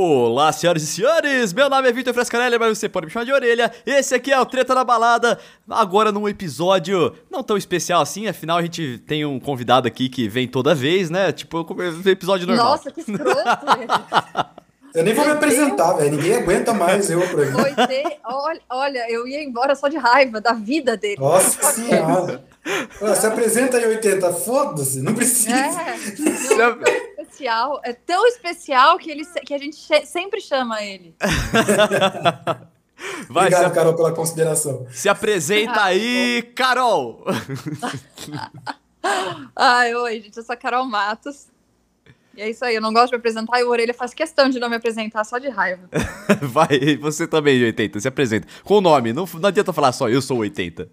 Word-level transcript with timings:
Olá, 0.00 0.52
senhoras 0.52 0.84
e 0.84 0.86
senhores! 0.86 1.52
Meu 1.52 1.68
nome 1.68 1.88
é 1.88 1.92
Vitor 1.92 2.14
Frescarelli, 2.14 2.56
mas 2.56 2.78
você 2.78 2.88
pode 2.88 3.06
me 3.06 3.12
chamar 3.12 3.24
de 3.24 3.32
orelha. 3.32 3.68
Esse 3.84 4.14
aqui 4.14 4.32
é 4.32 4.38
o 4.38 4.46
Treta 4.46 4.72
na 4.72 4.84
Balada. 4.84 5.40
Agora 5.68 6.12
num 6.12 6.28
episódio 6.28 7.16
não 7.28 7.42
tão 7.42 7.56
especial 7.56 8.00
assim, 8.00 8.28
afinal 8.28 8.58
a 8.58 8.62
gente 8.62 8.98
tem 9.08 9.24
um 9.24 9.40
convidado 9.40 9.88
aqui 9.88 10.08
que 10.08 10.28
vem 10.28 10.46
toda 10.46 10.72
vez, 10.72 11.10
né? 11.10 11.32
Tipo, 11.32 11.66
um 11.68 12.08
episódio 12.08 12.46
normal. 12.46 12.66
Nossa, 12.70 12.92
que 12.92 13.00
escroto! 13.00 13.26
Eu 14.94 15.04
nem 15.04 15.14
vou 15.14 15.24
me 15.24 15.32
apresentar, 15.32 15.92
velho. 15.94 16.16
Ninguém 16.16 16.34
aguenta 16.36 16.72
mais 16.72 17.10
eu 17.10 17.20
por 17.28 17.42
aqui. 17.42 17.86
Ter, 17.86 18.18
olha, 18.24 18.60
olha, 18.70 19.12
eu 19.12 19.28
ia 19.28 19.44
embora 19.44 19.74
só 19.74 19.86
de 19.86 19.98
raiva 19.98 20.40
da 20.40 20.54
vida 20.54 20.96
dele. 20.96 21.20
Nossa 21.20 21.72
senhora. 21.72 22.42
Se 23.14 23.26
apresenta 23.26 23.76
aí, 23.76 23.86
80. 23.86 24.32
Foda-se, 24.32 25.02
não 25.02 25.14
precisa. 25.14 25.54
É, 25.54 26.56
não, 26.56 26.78
especial, 27.28 27.80
é 27.84 27.92
tão 27.92 28.26
especial 28.26 28.98
que, 28.98 29.10
ele, 29.10 29.24
que 29.24 29.54
a 29.54 29.58
gente 29.58 29.76
sempre 30.06 30.40
chama 30.40 30.82
ele. 30.82 31.14
Vai, 33.28 33.46
Obrigado, 33.46 33.68
se... 33.68 33.74
Carol, 33.74 33.94
pela 33.94 34.12
consideração. 34.12 34.86
Se 34.90 35.08
apresenta 35.08 35.84
aí, 35.84 36.42
Carol! 36.54 37.24
Ai, 39.54 39.94
oi, 39.94 40.20
gente, 40.20 40.36
eu 40.36 40.42
sou 40.42 40.52
a 40.52 40.56
Carol 40.56 40.84
Matos. 40.84 41.46
E 42.36 42.40
é 42.40 42.50
isso 42.50 42.64
aí, 42.64 42.74
eu 42.74 42.80
não 42.80 42.92
gosto 42.92 43.06
de 43.06 43.12
me 43.12 43.18
apresentar 43.18 43.60
e 43.60 43.64
o 43.64 43.68
Orelha 43.68 43.94
faz 43.94 44.14
questão 44.14 44.48
de 44.48 44.58
não 44.58 44.68
me 44.68 44.76
apresentar 44.76 45.24
só 45.24 45.38
de 45.38 45.48
raiva. 45.48 45.88
Vai, 46.42 46.96
você 47.00 47.26
também, 47.26 47.62
80, 47.62 48.00
se 48.00 48.08
apresenta. 48.08 48.48
Com 48.64 48.78
o 48.78 48.80
nome, 48.80 49.12
não, 49.12 49.28
não 49.34 49.48
adianta 49.48 49.72
falar 49.72 49.92
só 49.92 50.08
eu 50.08 50.20
sou 50.20 50.38
80. 50.38 50.88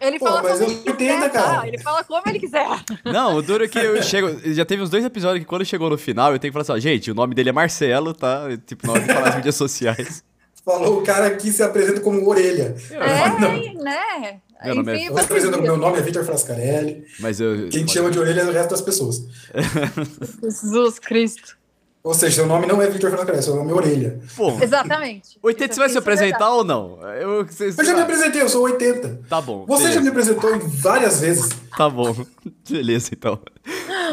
Ele 0.00 0.18
Pô, 0.18 0.26
fala 0.26 0.42
como 0.42 0.64
ele 0.64 0.74
quiser, 0.76 1.30
cara. 1.30 1.60
Tá? 1.60 1.68
Ele 1.68 1.78
fala 1.78 2.04
como 2.04 2.22
ele 2.26 2.40
quiser. 2.40 2.66
Não, 3.04 3.36
o 3.36 3.42
duro 3.42 3.64
é 3.64 3.68
que 3.68 3.78
eu 3.78 4.02
chego. 4.02 4.40
Já 4.52 4.64
teve 4.64 4.82
uns 4.82 4.88
dois 4.88 5.04
episódios 5.04 5.40
que 5.40 5.46
quando 5.46 5.64
chegou 5.64 5.90
no 5.90 5.98
final, 5.98 6.32
eu 6.32 6.38
tenho 6.38 6.50
que 6.50 6.54
falar 6.54 6.62
assim, 6.62 6.88
ó, 6.88 6.90
gente, 6.90 7.10
o 7.10 7.14
nome 7.14 7.34
dele 7.34 7.50
é 7.50 7.52
Marcelo, 7.52 8.14
tá? 8.14 8.44
Tipo, 8.66 8.86
na 8.86 8.94
hora 8.94 9.02
de 9.02 9.12
falar 9.12 9.26
nas 9.26 9.36
mídias 9.36 9.56
sociais. 9.56 10.24
Falou 10.64 11.00
o 11.00 11.02
cara 11.02 11.30
que 11.36 11.52
se 11.52 11.62
apresenta 11.62 12.00
como 12.00 12.26
orelha. 12.28 12.74
É, 12.90 13.74
né? 13.82 14.40
Meu 14.64 14.74
nome 14.76 14.92
é... 14.92 15.08
Eu 15.08 15.62
meu 15.62 15.76
nome 15.76 15.98
é 15.98 16.02
Vitor 16.02 16.24
Frascarelli. 16.24 17.04
Mas 17.18 17.40
eu... 17.40 17.68
Quem 17.68 17.84
te 17.84 17.92
chama 17.92 18.10
de 18.10 18.18
orelha 18.18 18.42
é 18.42 18.44
o 18.44 18.52
resto 18.52 18.70
das 18.70 18.82
pessoas. 18.82 19.26
Jesus 20.42 20.98
Cristo. 20.98 21.59
Ou 22.02 22.14
seja, 22.14 22.36
seu 22.36 22.46
nome 22.46 22.66
não 22.66 22.80
é 22.80 22.88
Victor 22.88 23.10
Fernando 23.10 23.42
seu 23.42 23.56
nome 23.56 23.70
é 23.70 23.74
Orelha. 23.74 24.20
Pô. 24.34 24.56
Exatamente. 24.62 25.38
80, 25.42 25.74
você 25.74 25.80
vai 25.80 25.88
se 25.90 25.98
apresentar 25.98 26.50
ou 26.50 26.64
não? 26.64 26.98
Eu, 27.12 27.44
você, 27.44 27.68
eu 27.68 27.84
já 27.84 27.94
me 27.94 28.00
apresentei, 28.00 28.40
eu 28.40 28.48
sou 28.48 28.62
80. 28.62 29.20
Tá 29.28 29.38
bom. 29.40 29.66
Você 29.66 29.82
beleza. 29.82 29.94
já 29.94 30.00
me 30.00 30.08
apresentou 30.08 30.58
várias 30.60 31.20
vezes. 31.20 31.50
Tá 31.76 31.90
bom. 31.90 32.16
Beleza, 32.68 33.10
então. 33.12 33.38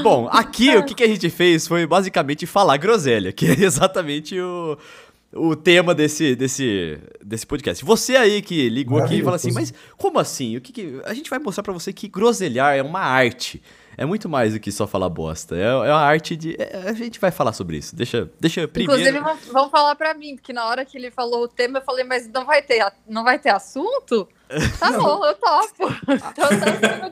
Bom, 0.04 0.28
aqui 0.30 0.76
o 0.76 0.84
que, 0.84 0.96
que 0.96 1.04
a 1.04 1.08
gente 1.08 1.30
fez 1.30 1.66
foi 1.66 1.88
basicamente 1.88 2.46
falar 2.46 2.76
groselha, 2.76 3.32
que 3.32 3.46
é 3.48 3.54
exatamente 3.64 4.38
o, 4.38 4.78
o 5.34 5.56
tema 5.56 5.96
desse, 5.96 6.36
desse, 6.36 7.00
desse 7.24 7.48
podcast. 7.48 7.86
Você 7.86 8.18
aí 8.18 8.42
que 8.42 8.68
ligou 8.68 8.98
aqui 9.00 9.20
e 9.20 9.24
fala 9.24 9.38
assim, 9.38 9.52
mas 9.54 9.74
como 9.98 10.20
assim? 10.20 10.58
O 10.58 10.62
que, 10.62 10.74
que... 10.74 11.02
A 11.06 11.14
gente 11.14 11.30
vai 11.30 11.40
mostrar 11.40 11.64
para 11.64 11.74
você 11.74 11.94
que 11.94 12.10
groselhar 12.10 12.76
é 12.76 12.84
uma 12.84 13.00
arte 13.00 13.62
é 13.98 14.06
muito 14.06 14.30
mais 14.30 14.54
do 14.54 14.60
que 14.60 14.72
só 14.72 14.86
falar 14.86 15.10
bosta. 15.10 15.56
É, 15.56 15.64
é 15.64 15.92
a 15.92 15.98
arte 15.98 16.36
de. 16.36 16.56
É, 16.60 16.84
a 16.88 16.94
gente 16.94 17.20
vai 17.20 17.32
falar 17.32 17.52
sobre 17.52 17.78
isso. 17.78 17.96
Deixa, 17.96 18.30
deixa 18.40 18.68
primeiro. 18.68 19.02
Inclusive, 19.02 19.52
vão, 19.52 19.70
falar 19.72 19.96
para 19.96 20.14
mim, 20.14 20.36
porque 20.36 20.54
na 20.54 20.68
hora 20.68 20.86
que 20.86 20.96
ele 20.96 21.10
falou 21.10 21.44
o 21.44 21.48
tema, 21.48 21.80
eu 21.80 21.84
falei, 21.84 22.04
mas 22.04 22.28
não 22.28 22.46
vai 22.46 22.62
ter, 22.62 22.86
não 23.10 23.24
vai 23.24 23.40
ter 23.40 23.50
assunto? 23.50 24.30
Tá 24.80 24.92
bom, 24.98 25.26
eu 25.26 25.34
topo. 25.34 25.88
Então 26.08 26.48
tá. 26.48 27.07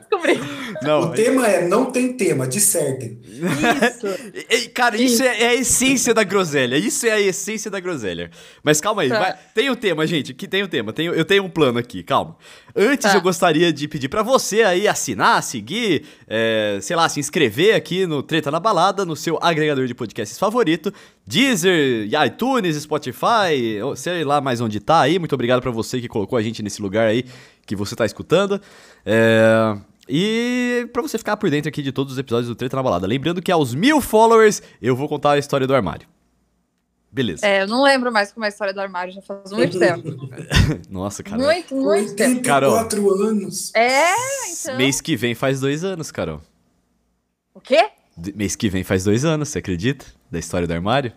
Não, 0.86 1.02
o 1.02 1.10
tema 1.10 1.46
é 1.46 1.66
não 1.66 1.86
tem 1.86 2.12
tema, 2.12 2.46
dissertem. 2.46 3.18
Isso. 3.24 4.70
Cara, 4.74 4.96
isso, 4.96 5.14
isso. 5.14 5.22
É, 5.22 5.42
é, 5.42 5.48
a 5.48 5.54
essência 5.54 6.14
da 6.14 6.24
groselha. 6.24 6.76
Isso 6.76 7.06
é 7.06 7.12
a 7.12 7.20
essência 7.20 7.70
da 7.70 7.80
groselha. 7.80 8.30
Mas 8.62 8.80
calma 8.80 9.02
aí, 9.02 9.08
tá. 9.08 9.18
vai. 9.18 9.34
tem 9.54 9.68
o 9.68 9.72
um 9.72 9.76
tema, 9.76 10.06
gente. 10.06 10.32
Que 10.34 10.46
tem 10.46 10.62
o 10.62 10.66
um 10.66 10.68
tema. 10.68 10.92
Tem, 10.92 11.06
eu 11.06 11.24
tenho 11.24 11.44
um 11.44 11.50
plano 11.50 11.78
aqui, 11.78 12.02
calma. 12.02 12.36
Antes 12.74 13.10
tá. 13.10 13.16
eu 13.16 13.20
gostaria 13.20 13.72
de 13.72 13.88
pedir 13.88 14.08
para 14.08 14.22
você 14.22 14.62
aí 14.62 14.86
assinar, 14.86 15.42
seguir, 15.42 16.04
é, 16.28 16.78
sei 16.82 16.94
lá, 16.94 17.08
se 17.08 17.18
inscrever 17.18 17.74
aqui 17.74 18.06
no 18.06 18.22
Treta 18.22 18.50
na 18.50 18.60
Balada, 18.60 19.04
no 19.04 19.16
seu 19.16 19.38
agregador 19.40 19.86
de 19.86 19.94
podcasts 19.94 20.38
favorito. 20.38 20.92
Deezer, 21.26 22.08
iTunes, 22.24 22.76
Spotify, 22.76 23.80
sei 23.96 24.24
lá 24.24 24.40
mais 24.40 24.60
onde 24.60 24.78
tá 24.78 25.00
aí. 25.00 25.18
Muito 25.18 25.34
obrigado 25.34 25.60
para 25.60 25.70
você 25.70 26.00
que 26.00 26.08
colocou 26.08 26.38
a 26.38 26.42
gente 26.42 26.62
nesse 26.62 26.80
lugar 26.80 27.08
aí 27.08 27.24
que 27.66 27.74
você 27.74 27.96
tá 27.96 28.06
escutando. 28.06 28.60
É... 29.04 29.76
E 30.08 30.88
para 30.92 31.02
você 31.02 31.18
ficar 31.18 31.36
por 31.36 31.50
dentro 31.50 31.68
aqui 31.68 31.82
de 31.82 31.92
todos 31.92 32.12
os 32.12 32.18
episódios 32.18 32.48
do 32.48 32.54
Treta 32.54 32.76
na 32.76 32.82
Balada. 32.82 33.06
Lembrando 33.06 33.42
que 33.42 33.50
aos 33.50 33.74
mil 33.74 34.00
followers 34.00 34.62
eu 34.80 34.94
vou 34.94 35.08
contar 35.08 35.32
a 35.32 35.38
história 35.38 35.66
do 35.66 35.74
armário. 35.74 36.06
Beleza. 37.10 37.46
É, 37.46 37.62
eu 37.62 37.66
não 37.66 37.82
lembro 37.82 38.12
mais 38.12 38.30
como 38.30 38.44
é 38.44 38.48
a 38.48 38.50
história 38.50 38.74
do 38.74 38.80
armário, 38.80 39.12
já 39.12 39.22
faz 39.22 39.50
muito 39.50 39.78
tempo. 39.78 40.02
Nossa, 40.90 41.22
cara. 41.22 41.42
Muito, 41.42 41.74
muito 41.74 42.14
tempo. 42.14 42.42
Carol. 42.42 42.72
quatro 42.72 43.10
anos. 43.14 43.74
É, 43.74 44.12
então. 44.50 44.76
Mês 44.76 45.00
que 45.00 45.16
vem 45.16 45.34
faz 45.34 45.60
dois 45.60 45.82
anos, 45.82 46.10
Carol. 46.10 46.42
O 47.54 47.60
quê? 47.60 47.88
Mês 48.34 48.54
que 48.54 48.68
vem 48.68 48.84
faz 48.84 49.04
dois 49.04 49.24
anos, 49.24 49.48
você 49.48 49.60
acredita? 49.60 50.04
Da 50.30 50.38
história 50.38 50.66
do 50.66 50.74
armário? 50.74 51.12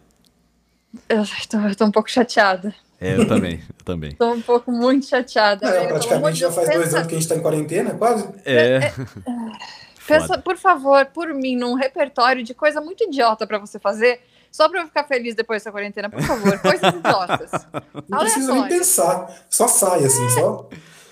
Eu 1.09 1.23
tô, 1.49 1.57
eu 1.57 1.75
tô 1.75 1.85
um 1.85 1.91
pouco 1.91 2.09
chateada. 2.09 2.73
É, 3.01 3.15
eu 3.15 3.27
também, 3.27 3.61
eu 3.79 3.85
também. 3.85 4.11
Tô 4.11 4.31
um 4.31 4.41
pouco 4.41 4.71
muito 4.71 5.05
chateada. 5.05 5.65
É, 5.67 5.87
praticamente 5.87 6.39
já 6.39 6.51
faz 6.51 6.67
pensa... 6.67 6.79
dois 6.79 6.95
anos 6.95 7.07
que 7.07 7.15
a 7.15 7.19
gente 7.19 7.29
tá 7.29 7.35
em 7.35 7.41
quarentena, 7.41 7.91
quase. 7.95 8.27
É. 8.45 8.55
é, 8.55 8.75
é 8.77 8.93
pensa, 10.05 10.37
por 10.37 10.57
favor, 10.57 11.05
por 11.05 11.33
mim, 11.33 11.55
num 11.55 11.75
repertório 11.75 12.43
de 12.43 12.53
coisa 12.53 12.81
muito 12.81 13.05
idiota 13.05 13.47
para 13.47 13.57
você 13.57 13.79
fazer, 13.79 14.19
só 14.51 14.67
pra 14.67 14.81
eu 14.81 14.85
ficar 14.87 15.05
feliz 15.05 15.35
depois 15.35 15.61
dessa 15.61 15.71
quarentena, 15.71 16.09
por 16.09 16.21
favor. 16.21 16.57
Coisas 16.59 16.93
idiotas. 16.93 17.51
Não 18.09 18.19
precisa 18.19 18.53
nem 18.53 18.67
pensar. 18.67 19.45
Só 19.49 19.67
sai, 19.67 20.03
assim, 20.03 20.25
é. 20.25 20.29
só. 20.29 20.69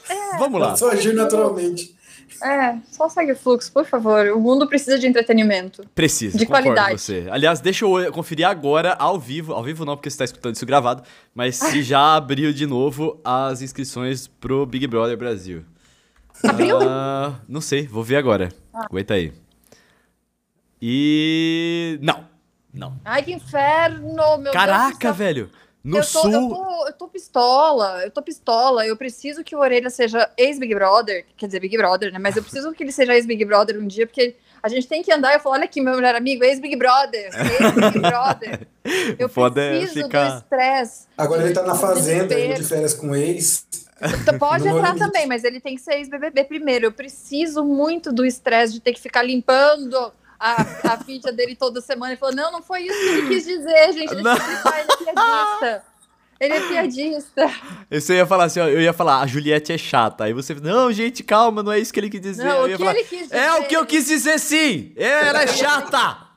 É. 0.10 0.38
Vamos 0.38 0.60
lá. 0.60 0.76
Só 0.76 0.90
agir 0.90 1.14
naturalmente. 1.14 1.97
É, 2.44 2.78
só 2.92 3.10
segue 3.10 3.32
o 3.32 3.36
fluxo, 3.36 3.72
por 3.72 3.86
favor. 3.86 4.28
O 4.28 4.40
mundo 4.40 4.68
precisa 4.68 5.00
de 5.00 5.08
entretenimento. 5.08 5.84
Precisa, 5.96 6.38
de 6.38 6.46
qualidade. 6.46 7.00
você. 7.00 7.28
Aliás, 7.32 7.60
deixa 7.60 7.86
eu 7.86 8.12
conferir 8.12 8.48
agora 8.48 8.94
ao 9.00 9.20
vivo. 9.20 9.54
Ao 9.54 9.64
vivo 9.64 9.86
não, 9.86 9.96
porque 9.96 10.10
você 10.10 10.16
está 10.16 10.26
escutando 10.26 10.56
isso 10.56 10.66
gravado. 10.66 11.04
Mas 11.34 11.56
se 11.56 11.82
já 11.84 12.16
abriu 12.16 12.54
de 12.54 12.66
novo 12.66 13.20
as 13.24 13.62
inscrições 13.62 14.28
pro 14.28 14.66
Big 14.66 14.86
Brother 14.88 15.18
Brasil. 15.18 15.64
Abriu? 16.44 16.78
Uh, 16.78 17.36
não 17.48 17.62
sei, 17.62 17.88
vou 17.88 18.04
ver 18.04 18.18
agora. 18.18 18.50
Ah. 18.74 18.86
Aguenta 18.86 19.16
aí. 19.16 19.34
E. 20.82 21.98
Não. 22.02 22.26
Não. 22.74 23.00
Ai, 23.04 23.24
que 23.24 23.34
inferno, 23.34 24.38
meu 24.38 24.52
Caraca, 24.52 24.98
Deus 25.00 25.18
velho. 25.18 25.50
No 25.88 26.00
eu 26.00 26.02
tô, 26.02 26.08
sul. 26.08 26.32
Eu 26.34 26.50
tô, 26.50 26.88
eu 26.88 26.94
tô 26.94 27.08
pistola, 27.08 28.04
eu 28.04 28.12
tô 28.12 28.22
pistola. 28.22 28.86
Eu 28.86 28.98
preciso 28.98 29.42
que 29.42 29.56
o 29.56 29.60
Orelha 29.60 29.90
seja 29.90 30.30
ex-Big 30.38 30.76
Brother. 30.76 31.26
Quer 31.38 31.46
dizer, 31.46 31.62
Big 31.62 31.78
Brother, 31.78 32.12
né? 32.12 32.20
Mas 32.20 32.36
eu 32.36 32.44
preciso 32.44 32.74
que 32.74 32.84
ele 32.84 32.92
seja 32.92 33.16
ex-Big 33.16 33.46
Brother 33.46 33.80
um 33.80 33.88
dia, 33.88 34.06
porque 34.06 34.36
a 34.62 34.68
gente 34.68 34.86
tem 34.86 35.02
que 35.02 35.14
andar 35.14 35.32
e 35.32 35.36
eu 35.36 35.40
falo: 35.40 35.56
olha 35.56 35.64
aqui, 35.64 35.80
meu 35.80 35.96
melhor 35.96 36.14
amigo, 36.14 36.44
ex-Big 36.44 36.76
Brother. 36.76 37.30
Ex-Big 37.34 38.00
Brother. 38.00 38.68
Eu 39.18 39.28
Foda 39.30 39.62
é 39.62 39.80
preciso 39.80 40.06
ficar... 40.06 40.30
do 40.30 40.38
estresse. 40.38 41.08
Agora 41.18 41.44
ele 41.44 41.54
tá 41.54 41.64
na 41.64 41.76
fazenda, 41.76 42.36
de 42.36 42.64
férias 42.64 42.94
com 42.94 43.14
ex. 43.16 43.66
Pode 44.40 44.68
entrar 44.68 44.96
também, 44.96 45.26
mas 45.26 45.44
ele 45.44 45.60
tem 45.60 45.76
que 45.76 45.82
ser 45.82 45.96
ex-BBB 45.96 46.44
primeiro. 46.46 46.86
Eu 46.86 46.92
preciso 46.92 47.64
muito 47.64 48.14
do 48.14 48.26
estresse 48.26 48.74
de 48.74 48.80
ter 48.80 48.94
que 48.94 49.02
ficar 49.02 49.24
limpando 49.24 50.14
a, 50.40 50.62
a 50.94 50.98
ficha 50.98 51.32
dele 51.32 51.56
toda 51.56 51.82
semana 51.82 52.14
e 52.14 52.18
falou: 52.18 52.36
Não, 52.36 52.52
não 52.52 52.62
foi 52.62 52.84
isso 52.84 53.00
que 53.00 53.06
ele 53.06 53.28
quis 53.28 53.46
dizer, 53.46 53.94
gente. 53.94 54.14
Explicar, 54.14 54.80
ele 54.80 54.92
é 54.92 55.14
piadista. 55.14 55.84
Ele 56.40 56.54
é 56.54 56.60
piadista. 56.68 57.52
Você 57.90 58.16
ia 58.16 58.26
falar 58.26 58.44
assim, 58.44 58.60
ó, 58.60 58.68
eu 58.68 58.80
ia 58.80 58.94
falar, 58.94 59.22
a 59.22 59.28
Juliette 59.28 59.74
é 59.74 59.78
chata. 59.78 60.26
Aí 60.26 60.34
você, 60.34 60.54
não, 60.54 60.92
gente, 60.92 61.24
calma, 61.24 61.64
não 61.64 61.72
é 61.72 61.80
isso 61.80 61.92
que 61.92 62.00
ele 62.00 62.12
quis 62.12 62.22
dizer. 62.22 62.44
Não, 62.44 62.66
o 62.66 62.68
que 62.68 62.78
falar, 62.78 62.92
ele 62.94 63.04
quis 63.04 63.22
dizer. 63.24 63.38
É 63.38 63.54
o 63.56 63.64
que 63.66 63.76
eu 63.76 63.86
quis 63.86 64.06
dizer 64.06 64.40
sim! 64.40 64.94
Ela 64.96 65.44
é 65.44 65.48
chata! 65.48 66.28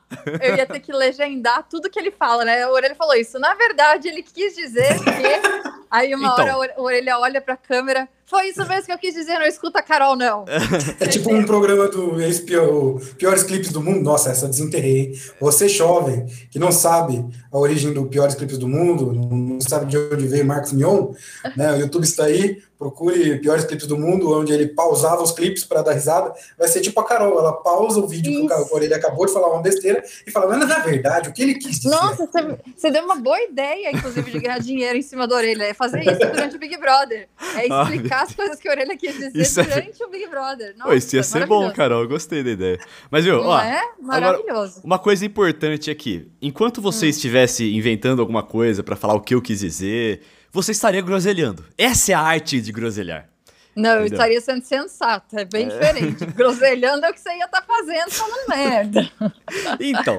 Eu 0.41 0.55
ia 0.57 0.65
ter 0.65 0.79
que 0.79 0.91
legendar 0.91 1.67
tudo 1.69 1.89
que 1.89 1.99
ele 1.99 2.11
fala, 2.11 2.43
né? 2.43 2.67
O 2.67 2.71
Orelha 2.71 2.95
falou 2.95 3.15
isso. 3.15 3.39
Na 3.39 3.53
verdade, 3.53 4.07
ele 4.07 4.23
quis 4.23 4.55
dizer 4.55 4.97
que. 4.99 5.80
Aí 5.91 6.15
uma 6.15 6.29
então. 6.29 6.57
hora 6.57 6.73
o 6.77 6.83
Orelha 6.83 7.19
olha 7.19 7.41
pra 7.41 7.57
câmera. 7.57 8.07
Foi 8.31 8.47
isso 8.47 8.65
mesmo 8.65 8.85
que 8.85 8.93
eu 8.93 8.97
quis 8.97 9.13
dizer, 9.13 9.37
não 9.37 9.45
escuta 9.45 9.79
a 9.79 9.83
Carol, 9.83 10.15
não. 10.15 10.45
É 11.01 11.05
tipo 11.05 11.33
um 11.33 11.43
programa 11.43 11.89
do 11.89 12.15
pior, 12.45 12.97
Piores 13.17 13.43
Clipes 13.43 13.73
do 13.73 13.81
Mundo. 13.81 14.01
Nossa, 14.01 14.29
essa 14.29 14.47
desenterrei. 14.47 15.11
Você, 15.41 15.67
jovem, 15.67 16.25
que 16.49 16.57
não 16.57 16.71
sabe 16.71 17.25
a 17.51 17.57
origem 17.57 17.91
do 17.91 18.05
Piores 18.05 18.33
Clipes 18.33 18.57
do 18.57 18.69
Mundo, 18.69 19.11
não 19.11 19.59
sabe 19.59 19.87
de 19.87 19.97
onde 19.97 20.27
veio 20.27 20.45
Marcos 20.45 20.71
Mion, 20.71 21.11
né? 21.57 21.73
O 21.73 21.75
YouTube 21.75 22.05
está 22.05 22.23
aí, 22.23 22.61
procure 22.79 23.37
Piores 23.39 23.65
Clipes 23.65 23.85
do 23.85 23.97
Mundo, 23.97 24.31
onde 24.31 24.53
ele 24.53 24.67
pausava 24.67 25.21
os 25.21 25.31
clipes 25.31 25.65
para 25.65 25.81
dar 25.81 25.91
risada. 25.91 26.33
Vai 26.57 26.69
ser 26.69 26.79
tipo 26.79 26.99
a 27.01 27.05
Carol, 27.05 27.37
ela 27.37 27.53
pausa 27.53 27.99
o 27.99 28.07
vídeo 28.07 28.31
Isso. 28.31 28.47
que 28.47 28.53
o 28.53 28.75
Orelha 28.75 28.95
acabou 28.95 29.25
de 29.25 29.33
falar 29.33 29.51
uma 29.51 29.61
besteira 29.61 30.01
e 30.25 30.31
fala, 30.31 30.47
mas 30.47 30.69
na 30.69 30.79
verdade, 30.79 31.29
o 31.29 31.33
que 31.33 31.43
ele 31.43 31.55
quis 31.55 31.81
dizer? 31.81 31.95
Nossa, 31.95 32.25
você, 32.25 32.57
você 32.75 32.89
deu 32.89 33.03
uma 33.03 33.15
boa 33.15 33.41
ideia, 33.41 33.91
inclusive, 33.91 34.31
de 34.31 34.39
ganhar 34.39 34.57
dinheiro 34.63 34.97
em 34.97 35.01
cima 35.01 35.27
da 35.27 35.35
orelha. 35.35 35.65
É 35.81 35.89
fazer 35.89 36.01
isso 36.01 36.31
durante 36.31 36.55
o 36.55 36.59
Big 36.59 36.77
Brother. 36.77 37.27
É 37.55 37.67
explicar 37.67 38.11
explicar 38.11 38.23
as 38.23 38.33
coisas 38.33 38.59
que 38.59 38.67
a 38.67 38.71
Orelha 38.71 38.97
quis 38.97 39.13
dizer 39.13 39.61
é 39.61 39.63
durante 39.63 40.01
é... 40.01 40.05
o 40.05 40.09
Big 40.09 40.27
Brother. 40.27 40.73
Nossa, 40.77 40.89
Pô, 40.89 40.95
isso 40.95 41.15
ia 41.15 41.23
ser 41.23 41.45
bom, 41.45 41.71
Carol. 41.71 42.03
Eu 42.03 42.07
gostei 42.07 42.43
da 42.43 42.51
ideia. 42.51 42.79
Mas, 43.09 43.25
viu, 43.25 43.41
ó. 43.41 43.59
É 43.59 43.81
maravilhoso. 44.01 44.49
Agora, 44.51 44.81
uma 44.83 44.99
coisa 44.99 45.25
importante 45.25 45.89
aqui. 45.89 46.27
Enquanto 46.41 46.81
você 46.81 47.05
hum. 47.05 47.09
estivesse 47.09 47.75
inventando 47.75 48.19
alguma 48.19 48.43
coisa 48.43 48.83
para 48.83 48.95
falar 48.95 49.15
o 49.15 49.21
que 49.21 49.33
eu 49.33 49.41
quis 49.41 49.59
dizer, 49.59 50.21
você 50.51 50.71
estaria 50.71 51.01
groselhando. 51.01 51.63
Essa 51.77 52.11
é 52.11 52.15
a 52.15 52.21
arte 52.21 52.61
de 52.61 52.71
groselhar. 52.71 53.30
Não, 53.75 53.97
eu 53.97 54.05
estaria 54.05 54.41
sendo 54.41 54.63
sensato, 54.63 55.37
é 55.37 55.45
bem 55.45 55.65
é. 55.65 55.69
diferente. 55.69 56.25
Groselhando 56.35 57.05
é 57.05 57.09
o 57.09 57.13
que 57.13 57.19
você 57.19 57.29
ia 57.29 57.45
estar 57.45 57.61
tá 57.61 57.67
fazendo 57.67 58.11
falando 58.11 58.47
merda. 58.49 59.11
Então, 59.79 60.17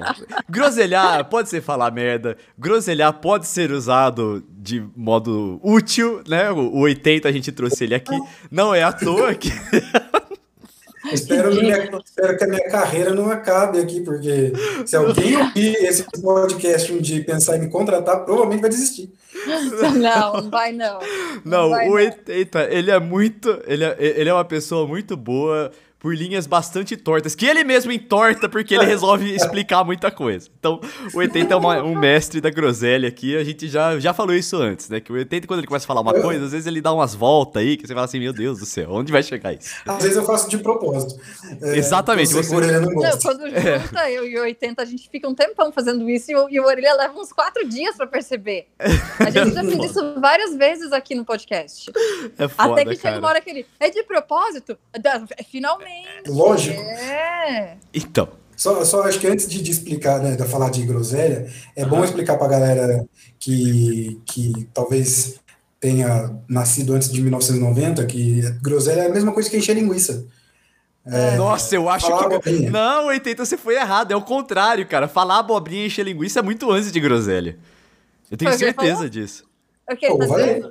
groselhar 0.49 1.25
pode 1.25 1.49
ser 1.49 1.63
falar 1.63 1.91
merda, 1.91 2.37
groselhar 2.59 3.13
pode 3.15 3.47
ser 3.47 3.71
usado 3.71 4.45
de 4.51 4.85
modo 4.95 5.59
útil, 5.63 6.23
né? 6.29 6.51
O 6.51 6.81
80 6.81 7.29
a 7.29 7.33
gente 7.33 7.51
trouxe 7.51 7.85
ele 7.85 7.95
aqui. 7.95 8.17
Não 8.51 8.75
é 8.75 8.83
à 8.83 8.93
toa 8.93 9.35
que. 9.35 9.51
Espero, 11.11 11.51
minha, 11.57 11.91
espero, 12.05 12.37
que 12.37 12.45
a 12.45 12.47
minha 12.47 12.71
carreira 12.71 13.15
não 13.15 13.31
acabe 13.31 13.81
aqui, 13.81 14.01
porque 14.01 14.53
se 14.87 14.95
alguém 14.95 15.37
ouvir 15.37 15.75
esse 15.85 16.05
podcast 16.21 16.93
um 16.93 16.99
dia 16.99 17.17
e 17.17 17.25
pensar 17.25 17.57
em 17.57 17.63
me 17.63 17.69
contratar, 17.69 18.25
provavelmente 18.25 18.61
vai 18.61 18.71
desistir. 18.71 19.11
Não, 19.99 20.35
não 20.35 20.51
vai 20.51 20.73
não. 20.73 21.01
Não, 21.45 21.63
não 21.63 21.71
vai, 21.71 21.89
o 21.89 21.93
80, 21.93 22.65
ele 22.71 22.91
é 22.91 23.01
muito. 23.01 23.61
Ele 23.67 23.85
é, 23.85 23.97
ele 23.99 24.29
é 24.29 24.33
uma 24.33 24.45
pessoa 24.45 24.87
muito 24.87 25.17
boa 25.17 25.73
por 26.03 26.17
linhas 26.17 26.49
bastante 26.49 26.97
tortas, 26.97 27.37
que 27.37 27.47
ele 27.47 27.63
mesmo 27.63 27.93
entorta 27.93 28.49
porque 28.49 28.75
ele 28.75 28.85
resolve 28.85 29.33
explicar 29.33 29.85
muita 29.85 30.11
coisa. 30.11 30.51
Então, 30.59 30.81
o 31.15 31.19
80 31.19 31.55
é 31.55 31.57
uma, 31.57 31.81
um 31.81 31.97
mestre 31.97 32.41
da 32.41 32.51
groselha 32.51 33.09
aqui, 33.09 33.37
a 33.37 33.45
gente 33.45 33.69
já, 33.69 33.97
já 34.01 34.13
falou 34.13 34.35
isso 34.35 34.57
antes, 34.57 34.89
né? 34.89 34.99
Que 34.99 35.13
o 35.13 35.15
80, 35.15 35.47
quando 35.47 35.61
ele 35.61 35.67
começa 35.69 35.85
a 35.85 35.87
falar 35.87 36.01
uma 36.01 36.21
coisa, 36.21 36.47
às 36.47 36.51
vezes 36.51 36.67
ele 36.67 36.81
dá 36.81 36.93
umas 36.93 37.15
voltas 37.15 37.63
aí, 37.63 37.77
que 37.77 37.87
você 37.87 37.95
fala 37.95 38.07
assim, 38.07 38.19
meu 38.19 38.33
Deus 38.33 38.59
do 38.59 38.67
céu, 38.67 38.91
onde 38.91 39.13
vai 39.13 39.23
chegar 39.23 39.53
isso? 39.53 39.77
Às 39.87 40.03
vezes 40.03 40.17
eu 40.17 40.25
faço 40.25 40.51
de 40.51 40.59
propósito. 40.59 41.21
É, 41.63 41.77
Exatamente. 41.77 42.33
Você... 42.33 42.53
Orelha 42.53 42.81
não 42.81 42.93
gosta. 42.93 43.11
Não, 43.11 43.19
quando 43.21 43.49
junta 43.49 44.09
é. 44.09 44.13
eu 44.13 44.27
e 44.27 44.37
o 44.41 44.43
80, 44.43 44.83
a 44.83 44.85
gente 44.85 45.09
fica 45.09 45.29
um 45.29 45.35
tempão 45.37 45.71
fazendo 45.71 46.11
isso 46.11 46.33
e 46.33 46.35
o, 46.35 46.51
e 46.51 46.59
o 46.59 46.65
Orelha 46.65 46.95
leva 46.95 47.17
uns 47.17 47.33
quatro 47.33 47.65
dias 47.69 47.97
pra 47.97 48.09
perceber. 48.09 48.67
A 49.21 49.31
gente 49.31 49.55
já 49.55 49.63
fez 49.63 49.91
isso 49.91 50.21
várias 50.21 50.57
vezes 50.57 50.93
aqui 50.93 51.15
no 51.15 51.25
podcast. 51.25 51.93
É 52.37 52.49
foda, 52.49 52.73
Até 52.73 52.87
que 52.87 52.97
cara. 52.97 53.15
chega 53.15 53.19
uma 53.21 53.29
hora 53.29 53.41
que 53.41 53.51
ele, 53.51 53.67
é 53.79 53.89
de 53.89 54.03
propósito? 54.03 54.77
Finalmente. 55.49 55.92
Lógico. 56.27 56.81
É. 56.81 57.77
Então. 57.93 58.29
Só, 58.57 58.85
só 58.85 59.03
acho 59.03 59.19
que 59.19 59.27
antes 59.27 59.49
de, 59.49 59.61
de 59.61 59.71
explicar, 59.71 60.21
né, 60.21 60.37
de 60.37 60.45
falar 60.45 60.71
de 60.71 60.83
groselha, 60.85 61.51
é 61.75 61.85
bom 61.85 62.05
explicar 62.05 62.37
para 62.37 62.47
a 62.47 62.51
galera 62.51 63.05
que, 63.39 64.21
que 64.25 64.69
talvez 64.73 65.41
tenha 65.81 66.31
nascido 66.49 66.95
antes 66.95 67.11
de 67.11 67.21
1990 67.21 68.07
que 68.07 68.41
groselha 68.63 69.01
é 69.01 69.07
a 69.07 69.13
mesma 69.13 69.33
coisa 69.33 69.51
que 69.51 69.57
encher 69.57 69.75
linguiça. 69.75 70.25
É, 71.05 71.37
Nossa, 71.37 71.75
eu 71.75 71.89
acho 71.89 72.07
que. 72.07 72.13
Abobrinha. 72.13 72.71
Não, 72.71 73.07
80 73.07 73.45
você 73.45 73.57
foi 73.57 73.75
errado. 73.75 74.13
É 74.13 74.17
o 74.17 74.23
contrário, 74.23 74.87
cara. 74.87 75.09
Falar 75.09 75.41
abobrinha 75.41 75.83
e 75.83 75.87
encher 75.87 76.05
linguiça 76.05 76.39
é 76.39 76.43
muito 76.43 76.71
antes 76.71 76.93
de 76.93 77.01
groselha. 77.01 77.59
Eu 78.31 78.37
tenho 78.37 78.57
certeza 78.57 79.11
disso. 79.11 79.45
O 79.91 79.97
que? 79.97 80.07
Tá 80.07 80.69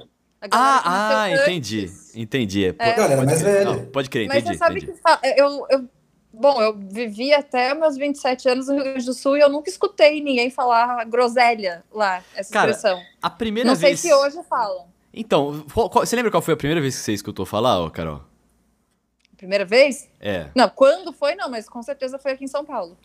ah, 0.50 1.22
ah, 1.24 1.32
entendi. 1.32 1.92
Entendi. 2.16 2.66
É, 2.66 2.76
é. 2.78 2.96
Galera, 2.96 3.24
mais 3.24 3.42
velha. 3.42 3.88
pode 3.94 4.10
crer, 4.10 4.26
entendi. 4.26 4.46
Mas 4.46 4.54
você 4.54 4.58
sabe 4.58 4.80
entendi. 4.80 4.94
que 4.94 5.40
eu, 5.40 5.68
eu, 5.70 5.90
bom, 6.34 6.62
eu 6.62 6.76
vivi 6.76 7.32
até 7.34 7.74
meus 7.74 7.96
27 7.96 8.50
anos 8.50 8.68
no 8.68 8.76
Rio 8.76 8.84
Grande 8.84 9.06
do 9.06 9.14
Sul 9.14 9.38
e 9.38 9.42
eu 9.42 9.50
nunca 9.50 9.70
escutei 9.70 10.22
ninguém 10.22 10.50
falar 10.50 11.06
groselha 11.06 11.84
lá, 11.94 12.24
essa 12.36 12.52
Cara, 12.52 12.72
expressão. 12.72 13.00
A 13.22 13.30
primeira 13.30 13.70
Não 13.70 13.76
vez. 13.76 14.00
sei 14.00 14.10
se 14.10 14.16
hoje 14.16 14.40
falam. 14.50 14.88
Então, 15.14 15.66
qual, 15.74 15.90
qual, 15.90 16.06
você 16.06 16.16
lembra 16.16 16.32
qual 16.32 16.42
foi 16.42 16.54
a 16.54 16.58
primeira 16.58 16.82
vez 16.82 16.98
que 16.98 17.04
você 17.04 17.14
escutou 17.14 17.46
falar, 17.46 17.80
ó, 17.80 17.90
Carol? 17.90 18.22
Primeira 19.38 19.66
vez? 19.66 20.08
É. 20.20 20.48
Não, 20.56 20.70
quando 20.70 21.12
foi 21.12 21.34
não, 21.34 21.50
mas 21.50 21.68
com 21.68 21.82
certeza 21.82 22.20
foi 22.20 22.34
aqui 22.34 22.46
em 22.46 22.48
São 22.48 22.64
Paulo. 22.64 22.96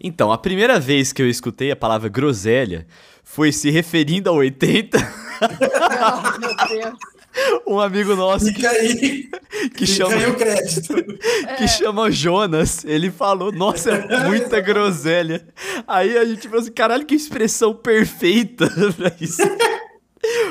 Então, 0.00 0.32
a 0.32 0.38
primeira 0.38 0.80
vez 0.80 1.12
que 1.12 1.20
eu 1.20 1.28
escutei 1.28 1.70
a 1.70 1.76
palavra 1.76 2.08
groselha 2.08 2.86
foi 3.32 3.50
se 3.50 3.70
referindo 3.70 4.28
ao 4.28 4.36
80. 4.36 4.98
oh, 5.40 6.38
meu 6.38 6.56
Deus. 6.68 6.98
Um 7.66 7.80
amigo 7.80 8.14
nosso 8.14 8.44
Fica 8.44 8.68
aí. 8.68 9.30
que 9.74 9.86
chama 9.86 10.14
aí 10.14 10.26
o 10.26 10.36
crédito. 10.36 10.94
que 11.56 11.64
é. 11.64 11.66
chama 11.66 12.10
Jonas, 12.10 12.84
ele 12.84 13.10
falou: 13.10 13.50
"Nossa, 13.50 13.90
é 13.90 14.28
muita 14.28 14.60
groselha". 14.60 15.42
Aí 15.86 16.18
a 16.18 16.26
gente 16.26 16.46
falou 16.46 16.60
assim: 16.60 16.72
"Caralho, 16.72 17.06
que 17.06 17.14
expressão 17.14 17.74
perfeita 17.74 18.68
pra 18.94 19.10
isso". 19.18 19.40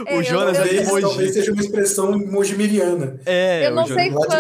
É, 0.08 0.18
o 0.18 0.24
Jonas 0.24 0.58
eu, 0.58 0.66
eu, 0.66 0.84
talvez, 0.84 1.02
talvez 1.02 1.34
seja 1.34 1.52
uma 1.54 1.62
expressão 1.62 2.18
mojimiriana. 2.18 3.22
É, 3.28 3.68
eu 3.68 3.76
não 3.76 3.86
sei 3.86 4.10
quando 4.10 4.34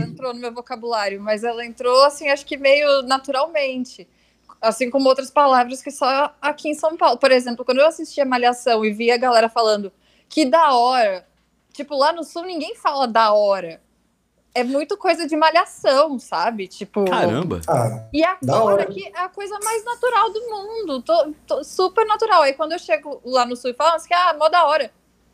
entrou 0.00 0.34
no 0.34 0.40
meu 0.40 0.52
vocabulário, 0.52 1.20
mas 1.20 1.44
ela 1.44 1.64
entrou 1.64 2.04
assim, 2.04 2.28
acho 2.28 2.44
que 2.44 2.56
meio 2.56 3.02
naturalmente. 3.02 4.08
Assim 4.64 4.90
como 4.90 5.08
outras 5.08 5.30
palavras 5.30 5.82
que 5.82 5.90
só 5.90 6.34
aqui 6.40 6.68
em 6.70 6.74
São 6.74 6.96
Paulo. 6.96 7.18
Por 7.18 7.30
exemplo, 7.30 7.64
quando 7.64 7.78
eu 7.78 7.86
assistia 7.86 8.24
Malhação 8.24 8.84
e 8.84 8.92
via 8.92 9.14
a 9.14 9.18
galera 9.18 9.48
falando 9.48 9.92
que 10.28 10.44
da 10.44 10.72
hora, 10.72 11.26
tipo, 11.72 11.96
lá 11.96 12.12
no 12.12 12.24
sul 12.24 12.42
ninguém 12.44 12.74
fala 12.74 13.06
da 13.06 13.32
hora. 13.32 13.80
É 14.56 14.62
muito 14.62 14.96
coisa 14.96 15.26
de 15.26 15.36
malhação, 15.36 16.16
sabe? 16.18 16.68
Tipo. 16.68 17.04
Caramba! 17.06 17.60
Ah, 17.66 18.04
e 18.12 18.22
agora 18.24 18.86
que 18.86 19.04
é 19.04 19.18
a 19.18 19.28
coisa 19.28 19.58
mais 19.64 19.84
natural 19.84 20.32
do 20.32 20.40
mundo. 20.42 21.02
Tô, 21.02 21.34
tô, 21.44 21.64
super 21.64 22.06
natural. 22.06 22.42
Aí 22.42 22.52
quando 22.52 22.70
eu 22.70 22.78
chego 22.78 23.20
lá 23.24 23.44
no 23.44 23.56
sul 23.56 23.70
e 23.70 23.74
falo 23.74 23.96
assim, 23.96 24.14
ah, 24.14 24.32
mó 24.38 24.48
da 24.48 24.64
hora. 24.64 24.92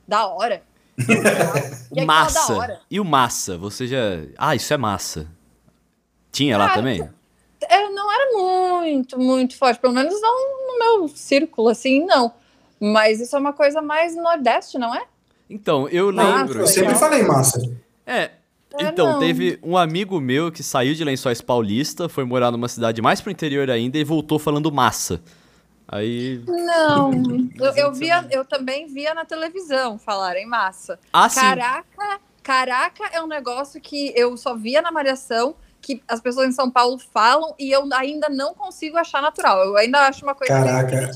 Da 0.09 0.27
hora. 0.27 0.63
e 1.95 2.05
massa. 2.05 2.55
Hora. 2.55 2.81
E 2.91 2.99
o 2.99 3.05
massa? 3.05 3.59
Você 3.59 3.87
já. 3.87 3.99
Ah, 4.39 4.55
isso 4.55 4.73
é 4.73 4.79
massa. 4.79 5.27
Tinha 6.33 6.57
lá 6.57 6.71
também? 6.71 7.07
Eu 7.71 7.93
não 7.93 8.13
era 8.13 8.33
muito, 8.33 9.19
muito 9.19 9.57
forte. 9.57 9.81
Pelo 9.81 9.95
menos 9.95 10.21
não 10.21 10.67
no 10.67 10.79
meu 10.79 11.09
círculo, 11.09 11.69
assim, 11.69 12.05
não. 12.05 12.33
Mas 12.81 13.21
isso 13.21 13.37
é 13.37 13.39
uma 13.39 13.53
coisa 13.53 13.81
mais 13.81 14.17
nordeste, 14.17 14.79
não 14.79 14.95
é? 14.95 15.05
Então, 15.49 15.89
eu 15.89 16.11
lembro. 16.11 16.61
eu 16.61 16.67
sempre 16.67 16.95
falei 16.95 17.23
massa. 17.23 17.61
É, 18.07 18.31
é, 18.75 18.85
então, 18.85 19.13
não. 19.15 19.19
teve 19.19 19.59
um 19.63 19.77
amigo 19.77 20.21
meu 20.21 20.53
que 20.53 20.63
saiu 20.63 20.95
de 20.95 21.05
Lençóis 21.05 21.41
Paulista, 21.41 22.09
foi 22.09 22.25
morar 22.25 22.51
numa 22.51 22.69
cidade 22.69 23.03
mais 23.03 23.21
pro 23.21 23.31
interior 23.31 23.69
ainda 23.69 23.99
e 23.99 24.05
voltou 24.05 24.39
falando 24.39 24.71
massa. 24.71 25.21
Aí. 25.89 26.41
Não, 26.47 27.11
eu, 27.59 27.73
eu, 27.75 27.93
via, 27.93 28.25
eu 28.31 28.45
também 28.45 28.87
via 28.87 29.13
na 29.13 29.25
televisão 29.25 29.99
falarem 29.99 30.47
massa. 30.47 31.01
Ah, 31.13 31.29
caraca, 31.29 32.13
sim. 32.13 32.19
caraca 32.43 33.05
é 33.13 33.21
um 33.21 33.27
negócio 33.27 33.81
que 33.81 34.13
eu 34.17 34.37
só 34.37 34.55
via 34.55 34.81
na 34.81 34.93
Malhação, 34.93 35.57
que 35.81 36.03
as 36.07 36.21
pessoas 36.21 36.49
em 36.49 36.53
São 36.53 36.71
Paulo 36.71 36.99
falam 37.13 37.55
e 37.59 37.71
eu 37.71 37.89
ainda 37.93 38.29
não 38.29 38.55
consigo 38.55 38.97
achar 38.97 39.23
natural. 39.23 39.65
Eu 39.65 39.77
ainda 39.77 40.07
acho 40.07 40.25
uma 40.25 40.35
coisa. 40.35 40.53
Caraca, 40.53 41.11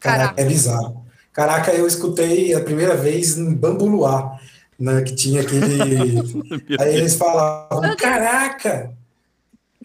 caraca, 0.00 0.40
é 0.40 0.44
bizarro. 0.44 1.04
Caraca, 1.32 1.72
eu 1.72 1.86
escutei 1.86 2.54
a 2.54 2.60
primeira 2.60 2.96
vez 2.96 3.36
em 3.36 3.54
Bambuluá 3.54 4.38
né, 4.78 5.02
que 5.02 5.14
tinha 5.14 5.42
aquele. 5.42 5.80
Aí 6.80 6.96
eles 6.96 7.14
falavam, 7.14 7.96
caraca! 7.96 8.92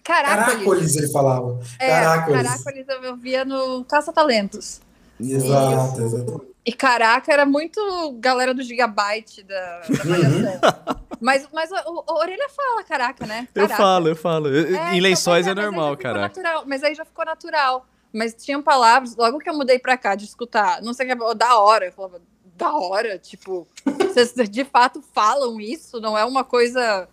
Caracoles, 0.03 0.96
ele 0.96 1.10
falava. 1.10 1.60
É, 1.79 1.89
Caracoles. 1.89 2.43
Caracoles 2.43 2.86
eu 3.03 3.15
via 3.15 3.46
no 3.46 3.86
Caça 3.86 4.12
Talentos. 4.12 4.81
Exato, 5.19 6.01
exato. 6.01 6.46
E 6.65 6.74
caraca, 6.74 7.31
era 7.31 7.46
muito 7.46 7.79
galera 8.19 8.53
do 8.53 8.63
Gigabyte 8.63 9.43
da, 9.43 9.81
da 9.81 10.03
uhum. 10.05 11.07
mas, 11.22 11.48
mas 11.54 11.72
o, 11.72 12.04
o, 12.08 12.20
Orelha 12.20 12.50
fala 12.50 12.84
caraca, 12.84 13.25
né? 13.25 13.48
Caraca. 13.54 13.74
Eu 13.74 13.78
falo, 13.78 14.08
eu 14.10 14.16
falo. 14.16 14.48
É, 14.48 14.60
em 14.60 14.74
então, 14.74 15.00
lençóis 15.00 15.48
é, 15.48 15.51
é 15.51 15.54
normal. 15.54 15.96
Natural, 16.04 16.63
mas 16.66 16.84
aí 16.84 16.96
já 16.96 17.06
ficou 17.06 17.24
natural. 17.24 17.86
Mas 18.12 18.34
tinham 18.34 18.62
palavras, 18.62 19.16
logo 19.16 19.40
que 19.40 19.50
eu 19.50 19.54
mudei 19.54 19.80
pra 19.80 19.96
cá 19.98 20.16
de 20.16 20.25
escutar, 20.25 20.82
não 20.82 20.94
sei 20.94 21.10
o 21.10 21.18
que, 21.18 21.36
da 21.36 21.58
hora, 21.58 21.86
eu 21.86 21.94
falava, 21.94 22.22
da 22.58 22.74
hora, 22.75 23.18
tipo, 23.18 23.66
vocês 23.86 24.34
de 24.50 24.66
fato 24.66 25.01
falam 25.13 25.62
isso, 25.62 26.01
não 26.01 26.18
é 26.18 26.25
uma 26.25 26.44
coisa 26.44 27.08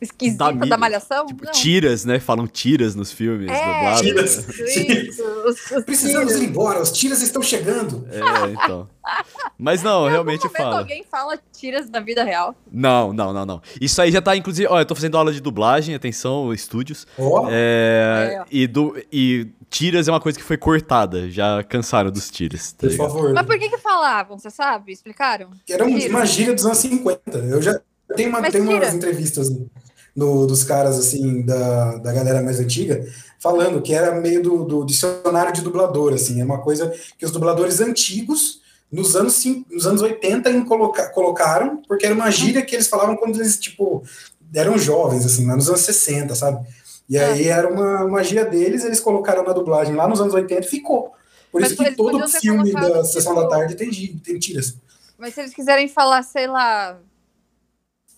esquisita 0.00 0.52
da, 0.52 0.66
da 0.66 0.76
malhação? 0.76 1.26
Tipo, 1.26 1.50
tiras, 1.52 2.04
né? 2.04 2.18
Falam 2.18 2.46
tiras 2.46 2.94
nos 2.94 3.12
filmes 3.12 3.50
é, 3.50 3.94
Tiras. 4.00 4.48
Isso, 4.48 5.22
Os, 5.46 5.70
os 5.70 5.84
Precisamos 5.84 6.28
tiras. 6.28 6.42
ir 6.42 6.48
embora, 6.48 6.80
os 6.80 6.92
tiras 6.92 7.22
estão 7.22 7.42
chegando. 7.42 8.06
É, 8.10 8.50
então. 8.52 8.88
Mas 9.58 9.82
não, 9.82 10.06
realmente 10.08 10.48
fala. 10.48 10.78
alguém 10.78 11.04
fala 11.10 11.38
tiras 11.52 11.88
da 11.88 12.00
vida 12.00 12.24
real? 12.24 12.54
Não, 12.70 13.12
não, 13.12 13.32
não, 13.32 13.46
não. 13.46 13.62
Isso 13.80 14.00
aí 14.00 14.10
já 14.10 14.20
tá, 14.20 14.36
inclusive. 14.36 14.68
Olha, 14.68 14.82
eu 14.82 14.86
tô 14.86 14.94
fazendo 14.94 15.16
aula 15.16 15.32
de 15.32 15.40
dublagem, 15.40 15.94
atenção, 15.94 16.52
estúdios. 16.52 17.06
Oh. 17.16 17.46
É, 17.50 18.40
é. 18.40 18.44
E, 18.50 18.66
do, 18.66 18.96
e 19.12 19.48
tiras 19.70 20.08
é 20.08 20.12
uma 20.12 20.20
coisa 20.20 20.38
que 20.38 20.44
foi 20.44 20.56
cortada. 20.56 21.30
Já 21.30 21.62
cansaram 21.62 22.10
dos 22.10 22.30
tiras. 22.30 22.72
Tá 22.72 22.86
por 22.86 22.96
favor. 22.96 23.32
Mas 23.32 23.46
por 23.46 23.58
que 23.58 23.68
que 23.68 23.78
falavam? 23.78 24.38
Você 24.38 24.50
sabe? 24.50 24.92
Explicaram? 24.92 25.50
Era 25.68 25.84
uma 25.84 26.26
gíria 26.26 26.54
dos 26.54 26.64
anos 26.64 26.78
50. 26.78 27.38
Eu 27.38 27.62
já 27.62 27.80
tenho, 28.16 28.28
uma, 28.28 28.42
tenho 28.50 28.64
umas 28.70 28.94
entrevistas 28.94 29.50
dos 30.14 30.62
caras, 30.62 30.98
assim, 30.98 31.42
da, 31.42 31.96
da 31.96 32.12
galera 32.12 32.42
mais 32.42 32.60
antiga, 32.60 33.04
falando 33.40 33.82
que 33.82 33.92
era 33.92 34.14
meio 34.14 34.42
do, 34.42 34.64
do 34.64 34.84
dicionário 34.84 35.52
de 35.52 35.60
dublador, 35.60 36.12
assim. 36.12 36.40
É 36.40 36.44
uma 36.44 36.62
coisa 36.62 36.92
que 37.18 37.24
os 37.26 37.32
dubladores 37.32 37.80
antigos 37.80 38.62
nos 38.90 39.16
anos, 39.16 39.42
nos 39.70 39.86
anos 39.86 40.02
80 40.02 40.50
em 40.50 40.64
coloca, 40.64 41.08
colocaram, 41.10 41.82
porque 41.88 42.06
era 42.06 42.14
uma 42.14 42.30
gíria 42.30 42.62
que 42.62 42.76
eles 42.76 42.86
falavam 42.86 43.16
quando 43.16 43.40
eles, 43.40 43.58
tipo, 43.58 44.04
eram 44.54 44.78
jovens, 44.78 45.26
assim, 45.26 45.46
lá 45.46 45.56
nos 45.56 45.68
anos 45.68 45.80
60, 45.80 46.34
sabe? 46.34 46.64
E 47.08 47.18
aí 47.18 47.48
é. 47.48 47.50
era 47.50 47.68
uma, 47.68 48.04
uma 48.04 48.22
gíria 48.22 48.44
deles, 48.44 48.84
eles 48.84 49.00
colocaram 49.00 49.42
na 49.42 49.52
dublagem 49.52 49.94
lá 49.94 50.06
nos 50.06 50.20
anos 50.20 50.32
80 50.32 50.60
e 50.60 50.70
ficou. 50.70 51.12
Por 51.50 51.60
Mas 51.60 51.72
isso 51.72 51.82
que 51.82 51.94
todo 51.94 52.26
filme 52.28 52.72
da 52.72 53.04
Sessão 53.04 53.34
da 53.34 53.48
Tarde 53.48 53.74
tem, 53.74 53.90
tem 53.90 54.38
tiras. 54.38 54.76
Mas 55.18 55.34
se 55.34 55.40
eles 55.40 55.54
quiserem 55.54 55.88
falar, 55.88 56.22
sei 56.22 56.46
lá, 56.46 56.98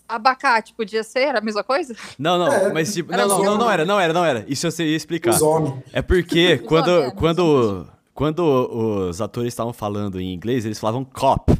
abacate, 0.07 0.73
podia 0.73 1.03
ser? 1.03 1.35
A 1.35 1.41
mesma 1.41 1.63
coisa? 1.63 1.95
Não, 2.17 2.37
não, 2.37 2.51
é, 2.51 2.73
mas 2.73 2.93
tipo, 2.93 3.11
não, 3.11 3.27
não, 3.27 3.43
não, 3.43 3.57
não, 3.57 3.71
era, 3.71 3.85
não 3.85 3.99
era, 3.99 4.13
não 4.13 4.25
era. 4.25 4.45
Isso 4.47 4.65
eu 4.67 4.71
sei 4.71 4.95
explicar. 4.95 5.31
Os 5.31 5.41
homens. 5.41 5.83
É 5.91 6.01
porque 6.01 6.57
quando, 6.65 6.89
homens, 6.89 7.13
quando, 7.15 7.87
quando 8.13 9.09
os 9.09 9.21
atores 9.21 9.53
estavam 9.53 9.73
falando 9.73 10.19
em 10.19 10.33
inglês, 10.33 10.65
eles 10.65 10.79
falavam 10.79 11.03
cop. 11.03 11.53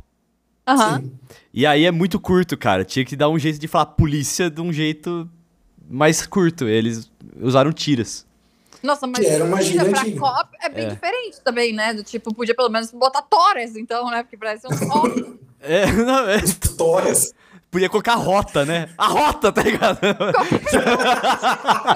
Aham. 0.68 1.00
Uhum. 1.00 1.12
E 1.54 1.66
aí 1.66 1.86
é 1.86 1.92
muito 1.92 2.20
curto, 2.20 2.58
cara. 2.58 2.84
Tinha 2.84 3.06
que 3.06 3.16
dar 3.16 3.30
um 3.30 3.40
jeito 3.40 3.58
de 3.58 3.68
falar 3.68 3.88
polícia 3.88 4.50
de 4.50 4.62
um 4.62 4.72
jeito 4.72 5.30
mais 5.90 6.26
curto. 6.28 6.68
Eles 6.68 7.10
usaram 7.40 7.72
tiras. 7.72 8.28
Nossa, 8.84 9.08
mas 9.08 9.20
que 9.20 9.26
era 9.26 9.44
uma 9.44 9.62
gíria 9.62 9.86
pra 9.86 10.06
cop 10.12 10.50
é 10.62 10.70
bem 10.70 10.86
é. 10.86 10.90
diferente 10.90 11.42
também, 11.44 11.74
né? 11.74 11.94
Do 11.94 12.04
tipo, 12.04 12.34
podia 12.34 12.54
pelo 12.54 12.70
menos 12.70 12.92
botar 12.92 13.22
Torres, 13.24 13.76
então, 13.76 14.10
né? 14.10 14.24
Porque 14.24 14.38
parece 14.38 14.68
um 14.68 14.78
cop. 14.88 15.40
é, 15.62 15.92
não, 15.92 16.30
é. 16.30 16.40
Torres. 16.78 17.34
Podia 17.70 17.90
colocar 17.90 18.16
rota, 18.16 18.66
né? 18.66 18.90
A 18.98 19.08
rota, 19.08 19.52
tá 19.52 19.62
ligado? 19.62 20.00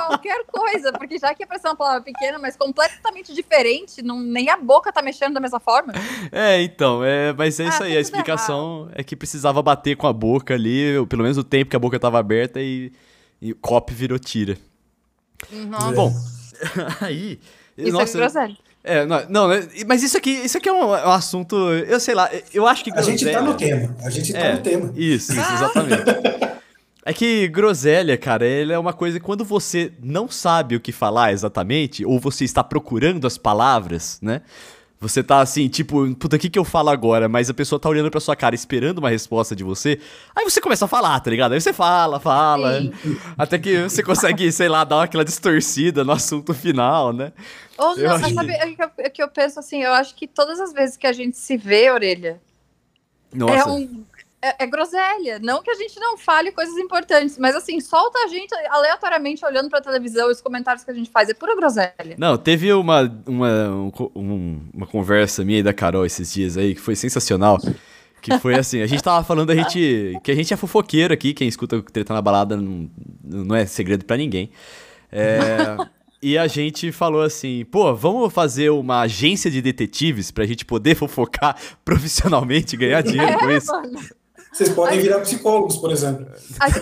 Qualquer 0.08 0.44
coisa, 0.46 0.92
porque 0.92 1.18
já 1.18 1.34
que 1.34 1.44
apareceu 1.44 1.72
uma 1.72 1.78
palavra 1.78 2.02
pequena, 2.02 2.38
mas 2.38 2.58
completamente 2.58 3.34
diferente, 3.34 4.02
não, 4.02 4.20
nem 4.20 4.50
a 4.50 4.58
boca 4.58 4.92
tá 4.92 5.02
mexendo 5.02 5.34
da 5.34 5.40
mesma 5.40 5.62
forma. 5.62 5.94
É, 6.30 6.62
então, 6.62 7.02
é, 7.04 7.32
mas 7.34 7.58
é 7.60 7.66
ah, 7.66 7.70
isso 7.70 7.84
aí. 7.84 7.98
A 7.98 8.02
explicação 8.02 8.82
errado. 8.88 9.00
é 9.00 9.04
que 9.04 9.16
precisava 9.16 9.62
bater 9.62 9.96
com 9.96 10.08
a 10.08 10.14
boca 10.14 10.54
ali, 10.54 10.98
ou 10.98 11.08
pelo 11.08 11.24
menos 11.24 11.38
o 11.38 11.44
tempo 11.44 11.70
que 11.70 11.76
a 11.76 11.80
boca 11.80 11.98
tava 11.98 12.20
aberta 12.20 12.60
e, 12.62 12.92
e 13.42 13.54
o 13.54 13.56
copo 13.56 13.94
virou 13.94 14.20
tira. 14.20 14.58
Uhum. 15.52 15.94
Bom, 15.94 16.14
aí. 17.00 17.40
Isso 17.78 17.94
nossa, 17.94 18.18
é 18.18 18.22
groselha. 18.22 18.58
É, 18.84 19.06
não, 19.06 19.26
não, 19.30 19.48
né, 19.48 19.68
mas 19.88 20.02
isso 20.02 20.18
aqui, 20.18 20.32
isso 20.32 20.58
aqui 20.58 20.68
é 20.68 20.74
um, 20.74 20.90
um, 20.90 20.94
assunto, 20.94 21.56
eu 21.56 22.00
sei 22.00 22.16
lá, 22.16 22.30
eu 22.52 22.66
acho 22.66 22.84
que. 22.84 22.92
A 22.92 23.02
gente 23.02 23.24
tá 23.30 23.42
no 23.42 23.54
tema, 23.54 23.96
a 24.04 24.10
gente 24.10 24.34
tá 24.34 24.40
é, 24.40 24.54
no 24.54 24.62
tema. 24.62 24.94
Isso, 24.96 25.32
isso, 25.34 25.54
exatamente. 25.54 26.04
é 27.06 27.14
que 27.14 27.48
groselha, 27.48 28.18
cara, 28.18 28.46
ele 28.46 28.74
é 28.74 28.80
uma 28.80 28.94
coisa 28.94 29.20
que 29.20 29.26
quando 29.26 29.46
você 29.46 29.92
não 30.02 30.28
sabe 30.28 30.76
o 30.76 30.80
que 30.80 30.92
falar 30.92 31.32
exatamente, 31.32 32.04
ou 32.04 32.20
você 32.20 32.44
está 32.44 32.64
procurando 32.64 33.28
as 33.28 33.38
palavras, 33.38 34.18
né? 34.20 34.42
Você 35.02 35.24
tá 35.24 35.42
assim, 35.42 35.68
tipo, 35.68 36.14
puta, 36.14 36.36
o 36.36 36.40
que, 36.40 36.48
que 36.48 36.60
eu 36.60 36.64
falo 36.64 36.92
agora? 36.92 37.28
Mas 37.28 37.50
a 37.50 37.56
pessoa 37.56 37.80
tá 37.80 37.90
olhando 37.90 38.12
pra 38.12 38.20
sua 38.20 38.36
cara 38.36 38.54
esperando 38.54 39.00
uma 39.00 39.10
resposta 39.10 39.56
de 39.56 39.64
você. 39.64 40.00
Aí 40.36 40.44
você 40.44 40.62
começa 40.62 40.86
a 40.86 40.88
falar, 40.88 41.20
tá 41.20 41.32
ligado? 41.32 41.54
Aí 41.54 41.60
você 41.60 41.74
fala, 41.74 42.20
fala. 42.20 42.80
Sim. 42.80 42.94
Até 43.36 43.58
que 43.58 43.82
você 43.82 44.04
consegue, 44.04 44.52
sei 44.52 44.70
lá, 44.70 44.84
dar 44.84 45.02
aquela 45.02 45.26
distorcida 45.26 46.04
no 46.04 46.12
assunto 46.12 46.54
final, 46.54 47.12
né? 47.12 47.34
Ou 47.80 47.98
não, 47.98 48.12
acho... 48.12 48.36
sabe, 48.36 48.52
é 48.52 48.76
que, 48.76 48.84
eu, 48.84 48.92
é 49.00 49.10
que 49.10 49.24
eu 49.24 49.28
penso 49.28 49.60
assim, 49.60 49.82
eu 49.82 49.92
acho 49.92 50.14
que 50.14 50.28
todas 50.28 50.60
as 50.60 50.72
vezes 50.72 50.96
que 50.96 51.08
a 51.08 51.14
gente 51.14 51.36
se 51.36 51.58
vê, 51.58 51.90
orelha, 51.90 52.40
Nossa. 53.34 53.56
é 53.56 53.66
um 53.66 54.06
é, 54.42 54.64
é, 54.64 54.68
groselha. 54.68 55.40
Não 55.40 55.62
que 55.62 55.70
a 55.70 55.76
gente 55.76 56.00
não 56.00 56.18
fale 56.18 56.52
coisas 56.52 56.76
importantes, 56.78 57.38
mas 57.38 57.56
assim, 57.56 57.80
solta 57.80 58.20
a 58.20 58.28
gente 58.28 58.54
aleatoriamente 58.70 59.46
olhando 59.46 59.70
pra 59.70 59.80
televisão 59.80 60.30
e 60.30 60.32
os 60.32 60.42
comentários 60.42 60.84
que 60.84 60.90
a 60.90 60.94
gente 60.94 61.10
faz. 61.10 61.30
É 61.30 61.34
pura 61.34 61.56
groselha. 61.56 62.16
Não, 62.18 62.38
teve 62.38 62.74
uma, 62.74 63.02
uma, 63.28 63.70
um, 64.16 64.62
uma 64.74 64.88
conversa 64.88 65.46
minha 65.46 65.60
e 65.60 65.64
da 65.64 65.74
Carol 65.74 66.06
esses 66.06 66.34
dias 66.34 66.58
aí 66.58 66.74
que 66.74 66.82
foi 66.82 66.96
sensacional. 66.96 67.60
Que 68.22 68.38
foi 68.38 68.56
assim, 68.56 68.82
a 68.82 68.88
gente 68.88 69.02
tava 69.02 69.24
falando 69.24 69.50
a 69.50 69.56
gente, 69.56 70.20
que 70.24 70.32
a 70.32 70.36
gente 70.36 70.54
é 70.54 70.58
fofoqueiro 70.58 71.14
aqui, 71.14 71.34
quem 71.34 71.48
escuta 71.48 71.78
o 71.78 71.82
Treta 71.82 72.14
na 72.14 72.22
Balada 72.22 72.56
não, 72.56 72.90
não 73.24 73.56
é 73.56 73.66
segredo 73.66 74.06
para 74.06 74.18
ninguém. 74.18 74.52
É, 75.12 75.76
e 76.22 76.38
a 76.38 76.46
gente 76.46 76.92
falou 76.92 77.24
assim, 77.24 77.66
pô, 77.66 77.96
vamos 77.96 78.32
fazer 78.32 78.70
uma 78.70 79.02
agência 79.02 79.50
de 79.50 79.60
detetives 79.60 80.30
pra 80.30 80.46
gente 80.46 80.66
poder 80.66 80.96
fofocar 80.96 81.56
profissionalmente 81.84 82.76
e 82.76 82.78
ganhar 82.78 83.02
dinheiro 83.02 83.32
é, 83.32 83.38
com 83.40 83.50
isso. 83.50 83.72
Mano. 83.72 84.00
Vocês 84.52 84.70
podem 84.70 85.00
virar 85.00 85.22
psicólogos, 85.22 85.78
por 85.78 85.92
exemplo. 85.92 86.28
A 86.60 86.70
gente, 86.70 86.82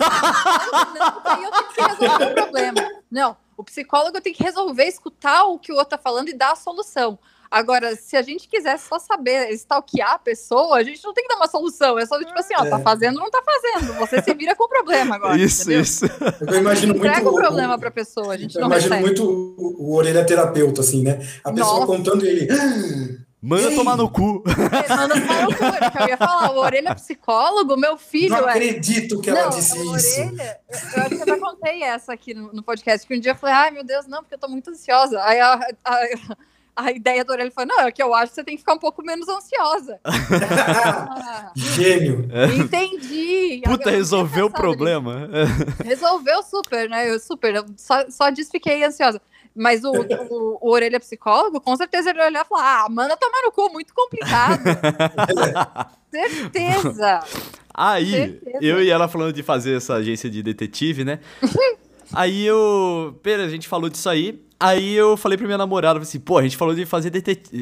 não, 0.98 1.42
eu 1.42 1.50
tenho 1.50 1.68
que 1.68 1.82
resolver 1.82 2.24
o 2.24 2.34
problema. 2.34 2.88
Não, 3.10 3.36
o 3.56 3.64
psicólogo 3.64 4.20
tem 4.20 4.32
que 4.32 4.42
resolver, 4.42 4.84
escutar 4.84 5.44
o 5.44 5.58
que 5.58 5.72
o 5.72 5.76
outro 5.76 5.90
tá 5.90 5.98
falando 5.98 6.28
e 6.28 6.32
dar 6.32 6.52
a 6.52 6.56
solução. 6.56 7.18
Agora, 7.50 7.96
se 7.96 8.16
a 8.16 8.22
gente 8.22 8.48
quiser 8.48 8.78
só 8.78 8.96
saber 9.00 9.50
stalkear 9.50 10.12
a 10.12 10.18
pessoa, 10.20 10.76
a 10.76 10.84
gente 10.84 11.02
não 11.02 11.12
tem 11.12 11.24
que 11.24 11.28
dar 11.28 11.36
uma 11.36 11.48
solução. 11.48 11.98
É 11.98 12.06
só 12.06 12.16
tipo 12.18 12.38
assim, 12.38 12.54
ó, 12.54 12.60
tá 12.60 12.66
é. 12.66 12.70
tá 12.70 12.78
fazendo, 12.78 13.18
não 13.18 13.28
tá 13.28 13.42
fazendo. 13.44 13.92
Você 13.94 14.22
se 14.22 14.32
vira 14.34 14.54
com 14.54 14.64
o 14.64 14.68
problema 14.68 15.16
agora. 15.16 15.36
Isso, 15.36 15.62
entendeu? 15.62 15.80
isso. 15.82 16.04
Eu 16.48 16.60
imagino 16.60 16.94
muito. 16.94 17.08
Entrega 17.08 17.28
o 17.28 17.34
problema 17.34 17.76
pra 17.76 17.90
pessoa, 17.90 18.34
a 18.34 18.36
gente 18.36 18.54
eu 18.54 18.60
não 18.60 18.68
imagino 18.68 18.94
recebe. 18.94 19.04
muito 19.04 19.24
o, 19.28 19.90
o 19.90 19.96
orelha 19.96 20.24
terapeuta, 20.24 20.80
assim, 20.80 21.02
né? 21.02 21.18
A 21.42 21.52
pessoa 21.52 21.80
Nossa. 21.80 21.86
contando 21.86 22.24
ele. 22.24 22.46
Manda 23.42 23.74
tomar 23.74 23.96
no 23.96 24.10
cu. 24.10 24.42
Manda 24.88 25.14
tomar 25.14 25.42
no 25.44 25.56
cu. 25.56 25.64
É 25.64 26.02
eu 26.02 26.08
ia 26.08 26.16
falar, 26.16 26.50
o 26.52 26.58
orelha 26.58 26.94
psicólogo, 26.94 27.76
meu 27.76 27.96
filho. 27.96 28.30
Não 28.30 28.46
é... 28.46 28.50
acredito 28.50 29.20
que 29.20 29.30
ela 29.30 29.44
não, 29.44 29.50
disse 29.50 29.78
isso. 29.78 30.20
Orelha, 30.20 30.60
eu 30.68 31.02
acho 31.02 31.08
que 31.08 31.22
eu 31.22 31.26
já 31.26 31.38
contei 31.38 31.82
essa 31.82 32.12
aqui 32.12 32.34
no, 32.34 32.52
no, 32.52 32.62
podcast, 32.62 33.06
que 33.06 33.16
um 33.16 33.20
dia 33.20 33.32
eu 33.32 33.36
falei, 33.36 33.54
ai 33.54 33.70
meu 33.70 33.84
Deus, 33.84 34.06
não, 34.06 34.18
porque 34.18 34.34
eu 34.34 34.38
tô 34.38 34.48
muito 34.48 34.68
ansiosa. 34.68 35.22
Aí 35.24 35.40
a, 35.40 35.54
a, 35.82 36.00
a 36.76 36.92
ideia 36.92 37.24
do 37.24 37.32
orelha 37.32 37.50
foi, 37.50 37.64
não, 37.64 37.80
é 37.80 37.90
que 37.90 38.02
eu 38.02 38.14
acho 38.14 38.30
que 38.30 38.34
você 38.34 38.44
tem 38.44 38.56
que 38.56 38.60
ficar 38.60 38.74
um 38.74 38.78
pouco 38.78 39.02
menos 39.02 39.26
ansiosa. 39.26 40.00
Gênio. 41.56 42.28
Entendi. 42.58 43.62
Puta, 43.64 43.90
resolveu 43.90 44.46
o 44.46 44.50
problema. 44.50 45.28
Resolveu 45.82 46.42
super, 46.42 46.90
né? 46.90 47.10
Eu 47.10 47.18
super, 47.18 47.54
eu 47.54 47.64
só, 47.76 48.04
só 48.10 48.28
disse 48.28 48.50
fiquei 48.50 48.84
ansiosa. 48.84 49.20
Mas 49.54 49.82
o, 49.84 49.90
o, 49.90 50.58
o, 50.60 50.70
orelha 50.70 51.00
psicólogo, 51.00 51.60
com 51.60 51.76
certeza 51.76 52.10
ele 52.10 52.18
vai 52.18 52.28
olhar 52.28 52.44
e 52.44 52.48
falar: 52.48 52.84
ah, 52.84 52.88
manda 52.88 53.16
tomar 53.16 53.42
no 53.42 53.52
cu, 53.52 53.70
muito 53.72 53.92
complicado. 53.92 54.62
certeza. 56.10 57.20
Aí, 57.74 58.10
certeza. 58.10 58.58
eu 58.60 58.82
e 58.82 58.90
ela 58.90 59.08
falando 59.08 59.32
de 59.32 59.42
fazer 59.42 59.76
essa 59.76 59.94
agência 59.94 60.30
de 60.30 60.42
detetive, 60.42 61.04
né? 61.04 61.20
aí 62.12 62.46
eu. 62.46 63.18
Pera, 63.22 63.44
a 63.44 63.48
gente 63.48 63.66
falou 63.66 63.88
disso 63.88 64.08
aí. 64.08 64.40
Aí 64.62 64.92
eu 64.92 65.16
falei 65.16 65.38
pra 65.38 65.46
minha 65.46 65.56
namorada, 65.56 65.98
assim, 65.98 66.20
pô, 66.20 66.36
a 66.36 66.42
gente 66.42 66.54
falou 66.54 66.74
de 66.74 66.84
fazer 66.84 67.10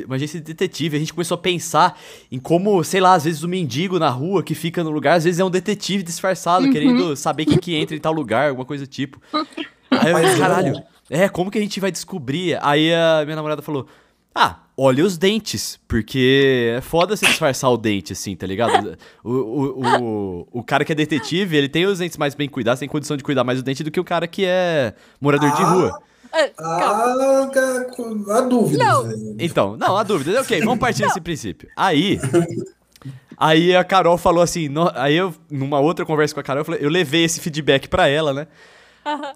uma 0.05 0.17
agência 0.17 0.41
de 0.41 0.47
detetive, 0.47 0.97
a 0.97 0.99
gente 0.99 1.15
começou 1.15 1.37
a 1.37 1.39
pensar 1.39 1.97
em 2.31 2.41
como, 2.41 2.83
sei 2.83 3.01
lá, 3.01 3.15
às 3.15 3.23
vezes 3.23 3.45
o 3.45 3.49
mendigo 3.49 4.01
na 4.01 4.11
rua 4.11 4.43
que 4.43 4.53
fica 4.53 4.83
no 4.83 4.91
lugar, 4.91 5.15
às 5.17 5.23
vezes 5.23 5.39
é 5.39 5.45
um 5.45 5.51
detetive 5.51 6.03
disfarçado, 6.03 6.67
uhum. 6.67 6.73
querendo 6.73 7.15
saber 7.15 7.45
quem 7.45 7.57
que 7.57 7.77
entra 7.77 7.95
em 7.95 8.01
tal 8.01 8.13
lugar, 8.13 8.49
alguma 8.49 8.67
coisa 8.67 8.85
do 8.85 8.91
tipo. 8.91 9.23
Aí 9.93 10.11
eu, 10.11 10.39
caralho, 10.39 10.83
é, 11.11 11.29
como 11.29 11.51
que 11.51 11.59
a 11.59 11.61
gente 11.61 11.81
vai 11.81 11.91
descobrir? 11.91 12.59
Aí 12.63 12.93
a 12.93 13.23
minha 13.25 13.37
namorada 13.37 13.63
falou: 13.63 13.87
Ah, 14.35 14.61
olha 14.77 15.05
os 15.05 15.17
dentes, 15.17 15.79
porque 15.89 16.75
é 16.77 16.81
foda 16.81 17.17
se 17.17 17.27
disfarçar 17.27 17.71
o 17.71 17.77
dente, 17.77 18.13
assim, 18.13 18.37
tá 18.37 18.47
ligado? 18.47 18.97
O, 19.25 19.31
o, 19.31 19.83
o, 19.83 20.49
o, 20.53 20.63
cara 20.63 20.85
que 20.85 20.93
é 20.93 20.95
detetive, 20.95 21.57
ele 21.57 21.69
tem 21.69 21.87
os 21.87 21.99
dentes 21.99 22.17
mais 22.17 22.35
bem 22.35 22.49
cuidados, 22.49 22.81
tem 22.81 22.89
condição 22.89 23.17
de 23.17 23.25
cuidar 23.25 23.45
mais 23.45 23.59
do 23.59 23.65
dente 23.65 23.83
do 23.83 23.91
que 23.91 24.01
o 24.01 24.05
cara 24.05 24.27
que 24.27 24.45
é 24.45 24.95
morador 25.21 25.51
ah, 25.53 25.57
de 25.57 25.63
rua. 25.63 26.03
É, 26.33 26.53
ah, 26.59 27.49
a 28.31 28.41
dúvida. 28.43 28.85
Não. 28.85 29.35
Então, 29.39 29.77
não, 29.77 29.97
a 29.97 30.03
dúvida. 30.03 30.41
Ok, 30.41 30.61
vamos 30.61 30.79
partir 30.81 31.03
desse 31.03 31.21
princípio. 31.21 31.69
Aí. 31.75 32.21
Aí 33.41 33.75
a 33.75 33.85
Carol 33.85 34.19
falou 34.19 34.43
assim, 34.43 34.69
no, 34.69 34.91
aí 34.97 35.15
eu, 35.17 35.33
numa 35.49 35.79
outra 35.79 36.05
conversa 36.05 36.35
com 36.35 36.41
a 36.41 36.43
Carol, 36.43 36.63
eu, 36.63 36.65
falei, 36.65 36.81
eu 36.85 36.91
levei 36.91 37.23
esse 37.23 37.41
feedback 37.41 37.89
para 37.89 38.09
ela, 38.09 38.35
né? 38.35 38.49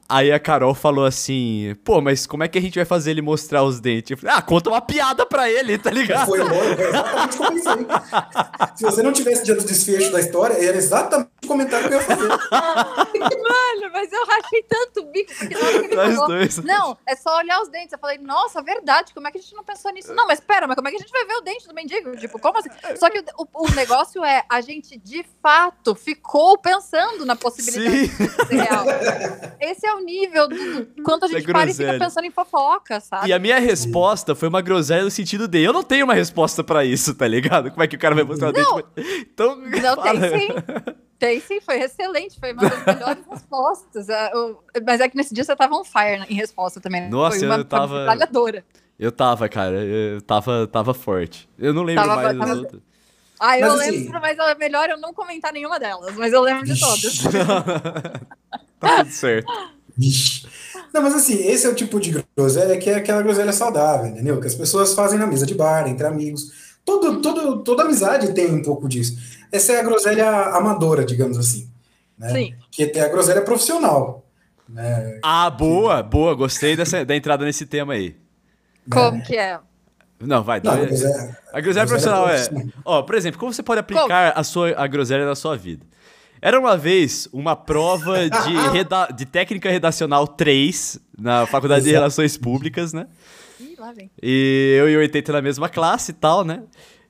Aí 0.08 0.32
a 0.32 0.38
Carol 0.38 0.74
falou 0.74 1.04
assim: 1.04 1.74
pô, 1.84 2.00
mas 2.00 2.26
como 2.26 2.42
é 2.44 2.48
que 2.48 2.58
a 2.58 2.60
gente 2.60 2.76
vai 2.76 2.84
fazer 2.84 3.12
ele 3.12 3.22
mostrar 3.22 3.62
os 3.62 3.80
dentes? 3.80 4.10
Eu 4.10 4.18
falei: 4.18 4.36
ah, 4.36 4.42
conta 4.42 4.70
uma 4.70 4.80
piada 4.80 5.24
pra 5.24 5.50
ele, 5.50 5.78
tá 5.78 5.90
ligado? 5.90 6.26
Foi 6.26 6.38
foi 6.44 6.84
exatamente 6.88 7.36
como 7.36 7.58
isso 7.58 7.68
aí. 7.68 7.86
Se 8.76 8.84
você 8.84 9.02
não 9.02 9.12
tivesse 9.12 9.44
dia 9.44 9.54
do 9.54 9.64
desfecho 9.64 10.10
da 10.12 10.20
história, 10.20 10.54
era 10.54 10.76
exatamente 10.76 11.30
o 11.44 11.46
comentário 11.46 11.88
que 11.88 11.94
eu 11.94 11.98
ia 11.98 12.04
fazer. 12.04 12.28
Mano, 12.28 13.92
mas 13.92 14.12
eu 14.12 14.24
rachei 14.26 14.62
tanto 14.62 15.00
o 15.00 15.04
bico, 15.06 15.32
porque 15.34 15.54
na 15.54 15.60
hora 15.60 15.78
que 15.78 15.86
ele 15.86 15.96
falou, 15.96 16.26
dois. 16.28 16.56
não, 16.58 16.96
é 17.06 17.16
só 17.16 17.36
olhar 17.36 17.60
os 17.60 17.68
dentes. 17.68 17.92
Eu 17.92 17.98
falei, 17.98 18.18
nossa, 18.18 18.62
verdade, 18.62 19.12
como 19.14 19.26
é 19.26 19.30
que 19.30 19.38
a 19.38 19.40
gente 19.40 19.54
não 19.54 19.64
pensou 19.64 19.92
nisso? 19.92 20.14
Não, 20.14 20.26
mas 20.26 20.40
pera, 20.40 20.66
mas 20.66 20.76
como 20.76 20.88
é 20.88 20.90
que 20.90 20.96
a 20.96 21.00
gente 21.00 21.12
vai 21.12 21.24
ver 21.24 21.34
o 21.34 21.40
dente 21.40 21.66
do 21.66 21.74
mendigo? 21.74 22.16
Tipo, 22.16 22.38
como 22.38 22.58
assim? 22.58 22.70
Só 22.96 23.10
que 23.10 23.24
o, 23.38 23.46
o 23.54 23.70
negócio 23.72 24.24
é, 24.24 24.44
a 24.48 24.60
gente 24.60 24.96
de 24.98 25.24
fato 25.42 25.94
ficou 25.94 26.58
pensando 26.58 27.24
na 27.24 27.36
possibilidade 27.36 28.08
Sim. 28.08 28.26
de 28.26 28.46
ser 28.46 28.54
real. 28.54 28.84
Esse 29.62 29.86
é 29.86 29.94
o 29.94 30.00
nível 30.00 30.48
do 30.48 30.56
quanto 31.04 31.26
a 31.26 31.28
gente 31.28 31.48
é 31.48 31.52
para 31.52 31.70
e 31.70 31.72
fica 31.72 31.96
pensando 31.96 32.24
em 32.24 32.32
fofoca, 32.32 32.98
sabe? 32.98 33.28
E 33.28 33.32
a 33.32 33.38
minha 33.38 33.60
resposta 33.60 34.34
foi 34.34 34.48
uma 34.48 34.60
groselha 34.60 35.04
no 35.04 35.10
sentido 35.10 35.46
de 35.46 35.62
eu 35.62 35.72
não 35.72 35.84
tenho 35.84 36.04
uma 36.04 36.14
resposta 36.14 36.64
para 36.64 36.84
isso, 36.84 37.14
tá 37.14 37.28
ligado? 37.28 37.70
Como 37.70 37.80
é 37.80 37.86
que 37.86 37.94
o 37.94 37.98
cara 37.98 38.12
vai 38.12 38.24
mostrar 38.24 38.48
o 38.48 38.52
dente? 38.52 38.84
Então, 39.20 39.54
não, 39.56 39.94
fala. 40.02 40.20
tem 40.20 40.40
sim. 40.40 40.48
Tem 41.16 41.40
sim, 41.40 41.60
foi 41.60 41.80
excelente, 41.80 42.40
foi 42.40 42.52
uma 42.52 42.68
das 42.68 42.82
melhores 42.84 43.24
respostas. 43.30 44.08
Mas 44.84 45.00
é 45.00 45.08
que 45.08 45.16
nesse 45.16 45.32
dia 45.32 45.44
você 45.44 45.54
tava 45.54 45.76
on 45.76 45.84
fire 45.84 46.26
em 46.28 46.34
resposta 46.34 46.80
também. 46.80 47.02
Né? 47.02 47.08
Nossa, 47.08 47.38
foi 47.38 47.46
uma, 47.46 47.56
eu 47.58 47.64
tava. 47.64 47.94
Trabalhadora. 47.94 48.64
Eu 48.98 49.12
tava, 49.12 49.48
cara, 49.48 49.76
eu 49.84 50.20
tava, 50.22 50.66
tava 50.66 50.92
forte. 50.92 51.48
Eu 51.56 51.72
não 51.72 51.84
lembro 51.84 52.04
tava, 52.04 52.22
mais 52.22 52.38
tava... 52.38 52.82
Ah, 53.38 53.58
eu 53.58 53.68
mas, 53.68 53.78
lembro, 53.78 54.00
assim, 54.00 54.36
mas 54.36 54.38
é 54.38 54.54
melhor 54.56 54.88
eu 54.88 54.98
não 54.98 55.14
comentar 55.14 55.52
nenhuma 55.52 55.78
delas, 55.78 56.14
mas 56.16 56.32
eu 56.32 56.40
lembro 56.40 56.64
de 56.64 56.78
todas. 56.78 57.20
Tá 58.88 59.04
tudo 59.04 59.12
certo. 59.12 59.52
Vixe. 59.96 60.46
Não, 60.92 61.02
mas 61.02 61.14
assim, 61.14 61.34
esse 61.34 61.66
é 61.66 61.70
o 61.70 61.74
tipo 61.74 61.98
de 61.98 62.22
groselha 62.36 62.76
que 62.78 62.90
é 62.90 62.96
aquela 62.96 63.22
groselha 63.22 63.52
saudável, 63.52 64.06
entendeu? 64.06 64.40
Que 64.40 64.46
as 64.46 64.54
pessoas 64.54 64.94
fazem 64.94 65.18
na 65.18 65.26
mesa 65.26 65.46
de 65.46 65.54
bar, 65.54 65.88
entre 65.88 66.06
amigos. 66.06 66.52
Todo, 66.84 67.20
todo, 67.22 67.62
toda 67.62 67.84
amizade 67.84 68.34
tem 68.34 68.50
um 68.52 68.62
pouco 68.62 68.88
disso. 68.88 69.16
Essa 69.50 69.72
é 69.72 69.80
a 69.80 69.82
groselha 69.82 70.28
amadora, 70.28 71.04
digamos 71.04 71.38
assim. 71.38 71.70
Né? 72.18 72.28
Sim. 72.30 72.54
Que 72.70 72.86
tem 72.86 73.02
a 73.02 73.08
groselha 73.08 73.42
profissional. 73.42 74.26
Né? 74.68 75.20
Ah, 75.22 75.48
boa, 75.48 76.02
boa. 76.02 76.34
Gostei 76.34 76.76
dessa, 76.76 77.04
da 77.04 77.16
entrada 77.16 77.44
nesse 77.44 77.66
tema 77.66 77.94
aí. 77.94 78.16
Como 78.90 79.18
é. 79.18 79.20
que 79.20 79.36
é? 79.36 79.58
Não, 80.20 80.42
vai. 80.42 80.60
Não, 80.62 80.72
a 80.72 80.76
groselha, 80.84 81.38
a 81.52 81.60
groselha 81.60 81.86
profissional 81.86 82.28
é. 82.28 82.48
Ó, 82.84 83.02
por 83.02 83.14
exemplo, 83.14 83.40
como 83.40 83.52
você 83.52 83.62
pode 83.62 83.80
aplicar 83.80 84.32
a, 84.36 84.44
sua, 84.44 84.74
a 84.76 84.86
groselha 84.86 85.26
na 85.26 85.34
sua 85.34 85.56
vida? 85.56 85.84
Era 86.44 86.58
uma 86.58 86.76
vez 86.76 87.28
uma 87.32 87.54
prova 87.54 88.28
de, 88.28 88.56
reda 88.74 89.06
de 89.06 89.24
técnica 89.24 89.70
redacional 89.70 90.26
3 90.26 90.98
na 91.16 91.46
Faculdade 91.46 91.84
de 91.84 91.92
Relações 91.92 92.36
Públicas, 92.36 92.92
né? 92.92 93.06
Ih, 93.60 93.76
lá 93.78 93.92
vem. 93.92 94.10
E 94.20 94.74
eu 94.76 94.90
e 94.90 94.96
o 94.96 94.98
80 94.98 95.32
na 95.32 95.40
mesma 95.40 95.68
classe 95.68 96.10
e 96.10 96.14
tal, 96.14 96.44
né? 96.44 96.64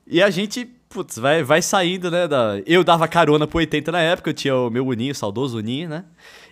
E 0.06 0.22
a 0.22 0.28
gente, 0.28 0.66
putz, 0.86 1.16
vai, 1.16 1.42
vai 1.42 1.62
saindo, 1.62 2.10
né? 2.10 2.28
Da... 2.28 2.60
Eu 2.66 2.84
dava 2.84 3.08
carona 3.08 3.46
pro 3.46 3.56
80 3.56 3.90
na 3.90 4.02
época, 4.02 4.28
eu 4.28 4.34
tinha 4.34 4.54
o 4.54 4.68
meu 4.68 4.86
Uninho, 4.86 5.12
o 5.12 5.14
saudoso 5.14 5.56
Uninho, 5.56 5.88
né? 5.88 6.04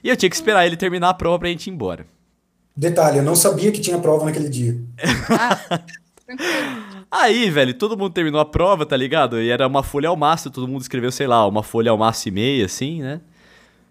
E 0.03 0.09
eu 0.09 0.17
tinha 0.17 0.31
que 0.31 0.37
esperar 0.37 0.65
ele 0.65 0.77
terminar 0.77 1.11
a 1.11 1.15
prova 1.15 1.39
pra 1.39 1.49
gente 1.51 1.67
ir 1.67 1.75
embora. 1.75 2.07
Detalhe, 2.75 3.19
eu 3.19 3.23
não 3.23 3.37
sabia 3.37 3.71
que 3.71 3.81
tinha 3.81 3.99
prova 3.99 4.25
naquele 4.25 4.49
dia. 4.49 4.81
Ah. 5.29 5.81
Aí, 7.11 7.51
velho, 7.51 7.75
todo 7.75 7.97
mundo 7.97 8.13
terminou 8.13 8.41
a 8.41 8.45
prova, 8.45 8.87
tá 8.87 8.97
ligado? 8.97 9.41
E 9.41 9.51
era 9.51 9.67
uma 9.67 9.83
folha 9.83 10.09
ao 10.09 10.17
máximo, 10.17 10.53
todo 10.53 10.69
mundo 10.69 10.83
escreveu, 10.83 11.11
sei 11.11 11.27
lá, 11.27 11.47
uma 11.47 11.63
folha 11.63 11.91
ao 11.91 11.99
máximo 11.99 12.39
e 12.39 12.41
meia, 12.41 12.67
assim, 12.67 13.03
né? 13.03 13.21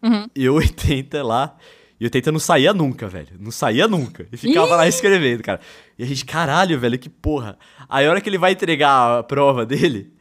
Uhum. 0.02 0.28
E 0.34 0.48
o 0.48 0.56
80 0.56 1.22
lá. 1.22 1.58
E 2.00 2.06
o 2.06 2.08
80 2.08 2.32
não 2.32 2.40
saía 2.40 2.74
nunca, 2.74 3.08
velho. 3.08 3.36
Não 3.38 3.52
saía 3.52 3.88
nunca. 3.88 4.26
E 4.32 4.38
ficava 4.38 4.68
Ih! 4.68 4.78
lá 4.78 4.88
escrevendo, 4.88 5.44
cara. 5.44 5.60
E 5.98 6.04
a 6.04 6.06
gente, 6.06 6.24
caralho, 6.24 6.80
velho, 6.80 6.98
que 6.98 7.10
porra. 7.10 7.58
Aí 7.90 8.06
a 8.08 8.10
hora 8.10 8.22
que 8.22 8.30
ele 8.30 8.38
vai 8.38 8.54
entregar 8.54 9.20
a 9.20 9.24
prova 9.24 9.66
dele, 9.66 10.14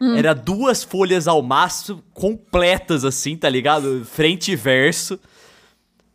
hum. 0.00 0.16
era 0.16 0.34
duas 0.34 0.82
folhas 0.82 1.28
ao 1.28 1.42
máximo 1.42 2.02
completas, 2.14 3.04
assim, 3.04 3.36
tá 3.36 3.50
ligado? 3.50 4.02
Frente 4.06 4.52
e 4.52 4.56
verso. 4.56 5.20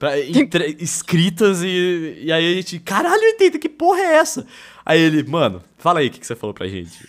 Pra, 0.01 0.19
entre, 0.19 0.77
escritas 0.79 1.61
e, 1.61 2.23
e 2.23 2.31
aí 2.31 2.53
a 2.53 2.55
gente, 2.55 2.79
caralho, 2.79 3.21
80, 3.21 3.59
que 3.59 3.69
porra 3.69 3.99
é 3.99 4.15
essa? 4.15 4.47
Aí 4.83 4.99
ele, 4.99 5.21
mano, 5.21 5.61
fala 5.77 5.99
aí 5.99 6.07
o 6.07 6.09
que, 6.09 6.19
que 6.19 6.25
você 6.25 6.35
falou 6.35 6.55
pra 6.55 6.67
gente. 6.67 7.07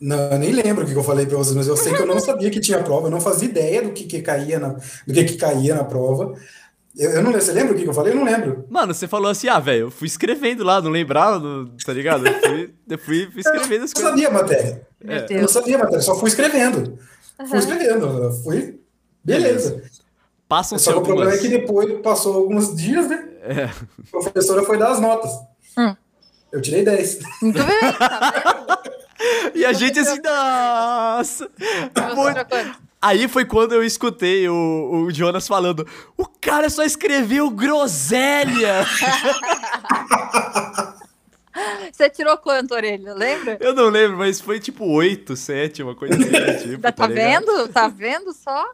Não, 0.00 0.16
eu 0.30 0.38
nem 0.38 0.52
lembro 0.52 0.84
o 0.84 0.86
que 0.86 0.94
eu 0.94 1.02
falei 1.02 1.26
pra 1.26 1.36
vocês, 1.36 1.56
mas 1.56 1.66
eu 1.66 1.76
sei 1.76 1.92
que 1.92 2.00
eu 2.00 2.06
não 2.06 2.20
sabia 2.20 2.48
que 2.48 2.60
tinha 2.60 2.84
prova, 2.84 3.08
eu 3.08 3.10
não 3.10 3.20
fazia 3.20 3.48
ideia 3.48 3.82
do 3.82 3.90
que, 3.90 4.04
que 4.04 4.22
caía 4.22 4.60
na, 4.60 4.68
do 4.68 5.12
que, 5.12 5.24
que 5.24 5.36
caía 5.36 5.74
na 5.74 5.82
prova. 5.82 6.36
Eu, 6.96 7.10
eu 7.10 7.16
não 7.16 7.32
lembro, 7.32 7.44
você 7.44 7.50
lembra 7.50 7.72
o 7.72 7.76
que, 7.76 7.82
que 7.82 7.88
eu 7.88 7.94
falei? 7.94 8.12
Eu 8.12 8.16
não 8.18 8.24
lembro. 8.24 8.64
Mano, 8.70 8.94
você 8.94 9.08
falou 9.08 9.28
assim, 9.28 9.48
ah, 9.48 9.58
velho, 9.58 9.86
eu 9.86 9.90
fui 9.90 10.06
escrevendo 10.06 10.62
lá, 10.62 10.80
não 10.80 10.90
lembrava, 10.92 11.68
tá 11.84 11.92
ligado? 11.92 12.28
Eu 12.28 12.38
fui, 12.38 12.74
eu 12.90 12.98
fui, 12.98 13.26
fui 13.34 13.40
escrevendo 13.40 13.84
as 13.86 13.92
coisas. 13.92 14.02
Eu 14.02 14.08
sabia 14.10 14.28
a 14.28 14.32
matéria. 14.32 14.86
É. 15.04 15.26
Eu 15.30 15.40
não 15.40 15.48
sabia 15.48 15.74
a 15.74 15.78
matéria, 15.80 16.00
só 16.00 16.14
fui 16.14 16.28
escrevendo. 16.28 16.96
Uhum. 17.40 17.46
Fui 17.48 17.58
escrevendo, 17.58 18.32
fui. 18.44 18.80
Beleza. 19.24 19.82
Passam 19.82 19.99
Só 20.78 20.92
que 20.92 20.98
o 20.98 21.02
problema 21.02 21.32
é 21.32 21.38
que 21.38 21.48
depois 21.48 22.00
passou 22.00 22.34
alguns 22.34 22.74
dias, 22.74 23.08
né? 23.08 23.28
É. 23.42 23.64
A 23.64 24.10
professora 24.10 24.62
foi 24.64 24.76
dar 24.76 24.90
as 24.90 25.00
notas. 25.00 25.30
Hum. 25.78 25.94
Eu 26.52 26.60
tirei 26.60 26.84
10. 26.84 27.18
Muito 27.42 27.62
bem, 27.62 27.92
tá 27.92 28.82
E 29.54 29.64
a 29.64 29.72
gente 29.72 29.98
assim, 29.98 30.20
nossa! 30.22 31.50
Aí 33.02 33.28
foi 33.28 33.44
quando 33.44 33.72
eu 33.74 33.84
escutei 33.84 34.48
o, 34.48 35.04
o 35.06 35.10
Jonas 35.10 35.46
falando: 35.46 35.86
o 36.16 36.26
cara 36.26 36.68
só 36.68 36.82
escreveu 36.82 37.50
groselha! 37.50 38.86
Você 41.92 42.08
tirou 42.08 42.38
quanto, 42.38 42.74
orelha? 42.74 43.12
Lembra? 43.12 43.58
Eu 43.60 43.74
não 43.74 43.88
lembro, 43.88 44.16
mas 44.16 44.40
foi 44.40 44.58
tipo 44.58 44.86
8, 44.86 45.36
7, 45.36 45.82
uma 45.82 45.94
coisa 45.94 46.14
assim. 46.14 46.70
Tipo, 46.70 46.82
tá, 46.82 46.92
tá 46.92 47.06
vendo? 47.06 47.68
Tá 47.68 47.88
vendo 47.88 48.32
só? 48.32 48.64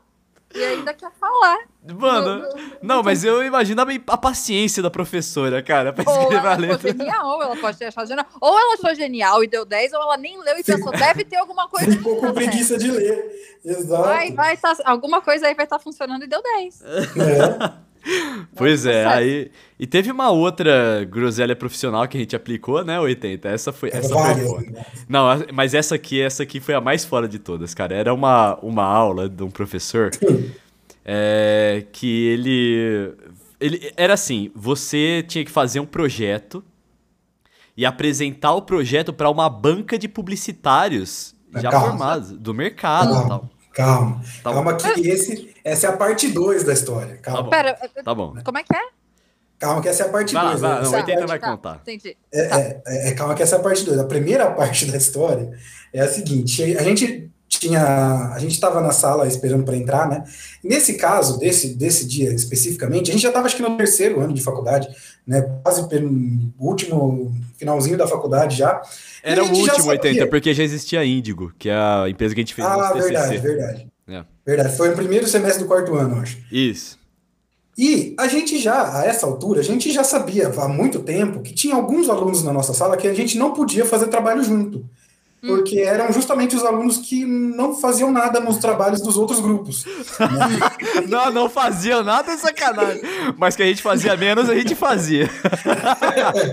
E 0.56 0.64
ainda 0.64 0.94
quer 0.94 1.10
falar. 1.20 1.58
Mano, 1.94 2.38
no, 2.38 2.48
no, 2.48 2.70
não, 2.83 3.02
mas 3.02 3.22
eu 3.22 3.44
imagino 3.44 3.81
a, 3.83 3.87
a, 4.09 4.16
paciência 4.16 4.83
da 4.83 4.90
professora, 4.90 5.62
cara, 5.62 5.92
pra 5.92 6.11
ou 6.11 6.22
escrever 6.22 6.48
a 6.48 6.57
letra. 6.57 6.92
genial, 6.92 7.42
ela 7.42 7.57
pode 7.57 7.78
ter 7.78 7.87
achado 7.87 8.09
genial. 8.09 8.26
Ou 8.40 8.59
ela 8.59 8.74
achou 8.74 8.94
genial 8.94 9.44
e 9.44 9.46
deu 9.46 9.64
10, 9.64 9.92
ou 9.92 10.02
ela 10.02 10.16
nem 10.16 10.40
leu 10.42 10.59
e 10.59 10.64
pensou, 10.64 10.90
deve 10.92 11.24
ter 11.24 11.37
alguma 11.37 11.68
coisa. 11.68 11.92
Ficou 11.92 12.16
com 12.16 12.33
preguiça 12.33 12.78
de 12.78 12.90
ler. 12.90 13.24
Exato. 13.64 14.02
Vai, 14.02 14.33
vai, 14.33 14.57
tá, 14.57 14.76
alguma 14.85 15.20
coisa 15.20 15.46
aí 15.46 15.54
vai 15.54 15.64
estar 15.64 15.78
tá 15.78 15.83
funcionando 15.83 16.24
e 16.24 16.28
deu 16.28 16.42
10. 16.42 16.83
É. 17.16 17.86
Pois 18.57 18.87
é, 18.87 19.05
aí. 19.05 19.51
E 19.79 19.87
teve 19.87 20.11
uma 20.11 20.31
outra 20.31 21.05
groselha 21.05 21.55
profissional 21.55 22.07
que 22.09 22.16
a 22.16 22.21
gente 22.21 22.35
aplicou, 22.35 22.85
né, 22.85 22.99
80. 22.99 23.49
Essa 23.49 23.73
foi. 23.73 23.90
Essa 23.92 24.14
foi 24.14 24.71
né? 24.71 24.87
Não, 25.09 25.27
mas 25.53 25.75
essa 25.75 25.95
aqui, 25.95 26.21
essa 26.21 26.42
aqui 26.42 26.61
foi 26.61 26.75
a 26.75 26.81
mais 26.81 27.05
fora 27.05 27.29
de 27.29 27.38
todas, 27.38 27.75
cara. 27.75 27.95
Era 27.95 28.14
uma, 28.14 28.57
uma 28.62 28.85
aula 28.85 29.29
de 29.29 29.42
um 29.42 29.51
professor 29.51 30.11
é, 31.05 31.85
que 31.92 32.29
ele. 32.29 33.12
Ele 33.61 33.92
era 33.97 34.14
assim: 34.14 34.51
você 34.55 35.25
tinha 35.27 35.45
que 35.45 35.51
fazer 35.51 35.81
um 35.81 35.87
projeto 35.87 36.64
e 37.77 37.85
apresentar 37.85 38.55
o 38.55 38.62
projeto 38.62 39.12
para 39.12 39.29
uma 39.29 39.51
banca 39.51 39.99
de 39.99 40.09
publicitários 40.09 41.35
já 41.55 41.71
formados 41.71 42.33
do 42.33 42.55
mercado 42.55 43.25
e 43.25 43.29
tal. 43.29 43.51
Calma, 43.76 44.22
tá 44.42 44.54
calma 44.54 44.72
bom. 44.72 44.94
que 44.94 45.06
esse, 45.06 45.54
essa 45.62 45.88
é 45.88 45.90
a 45.90 45.92
parte 45.92 46.28
2 46.28 46.64
da 46.64 46.72
história. 46.72 47.18
Calma. 47.18 47.38
Tá 47.38 47.42
bom. 47.42 47.50
Pera, 47.50 47.90
tá 48.02 48.14
bom. 48.14 48.34
Como 48.42 48.56
é 48.56 48.62
que 48.62 48.74
é? 48.74 48.80
Calma 49.58 49.82
que 49.82 49.88
essa 49.90 50.04
é 50.04 50.06
a 50.06 50.08
parte 50.08 50.32
2. 50.32 50.60
Vai, 50.60 50.82
não, 50.82 50.92
80 50.92 51.26
vai 51.26 51.38
tá, 51.38 51.50
contar. 51.50 51.80
Entendi. 51.82 52.16
É, 52.32 52.44
tá. 52.46 52.58
é, 52.58 53.08
é, 53.08 53.12
calma 53.12 53.34
que 53.34 53.42
essa 53.42 53.56
é 53.56 53.58
a 53.58 53.62
parte 53.62 53.84
2. 53.84 53.98
A 53.98 54.04
primeira 54.04 54.50
parte 54.56 54.86
da 54.86 54.96
história 54.96 55.50
é 55.92 56.00
a 56.00 56.08
seguinte, 56.08 56.62
a 56.74 56.82
gente 56.82 57.30
tinha, 57.48 58.32
a 58.32 58.38
gente 58.38 58.52
estava 58.52 58.80
na 58.80 58.92
sala 58.92 59.28
esperando 59.28 59.64
para 59.64 59.76
entrar, 59.76 60.08
né? 60.08 60.24
Nesse 60.64 60.94
caso, 60.94 61.38
desse, 61.38 61.74
desse 61.74 62.06
dia 62.06 62.32
especificamente, 62.32 63.10
a 63.10 63.12
gente 63.12 63.22
já 63.22 63.28
estava 63.28 63.46
acho 63.46 63.56
que 63.56 63.62
no 63.62 63.76
terceiro 63.76 64.20
ano 64.20 64.32
de 64.32 64.42
faculdade, 64.42 64.88
né? 65.26 65.42
Quase 65.62 65.88
pelo 65.88 66.10
último 66.58 67.34
finalzinho 67.56 67.98
da 67.98 68.06
faculdade 68.06 68.56
já. 68.56 68.80
Era 69.22 69.42
o 69.42 69.48
último 69.48 69.88
80, 69.88 70.26
porque 70.28 70.54
já 70.54 70.62
existia 70.62 71.04
Índigo, 71.04 71.52
que 71.58 71.68
é 71.68 71.74
a 71.74 72.08
empresa 72.08 72.34
que 72.34 72.40
a 72.40 72.44
gente 72.44 72.54
fez 72.54 72.66
Ah, 72.66 72.92
verdade, 72.92 73.38
verdade. 73.38 73.88
É. 74.08 74.24
Verdade, 74.46 74.76
foi 74.76 74.90
no 74.90 74.94
primeiro 74.96 75.26
semestre 75.26 75.64
do 75.64 75.68
quarto 75.68 75.94
ano, 75.94 76.20
acho. 76.20 76.38
Isso. 76.50 76.98
E 77.76 78.14
a 78.18 78.26
gente 78.26 78.58
já, 78.58 79.00
a 79.00 79.04
essa 79.04 79.26
altura, 79.26 79.60
a 79.60 79.64
gente 79.64 79.92
já 79.92 80.02
sabia 80.02 80.48
há 80.48 80.68
muito 80.68 81.00
tempo 81.00 81.42
que 81.42 81.52
tinha 81.52 81.74
alguns 81.74 82.08
alunos 82.08 82.42
na 82.42 82.52
nossa 82.52 82.72
sala 82.72 82.96
que 82.96 83.06
a 83.06 83.12
gente 83.12 83.36
não 83.36 83.52
podia 83.52 83.84
fazer 83.84 84.06
trabalho 84.06 84.42
junto. 84.42 84.88
Hum. 85.42 85.49
Porque 85.49 85.81
eram 85.81 86.12
justamente 86.12 86.57
os 86.57 86.64
alunos 86.64 86.99
que 86.99 87.25
não 87.25 87.75
faziam 87.75 88.11
nada 88.11 88.40
nos 88.40 88.57
trabalhos 88.57 89.01
dos 89.01 89.16
outros 89.16 89.40
grupos. 89.40 89.85
Né? 89.85 91.07
não, 91.09 91.31
não 91.31 91.51
faziam 91.51 92.03
nada, 92.03 92.33
é 92.33 92.37
sacanagem. 92.37 93.03
Mas 93.37 93.55
que 93.55 93.62
a 93.62 93.66
gente 93.66 93.83
fazia 93.83 94.16
menos, 94.16 94.49
a 94.49 94.55
gente 94.55 94.75
fazia. 94.75 95.29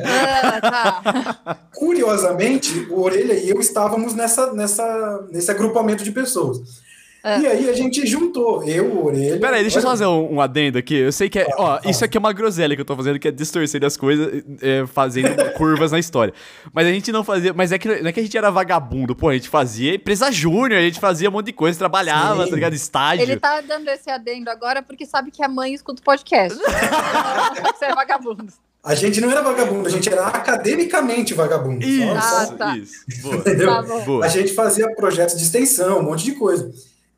É, 0.05 0.61
tá. 0.61 1.57
Curiosamente, 1.73 2.87
o 2.89 3.01
Orelha 3.01 3.33
e 3.33 3.49
eu 3.49 3.59
estávamos 3.59 4.13
nessa, 4.13 4.53
nessa, 4.53 5.25
nesse 5.31 5.49
agrupamento 5.49 6.03
de 6.03 6.11
pessoas. 6.11 6.83
É. 7.23 7.39
E 7.39 7.47
aí 7.47 7.69
a 7.69 7.73
gente 7.73 8.05
juntou, 8.05 8.61
eu, 8.65 8.85
o 8.85 9.05
Orelha. 9.05 9.39
Peraí, 9.39 9.61
deixa 9.61 9.77
eu 9.77 9.81
só 9.81 9.91
fazer 9.91 10.05
um, 10.05 10.33
um, 10.33 10.41
adendo 10.41 10.77
aqui. 10.77 10.95
Eu 10.95 11.11
sei 11.11 11.29
que 11.29 11.39
é. 11.39 11.47
ó, 11.57 11.79
isso 11.85 12.03
aqui 12.03 12.17
é 12.17 12.19
uma 12.19 12.33
groselha 12.33 12.75
que 12.75 12.81
eu 12.81 12.85
tô 12.85 12.97
fazendo, 12.97 13.17
que 13.17 13.29
é 13.29 13.31
distorcer 13.31 13.81
as 13.85 13.95
coisas, 13.95 14.43
é, 14.61 14.85
fazendo 14.85 15.33
curvas 15.55 15.93
na 15.93 15.99
história. 15.99 16.33
Mas 16.73 16.85
a 16.85 16.91
gente 16.91 17.13
não 17.13 17.23
fazia. 17.23 17.53
Mas 17.53 17.71
é 17.71 17.79
que 17.79 17.87
não 17.87 18.09
é 18.09 18.11
que 18.11 18.19
a 18.19 18.23
gente 18.23 18.37
era 18.37 18.51
vagabundo, 18.51 19.15
pô, 19.15 19.29
a 19.29 19.33
gente 19.33 19.47
fazia 19.47 19.95
empresa 19.95 20.29
júnior, 20.31 20.77
a 20.81 20.83
gente 20.83 20.99
fazia 20.99 21.29
um 21.29 21.31
monte 21.31 21.45
de 21.45 21.53
coisa, 21.53 21.79
trabalhava, 21.79 22.43
Sim. 22.43 22.49
tá 22.49 22.55
ligado? 22.55 22.73
Estágio. 22.73 23.23
Ele 23.23 23.39
tá 23.39 23.61
dando 23.61 23.87
esse 23.87 24.09
adendo 24.09 24.49
agora 24.49 24.83
porque 24.83 25.05
sabe 25.05 25.31
que 25.31 25.41
a 25.41 25.47
mãe 25.47 25.73
escuta 25.73 26.01
o 26.01 26.03
podcast. 26.03 26.59
Você 26.59 27.85
é 27.85 27.95
vagabundo. 27.95 28.47
A 28.83 28.95
gente 28.95 29.21
não 29.21 29.31
era 29.31 29.41
vagabundo, 29.41 29.87
a 29.87 29.89
gente 29.89 30.09
era 30.09 30.27
academicamente 30.27 31.33
vagabundo. 31.33 31.85
Isso, 31.85 32.11
ah, 32.11 32.47
tá. 32.47 32.77
isso. 32.77 33.05
Boa. 33.21 33.35
Entendeu? 33.39 33.69
Tá 33.69 33.99
Boa. 33.99 34.25
A 34.25 34.27
gente 34.27 34.53
fazia 34.53 34.93
projetos 34.93 35.37
de 35.37 35.43
extensão, 35.43 35.99
um 35.99 36.03
monte 36.03 36.25
de 36.25 36.33
coisa. 36.33 36.69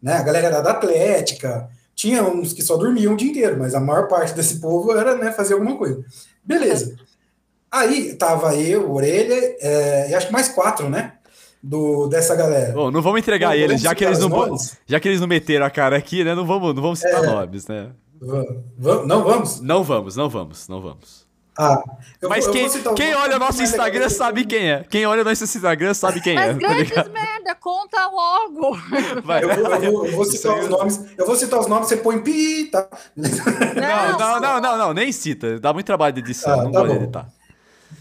Né? 0.05 0.13
A 0.13 0.21
galera 0.21 0.45
era 0.45 0.61
da 0.61 0.69
Atlética, 0.69 1.67
tinha 1.95 2.21
uns 2.21 2.53
que 2.53 2.61
só 2.61 2.77
dormiam 2.77 3.13
o 3.13 3.17
dia 3.17 3.31
inteiro, 3.31 3.57
mas 3.57 3.73
a 3.73 3.79
maior 3.79 4.07
parte 4.07 4.35
desse 4.35 4.59
povo 4.59 4.95
era 4.95 5.15
né, 5.15 5.31
fazer 5.31 5.55
alguma 5.55 5.75
coisa. 5.75 6.05
Beleza. 6.43 6.95
Aí 7.71 8.13
tava 8.13 8.55
eu, 8.55 8.93
Orelha, 8.93 9.33
é, 9.59 10.11
e 10.11 10.13
acho 10.13 10.27
que 10.27 10.33
mais 10.33 10.49
quatro, 10.49 10.87
né? 10.91 11.13
Do, 11.61 12.05
dessa 12.07 12.35
galera. 12.35 12.71
Bom, 12.71 12.91
não 12.91 13.01
vamos 13.01 13.19
entregar 13.19 13.49
Bom, 13.49 13.55
eles, 13.55 13.81
já 13.81 13.95
que 13.95 14.05
eles, 14.05 14.19
não, 14.19 14.55
já 14.85 14.99
que 14.99 15.07
eles 15.07 15.19
não 15.19 15.27
meteram 15.27 15.65
a 15.65 15.71
cara 15.71 15.97
aqui, 15.97 16.23
né? 16.23 16.35
Não 16.35 16.45
vamos, 16.45 16.75
não 16.75 16.83
vamos 16.83 16.99
citar 16.99 17.23
é, 17.23 17.25
nomes, 17.25 17.67
né? 17.67 17.89
Vamos, 18.77 19.07
não 19.07 19.23
vamos? 19.23 19.59
Não 19.59 19.83
vamos, 19.83 20.15
não 20.15 20.29
vamos, 20.29 20.67
não 20.67 20.81
vamos. 20.81 21.24
Ah, 21.57 21.81
eu, 22.21 22.27
Mas 22.27 22.45
eu 22.45 22.51
quem, 22.51 22.69
quem 22.95 23.15
olha 23.15 23.37
o 23.37 23.39
nosso 23.39 23.63
Instagram 23.63 24.09
sabe 24.09 24.45
quem 24.45 24.71
é. 24.71 24.83
Quem 24.83 25.05
olha 25.05 25.21
o 25.21 25.25
nosso 25.25 25.45
Instagram 25.45 25.93
sabe 25.93 26.19
quem 26.19 26.35
Mas 26.35 26.49
é. 26.49 26.53
Mas 26.53 26.61
tá 26.61 26.67
grandes 26.67 27.13
merda, 27.13 27.55
conta 27.55 28.07
logo. 28.07 28.77
Vai, 29.23 29.43
eu, 29.43 29.55
vou, 29.55 29.75
eu, 29.75 29.91
vou, 29.91 30.05
eu 30.05 30.11
vou 30.11 30.25
citar 30.25 30.59
os 30.59 30.67
nomes. 30.67 31.05
Eu 31.17 31.25
vou 31.25 31.35
citar 31.35 31.59
os 31.59 31.67
nomes, 31.67 31.87
você 31.87 31.95
põe 31.97 32.21
pi, 32.21 32.65
tá? 32.65 32.89
Não, 33.15 34.19
não, 34.19 34.39
não, 34.41 34.61
não, 34.61 34.77
não, 34.77 34.93
nem 34.93 35.11
cita. 35.13 35.57
Dá 35.57 35.71
muito 35.71 35.85
trabalho 35.85 36.13
de 36.13 36.19
edição, 36.19 36.59
ah, 36.59 36.63
não 36.63 36.71
tá 36.73 36.81
pode 36.81 36.93
editar. 36.93 37.29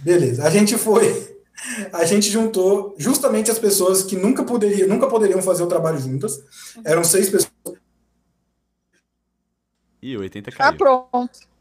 Beleza, 0.00 0.44
a 0.44 0.50
gente 0.50 0.76
foi. 0.76 1.34
A 1.92 2.04
gente 2.04 2.30
juntou 2.30 2.94
justamente 2.98 3.52
as 3.52 3.58
pessoas 3.58 4.02
que 4.02 4.16
nunca 4.16 4.42
poderiam, 4.42 4.88
nunca 4.88 5.06
poderiam 5.06 5.40
fazer 5.40 5.62
o 5.62 5.68
trabalho 5.68 5.98
juntas. 5.98 6.42
Eram 6.84 7.04
seis 7.04 7.30
pessoas. 7.30 7.52
O 10.02 10.20
80 10.20 10.50
caiu. 10.50 10.68
Ah, 10.68 10.72
pronto. 10.76 11.53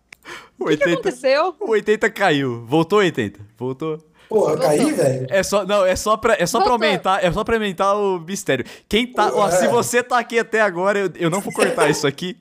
O, 0.60 0.66
80, 0.66 0.86
que 0.86 0.94
aconteceu? 0.94 1.56
O 1.60 1.72
80 1.72 2.10
caiu. 2.10 2.66
Voltou 2.66 3.00
80. 3.00 3.40
Voltou. 3.58 3.98
Porra, 4.30 4.54
eu 4.54 4.60
caí, 4.60 4.92
velho. 4.94 5.28
É 5.30 5.44
só, 5.44 5.66
não, 5.66 5.86
é 5.86 5.96
só 5.96 6.18
pra, 6.18 6.36
é 6.40 6.46
só 6.46 6.62
pra 6.62 6.72
aumentar, 6.72 7.24
é 7.24 7.32
só 7.32 7.44
pra 7.44 7.56
aumentar 7.56 7.94
o 7.94 8.20
mistério. 8.20 8.66
Quem 8.90 9.06
tá, 9.06 9.32
ó, 9.34 9.50
se 9.50 9.66
é. 9.66 9.68
você 9.68 10.02
tá 10.02 10.18
aqui 10.18 10.40
até 10.40 10.62
agora, 10.62 11.00
eu, 11.00 11.12
eu 11.16 11.30
não 11.30 11.40
vou 11.40 11.54
cortar 11.54 11.90
isso 11.90 12.08
aqui. 12.08 12.38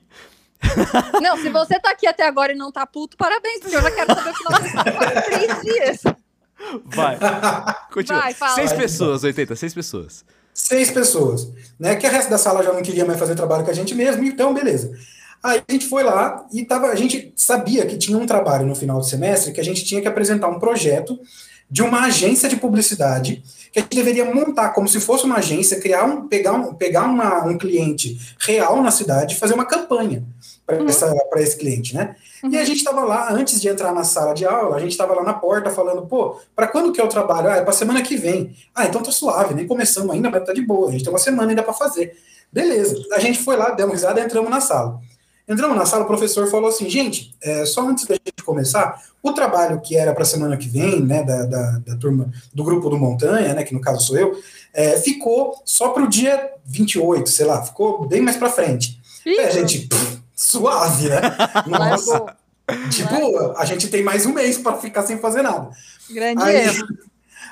Não, 1.21 1.37
se 1.37 1.49
você 1.49 1.77
tá 1.77 1.91
aqui 1.91 2.07
até 2.07 2.25
agora 2.25 2.53
e 2.53 2.55
não 2.55 2.71
tá 2.71 2.87
puto, 2.87 3.17
parabéns, 3.17 3.59
porque 3.59 3.75
eu 3.75 3.81
já 3.81 3.91
quero 3.91 4.15
saber 4.15 4.29
o 4.29 4.33
final 4.33 4.61
desse 4.61 5.21
três 5.25 5.61
dias. 5.61 6.01
Vai. 6.85 7.17
Continua. 7.91 8.21
Vai, 8.21 8.33
fala. 8.33 8.55
Seis 8.55 8.71
pessoas, 8.71 9.23
80, 9.25 9.55
seis 9.57 9.73
pessoas. 9.73 10.25
Seis 10.53 10.89
pessoas. 10.89 11.51
Né? 11.77 11.95
Que 11.97 12.07
o 12.07 12.09
resto 12.09 12.29
da 12.29 12.37
sala 12.37 12.63
já 12.63 12.71
não 12.71 12.81
queria 12.81 13.03
mais 13.03 13.19
fazer 13.19 13.35
trabalho 13.35 13.65
com 13.65 13.71
a 13.71 13.73
gente 13.73 13.93
mesmo, 13.93 14.23
então 14.23 14.53
beleza. 14.53 14.97
Aí 15.43 15.61
a 15.67 15.71
gente 15.71 15.87
foi 15.87 16.03
lá 16.03 16.47
e 16.53 16.63
tava, 16.63 16.87
a 16.87 16.95
gente 16.95 17.33
sabia 17.35 17.85
que 17.85 17.97
tinha 17.97 18.17
um 18.17 18.25
trabalho 18.25 18.65
no 18.65 18.75
final 18.75 18.97
do 18.97 19.05
semestre 19.05 19.51
que 19.51 19.59
a 19.59 19.63
gente 19.63 19.83
tinha 19.83 20.01
que 20.01 20.07
apresentar 20.07 20.47
um 20.47 20.57
projeto 20.57 21.19
de 21.69 21.81
uma 21.81 22.05
agência 22.05 22.47
de 22.47 22.55
publicidade 22.55 23.43
que 23.71 23.79
a 23.79 23.81
gente 23.81 23.95
deveria 23.95 24.23
montar 24.23 24.69
como 24.69 24.87
se 24.87 24.99
fosse 24.99 25.25
uma 25.25 25.37
agência, 25.37 25.81
criar 25.81 26.05
um, 26.05 26.27
pegar, 26.27 26.53
um, 26.53 26.73
pegar 26.75 27.05
uma, 27.05 27.43
um 27.45 27.57
cliente 27.57 28.17
real 28.39 28.81
na 28.83 28.91
cidade 28.91 29.33
e 29.33 29.37
fazer 29.37 29.55
uma 29.55 29.65
campanha 29.65 30.23
para 30.65 30.79
uhum. 30.79 30.87
esse 31.37 31.57
cliente, 31.57 31.95
né? 31.95 32.15
Uhum. 32.43 32.51
E 32.51 32.57
a 32.57 32.63
gente 32.63 32.77
estava 32.77 33.03
lá, 33.03 33.33
antes 33.33 33.59
de 33.59 33.67
entrar 33.67 33.91
na 33.91 34.03
sala 34.03 34.33
de 34.33 34.45
aula, 34.45 34.75
a 34.75 34.79
gente 34.79 34.91
estava 34.91 35.13
lá 35.13 35.23
na 35.23 35.33
porta 35.33 35.71
falando, 35.71 36.05
pô, 36.05 36.39
para 36.55 36.67
quando 36.67 36.91
que 36.91 37.01
é 37.01 37.03
o 37.03 37.07
trabalho? 37.07 37.49
Ah, 37.49 37.57
é 37.57 37.61
para 37.61 37.73
semana 37.73 38.01
que 38.01 38.15
vem. 38.15 38.55
Ah, 38.73 38.85
então 38.85 39.01
tá 39.01 39.11
suave, 39.11 39.55
nem 39.55 39.67
começamos 39.67 40.13
ainda, 40.13 40.29
mas 40.29 40.45
tá 40.45 40.53
de 40.53 40.61
boa, 40.61 40.89
a 40.89 40.91
gente 40.91 41.03
tem 41.03 41.11
uma 41.11 41.19
semana 41.19 41.49
ainda 41.49 41.63
para 41.63 41.73
fazer. 41.73 42.15
Beleza. 42.51 43.03
A 43.13 43.19
gente 43.19 43.39
foi 43.39 43.57
lá, 43.57 43.71
demos 43.71 43.93
risada 43.93 44.21
e 44.21 44.23
entramos 44.23 44.51
na 44.51 44.61
sala. 44.61 45.01
Entramos 45.47 45.75
na 45.75 45.85
sala, 45.85 46.03
o 46.03 46.07
professor 46.07 46.47
falou 46.49 46.69
assim, 46.69 46.89
gente, 46.89 47.35
é, 47.41 47.65
só 47.65 47.87
antes 47.87 48.05
da 48.05 48.15
gente 48.15 48.43
começar, 48.45 49.01
o 49.21 49.33
trabalho 49.33 49.81
que 49.81 49.95
era 49.95 50.13
para 50.13 50.23
a 50.23 50.25
semana 50.25 50.55
que 50.55 50.69
vem, 50.69 51.01
né, 51.01 51.21
da, 51.23 51.43
da, 51.43 51.71
da, 51.79 51.97
turma, 51.97 52.31
do 52.53 52.63
grupo 52.63 52.89
do 52.89 52.97
Montanha, 52.97 53.53
né, 53.53 53.63
que 53.63 53.73
no 53.73 53.81
caso 53.81 54.05
sou 54.05 54.17
eu, 54.17 54.39
é, 54.73 54.97
ficou 54.97 55.61
só 55.65 55.89
para 55.89 56.03
o 56.03 56.07
dia 56.07 56.51
28, 56.65 57.29
sei 57.29 57.45
lá, 57.45 57.61
ficou 57.61 58.07
bem 58.07 58.21
mais 58.21 58.37
para 58.37 58.49
frente. 58.49 59.01
É, 59.25 59.51
gente, 59.51 59.79
pff, 59.87 60.19
suave, 60.35 61.09
né? 61.09 61.21
Nossa, 61.67 62.35
de 62.89 63.03
boa, 63.03 63.55
a 63.57 63.65
gente 63.65 63.89
tem 63.89 64.01
mais 64.01 64.25
um 64.25 64.33
mês 64.33 64.57
para 64.57 64.77
ficar 64.77 65.03
sem 65.03 65.17
fazer 65.17 65.41
nada. 65.41 65.69
Grande 66.09 66.41
Aí, 66.41 66.55
erro. 66.67 66.87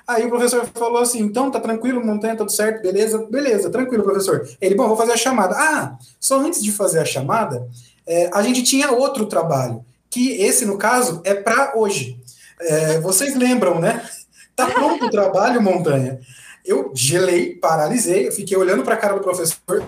Aí 0.08 0.26
o 0.26 0.30
professor 0.30 0.66
falou 0.74 1.02
assim: 1.02 1.20
então 1.20 1.52
tá 1.52 1.60
tranquilo, 1.60 2.06
montanha, 2.06 2.36
tudo 2.36 2.52
certo, 2.52 2.82
beleza? 2.82 3.26
Beleza, 3.30 3.70
tranquilo, 3.70 4.04
professor. 4.04 4.48
Ele, 4.60 4.76
bom, 4.76 4.88
vou 4.88 4.98
fazer 4.98 5.14
a 5.14 5.18
chamada. 5.18 5.56
Ah, 5.58 5.98
só 6.20 6.40
antes 6.40 6.62
de 6.62 6.72
fazer 6.72 7.00
a 7.00 7.06
chamada, 7.06 7.68
é, 8.06 8.30
a 8.34 8.42
gente 8.42 8.64
tinha 8.64 8.92
outro 8.92 9.26
trabalho, 9.26 9.86
que 10.10 10.32
esse, 10.42 10.66
no 10.66 10.78
caso, 10.78 11.22
é 11.24 11.34
para 11.34 11.74
hoje. 11.76 12.20
É, 12.60 13.00
vocês 13.00 13.36
lembram, 13.36 13.80
né? 13.80 14.06
Tá 14.54 14.68
pronto 14.68 15.06
o 15.06 15.10
trabalho, 15.10 15.62
montanha. 15.62 16.20
Eu 16.64 16.92
gelei, 16.94 17.56
paralisei, 17.56 18.28
eu 18.28 18.32
fiquei 18.34 18.56
olhando 18.56 18.84
para 18.84 18.96
a 18.96 18.98
cara 18.98 19.16
do 19.16 19.22
professor, 19.22 19.82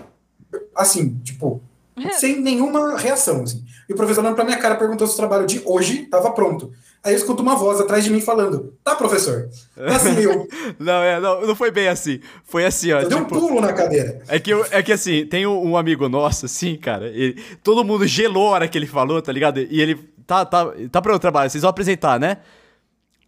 assim, 0.73 1.19
tipo, 1.19 1.61
sem 2.17 2.39
nenhuma 2.39 2.97
reação. 2.97 3.43
Assim. 3.43 3.63
E 3.87 3.93
o 3.93 3.95
professor 3.95 4.21
olhando 4.21 4.35
para 4.35 4.45
minha 4.45 4.57
cara 4.57 4.75
perguntou 4.75 5.05
se 5.07 5.13
o 5.13 5.17
trabalho 5.17 5.45
de 5.45 5.61
hoje 5.65 6.03
estava 6.03 6.31
pronto. 6.31 6.71
Aí 7.03 7.13
eu 7.13 7.17
escuto 7.17 7.43
uma 7.43 7.55
voz 7.55 7.81
atrás 7.81 8.03
de 8.03 8.09
mim 8.09 8.21
falando: 8.21 8.73
Tá, 8.83 8.95
professor? 8.95 9.49
É 9.75 9.93
assim, 9.93 10.19
eu. 10.21 10.47
não, 10.79 11.03
é, 11.03 11.19
não, 11.19 11.47
não 11.47 11.55
foi 11.55 11.69
bem 11.69 11.89
assim. 11.89 12.21
Foi 12.45 12.65
assim, 12.65 12.93
ó. 12.93 13.01
Eu 13.01 13.09
tipo, 13.09 13.15
dei 13.15 13.19
um 13.19 13.25
pulo 13.25 13.61
na 13.61 13.73
cadeira. 13.73 14.21
É 14.27 14.39
que, 14.39 14.51
eu, 14.51 14.65
é 14.71 14.81
que 14.81 14.91
assim, 14.93 15.25
tem 15.25 15.45
um, 15.45 15.71
um 15.71 15.77
amigo 15.77 16.07
nosso, 16.07 16.45
assim, 16.45 16.77
cara. 16.77 17.07
Ele, 17.07 17.41
todo 17.61 17.83
mundo 17.83 18.07
gelou 18.07 18.49
a 18.49 18.51
hora 18.51 18.67
que 18.67 18.77
ele 18.77 18.87
falou, 18.87 19.21
tá 19.21 19.31
ligado? 19.31 19.59
E 19.59 19.81
ele 19.81 19.95
tá, 20.25 20.45
tá, 20.45 20.71
tá 20.89 21.01
pronto 21.01 21.17
o 21.17 21.19
trabalho, 21.19 21.49
vocês 21.49 21.61
vão 21.61 21.69
apresentar, 21.69 22.19
né? 22.19 22.37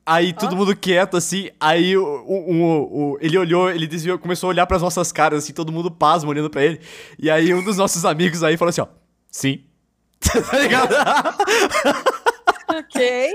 Aí 0.05 0.33
todo 0.33 0.53
ah. 0.53 0.55
mundo 0.55 0.75
quieto, 0.75 1.17
assim, 1.17 1.49
aí 1.59 1.97
o, 1.97 2.03
o, 2.03 3.13
o, 3.13 3.17
ele 3.19 3.37
olhou, 3.39 3.71
ele 3.71 3.87
desviou, 3.87 4.19
começou 4.19 4.47
a 4.47 4.51
olhar 4.51 4.67
para 4.67 4.77
as 4.77 4.83
nossas 4.83 5.11
caras, 5.11 5.43
assim, 5.43 5.51
todo 5.51 5.71
mundo 5.71 5.89
pasmo 5.89 6.29
olhando 6.29 6.49
para 6.49 6.63
ele. 6.63 6.79
E 7.17 7.27
aí 7.29 7.51
um 7.53 7.63
dos 7.63 7.75
nossos 7.75 8.05
amigos 8.05 8.43
aí 8.43 8.55
falou 8.55 8.69
assim, 8.69 8.81
ó, 8.81 8.87
sim. 9.31 9.63
tá 10.49 10.57
ligado? 10.57 10.95
ok. 12.67 13.31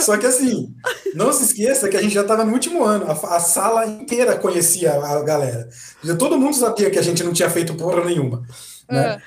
Só 0.00 0.16
que 0.16 0.26
assim, 0.26 0.74
não 1.14 1.32
se 1.32 1.44
esqueça 1.44 1.88
que 1.88 1.96
a 1.96 2.02
gente 2.02 2.14
já 2.14 2.22
estava 2.22 2.44
no 2.44 2.52
último 2.52 2.84
ano, 2.84 3.06
a, 3.06 3.36
a, 3.36 3.40
sala 3.40 3.86
inteira 3.86 4.36
conhecia 4.36 4.92
a, 4.92 5.22
galera. 5.22 5.68
Já 6.02 6.16
todo 6.16 6.38
mundo 6.38 6.56
sabia 6.56 6.90
que 6.90 6.98
a 6.98 7.02
gente 7.02 7.22
não 7.22 7.32
tinha 7.32 7.48
feito 7.48 7.74
porra 7.74 8.04
nenhuma. 8.04 8.42
Né? 8.90 9.20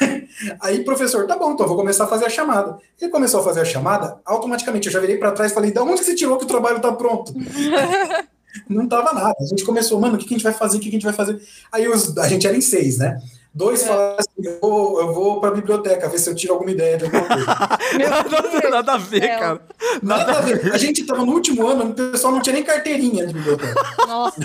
Uhum. 0.00 0.28
Aí, 0.62 0.84
professor, 0.84 1.26
tá 1.26 1.36
bom, 1.36 1.52
então 1.52 1.66
vou 1.66 1.76
começar 1.76 2.04
a 2.04 2.08
fazer 2.08 2.26
a 2.26 2.30
chamada. 2.30 2.78
Ele 3.00 3.10
começou 3.10 3.40
a 3.40 3.44
fazer 3.44 3.60
a 3.60 3.64
chamada, 3.64 4.18
automaticamente 4.24 4.86
eu 4.86 4.92
já 4.92 5.00
virei 5.00 5.18
para 5.18 5.32
trás 5.32 5.50
e 5.52 5.54
falei: 5.54 5.72
da 5.72 5.82
onde 5.82 6.02
você 6.02 6.14
tirou 6.14 6.38
que 6.38 6.44
o 6.44 6.48
trabalho 6.48 6.80
tá 6.80 6.92
pronto? 6.92 7.34
não 8.68 8.88
tava 8.88 9.12
nada. 9.12 9.34
A 9.38 9.46
gente 9.46 9.64
começou, 9.64 10.00
mano, 10.00 10.14
o 10.14 10.18
que, 10.18 10.26
que 10.26 10.34
a 10.34 10.36
gente 10.36 10.44
vai 10.44 10.54
fazer? 10.54 10.78
O 10.78 10.80
que, 10.80 10.88
que 10.88 10.96
a 10.96 10.98
gente 10.98 11.04
vai 11.04 11.14
fazer? 11.14 11.40
Aí 11.70 11.88
os, 11.88 12.16
a 12.16 12.28
gente 12.28 12.46
era 12.46 12.56
em 12.56 12.60
seis, 12.60 12.98
né? 12.98 13.20
Dois 13.58 13.82
é. 13.82 13.86
falaram 13.86 14.16
assim: 14.20 14.30
eu 14.44 14.60
vou, 14.60 15.00
eu 15.00 15.12
vou 15.12 15.40
pra 15.40 15.50
biblioteca 15.50 16.08
ver 16.08 16.18
se 16.18 16.30
eu 16.30 16.34
tiro 16.36 16.52
alguma 16.52 16.70
ideia 16.70 16.96
de 16.96 17.06
alguma 17.06 17.26
coisa. 17.26 17.44
nada, 18.08 18.70
nada, 18.70 18.92
a 18.92 18.98
ver, 18.98 19.24
é. 19.24 19.36
cara. 19.36 19.60
Nada, 20.00 20.26
nada, 20.26 20.38
a 20.38 20.40
ver. 20.42 20.72
A 20.72 20.78
gente 20.78 21.04
tava 21.04 21.26
no 21.26 21.32
último 21.32 21.66
ano, 21.66 21.90
o 21.90 21.92
pessoal 21.92 22.32
não 22.32 22.40
tinha 22.40 22.54
nem 22.54 22.62
carteirinha 22.62 23.26
de 23.26 23.34
biblioteca. 23.34 23.74
Nossa, 24.06 24.40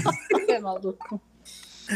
que 0.47 0.59
maluco. 0.59 1.21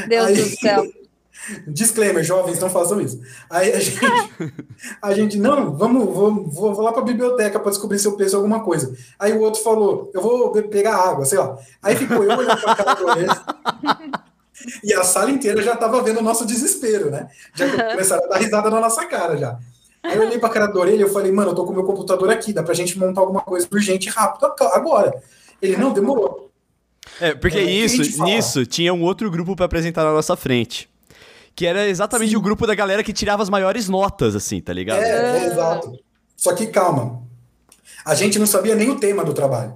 Deus 0.08 0.28
Aí, 0.28 0.36
do 0.36 0.60
céu. 0.60 0.86
Disclaimer, 1.68 2.24
jovens, 2.24 2.60
não 2.60 2.70
façam 2.70 3.02
isso. 3.02 3.20
Aí 3.50 3.74
a 3.74 3.80
gente, 3.80 4.00
a 5.02 5.14
gente 5.14 5.38
não, 5.40 5.76
vamos, 5.76 6.06
vou, 6.06 6.46
vou 6.46 6.82
lá 6.82 6.92
para 6.92 7.02
a 7.02 7.06
biblioteca 7.06 7.60
para 7.60 7.72
descobrir 7.72 7.98
se 7.98 8.08
eu 8.08 8.16
penso 8.16 8.36
alguma 8.36 8.64
coisa. 8.64 8.96
Aí 9.18 9.34
o 9.34 9.42
outro 9.42 9.64
falou, 9.64 10.12
eu 10.14 10.22
vou 10.22 10.52
pegar 10.52 10.96
água, 10.96 11.26
sei 11.26 11.40
lá. 11.40 11.58
Aí 11.82 11.96
ficou 11.96 12.24
eu 12.24 12.38
olhando 12.38 12.62
para 12.62 12.72
a 12.72 12.76
cara 12.76 12.94
do 12.94 13.08
e 14.84 14.94
a 14.94 15.04
sala 15.04 15.32
inteira 15.32 15.62
já 15.62 15.74
estava 15.74 16.02
vendo 16.02 16.20
o 16.20 16.24
nosso 16.24 16.46
desespero, 16.46 17.10
né? 17.10 17.28
Já 17.56 17.92
começaram 17.92 18.26
a 18.26 18.28
dar 18.28 18.38
risada 18.38 18.70
na 18.70 18.80
nossa 18.80 19.06
cara 19.06 19.38
já. 19.38 19.58
Aí 20.04 20.16
eu 20.16 20.24
olhei 20.24 20.40
para 20.40 20.50
a 20.50 20.52
cara 20.52 20.68
do 20.68 20.80
orelha 20.80 20.98
e 20.98 21.02
eu 21.02 21.10
falei, 21.10 21.32
mano, 21.32 21.52
eu 21.52 21.56
tô 21.56 21.66
com 21.66 21.72
o 21.72 21.76
meu 21.76 21.84
computador 21.84 22.30
aqui, 22.30 22.54
dá 22.54 22.64
pra 22.64 22.74
gente 22.74 22.98
montar 22.98 23.22
alguma 23.22 23.42
coisa 23.42 23.68
urgente 23.72 24.10
rápido 24.10 24.46
agora. 24.74 25.14
Ele, 25.62 25.76
não, 25.76 25.92
demorou. 25.92 26.52
É, 27.20 27.34
porque 27.34 27.58
é, 27.58 27.64
isso, 27.64 28.24
nisso, 28.24 28.66
tinha 28.66 28.94
um 28.94 29.04
outro 29.04 29.30
grupo 29.32 29.56
para 29.56 29.66
apresentar 29.66 30.04
na 30.04 30.14
nossa 30.14 30.36
frente. 30.36 30.90
Que 31.56 31.66
era 31.66 31.88
exatamente 31.88 32.32
Sim. 32.32 32.38
o 32.38 32.42
grupo 32.42 32.68
da 32.68 32.76
galera 32.76 33.04
que 33.04 33.12
tirava 33.12 33.42
as 33.42 33.50
maiores 33.50 33.90
notas, 33.90 34.36
assim, 34.36 34.62
tá 34.62 34.72
ligado? 34.72 35.02
É, 35.02 35.40
é, 35.40 35.46
exato. 35.48 36.00
Só 36.36 36.54
que 36.54 36.68
calma. 36.68 37.24
A 38.06 38.14
gente 38.14 38.38
não 38.38 38.46
sabia 38.46 38.76
nem 38.76 38.90
o 38.90 39.00
tema 39.00 39.24
do 39.26 39.34
trabalho. 39.34 39.74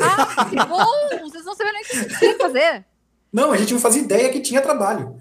Ah, 0.00 0.46
que 0.46 0.56
bom! 0.56 1.28
Vocês 1.28 1.44
não 1.44 1.54
sabiam 1.54 1.72
nem 1.74 1.82
o 1.82 1.86
que 1.86 1.96
a 1.96 2.02
gente 2.02 2.24
ia 2.24 2.38
fazer. 2.38 2.84
Não, 3.32 3.52
a 3.52 3.56
gente 3.56 3.72
não 3.72 3.80
fazia 3.80 4.02
ideia 4.02 4.30
que 4.30 4.40
tinha 4.40 4.60
trabalho. 4.60 5.16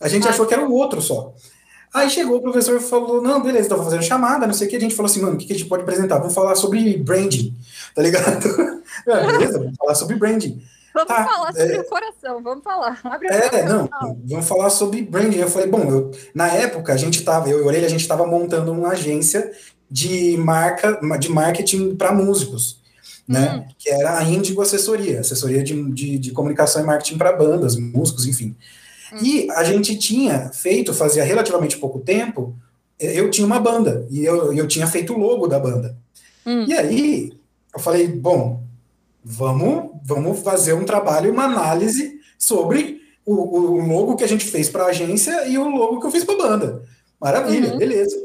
A 0.00 0.08
gente 0.08 0.26
ah. 0.26 0.30
achou 0.30 0.46
que 0.46 0.54
era 0.54 0.64
o 0.64 0.72
outro 0.72 1.00
só. 1.00 1.34
Aí 1.92 2.10
chegou 2.10 2.36
o 2.36 2.42
professor 2.42 2.76
e 2.76 2.80
falou: 2.80 3.22
Não, 3.22 3.42
beleza, 3.42 3.74
vou 3.74 3.84
fazendo 3.84 4.02
chamada, 4.02 4.46
não 4.46 4.54
sei 4.54 4.66
o 4.66 4.70
que. 4.70 4.76
A 4.76 4.80
gente 4.80 4.94
falou 4.94 5.10
assim: 5.10 5.20
Mano, 5.20 5.34
o 5.34 5.38
que, 5.38 5.46
que 5.46 5.52
a 5.52 5.56
gente 5.56 5.68
pode 5.68 5.82
apresentar? 5.82 6.18
Vamos 6.18 6.34
falar 6.34 6.54
sobre 6.54 6.96
branding, 6.98 7.56
tá 7.94 8.02
ligado? 8.02 8.46
é, 9.06 9.26
beleza, 9.26 9.58
vamos 9.58 9.76
falar 9.76 9.94
sobre 9.94 10.16
branding. 10.16 10.62
Vamos 10.94 11.08
tá, 11.08 11.24
falar 11.24 11.52
sobre 11.52 11.74
é, 11.74 11.80
o 11.80 11.84
coração, 11.84 12.42
vamos 12.42 12.64
falar. 12.64 13.00
Abre 13.04 13.28
é, 13.28 13.64
não, 13.64 13.88
vamos 14.24 14.48
falar 14.48 14.70
sobre 14.70 15.02
branding. 15.02 15.38
Eu 15.38 15.48
falei, 15.48 15.68
bom, 15.68 15.84
eu, 15.88 16.10
na 16.34 16.48
época 16.48 16.92
a 16.92 16.96
gente 16.96 17.22
tava, 17.22 17.48
eu 17.48 17.60
e 17.60 17.62
o 17.62 17.66
Orelha, 17.66 17.86
a 17.86 17.90
gente 17.90 18.00
estava 18.00 18.26
montando 18.26 18.72
uma 18.72 18.88
agência 18.88 19.50
de 19.90 20.36
marca, 20.38 20.98
de 21.18 21.30
marketing 21.30 21.94
para 21.94 22.12
músicos, 22.12 22.77
né? 23.28 23.56
Hum. 23.56 23.74
Que 23.78 23.90
era 23.90 24.18
a 24.18 24.24
Índigo 24.24 24.62
Assessoria, 24.62 25.20
assessoria 25.20 25.62
de, 25.62 25.90
de, 25.92 26.18
de 26.18 26.32
comunicação 26.32 26.82
e 26.82 26.86
marketing 26.86 27.18
para 27.18 27.32
bandas, 27.32 27.76
músicos, 27.76 28.26
enfim. 28.26 28.56
Hum. 29.12 29.18
E 29.22 29.50
a 29.50 29.62
gente 29.62 29.96
tinha 29.98 30.50
feito, 30.50 30.94
fazia 30.94 31.22
relativamente 31.22 31.76
pouco 31.76 31.98
tempo, 32.00 32.56
eu 32.98 33.30
tinha 33.30 33.46
uma 33.46 33.60
banda, 33.60 34.06
e 34.10 34.24
eu, 34.24 34.52
eu 34.52 34.66
tinha 34.66 34.86
feito 34.86 35.12
o 35.12 35.18
logo 35.18 35.46
da 35.46 35.58
banda. 35.58 35.96
Hum. 36.46 36.64
E 36.66 36.72
aí, 36.72 37.32
eu 37.74 37.78
falei, 37.78 38.08
bom, 38.08 38.62
vamos, 39.22 39.90
vamos 40.02 40.40
fazer 40.40 40.72
um 40.72 40.84
trabalho, 40.84 41.32
uma 41.32 41.44
análise 41.44 42.18
sobre 42.38 43.02
o, 43.26 43.34
o 43.34 43.86
logo 43.86 44.16
que 44.16 44.24
a 44.24 44.28
gente 44.28 44.46
fez 44.46 44.70
para 44.70 44.84
a 44.84 44.88
agência 44.88 45.46
e 45.46 45.58
o 45.58 45.68
logo 45.68 46.00
que 46.00 46.06
eu 46.06 46.10
fiz 46.10 46.24
para 46.24 46.34
a 46.34 46.48
banda. 46.48 46.82
Maravilha, 47.20 47.72
uhum. 47.72 47.78
beleza. 47.78 48.16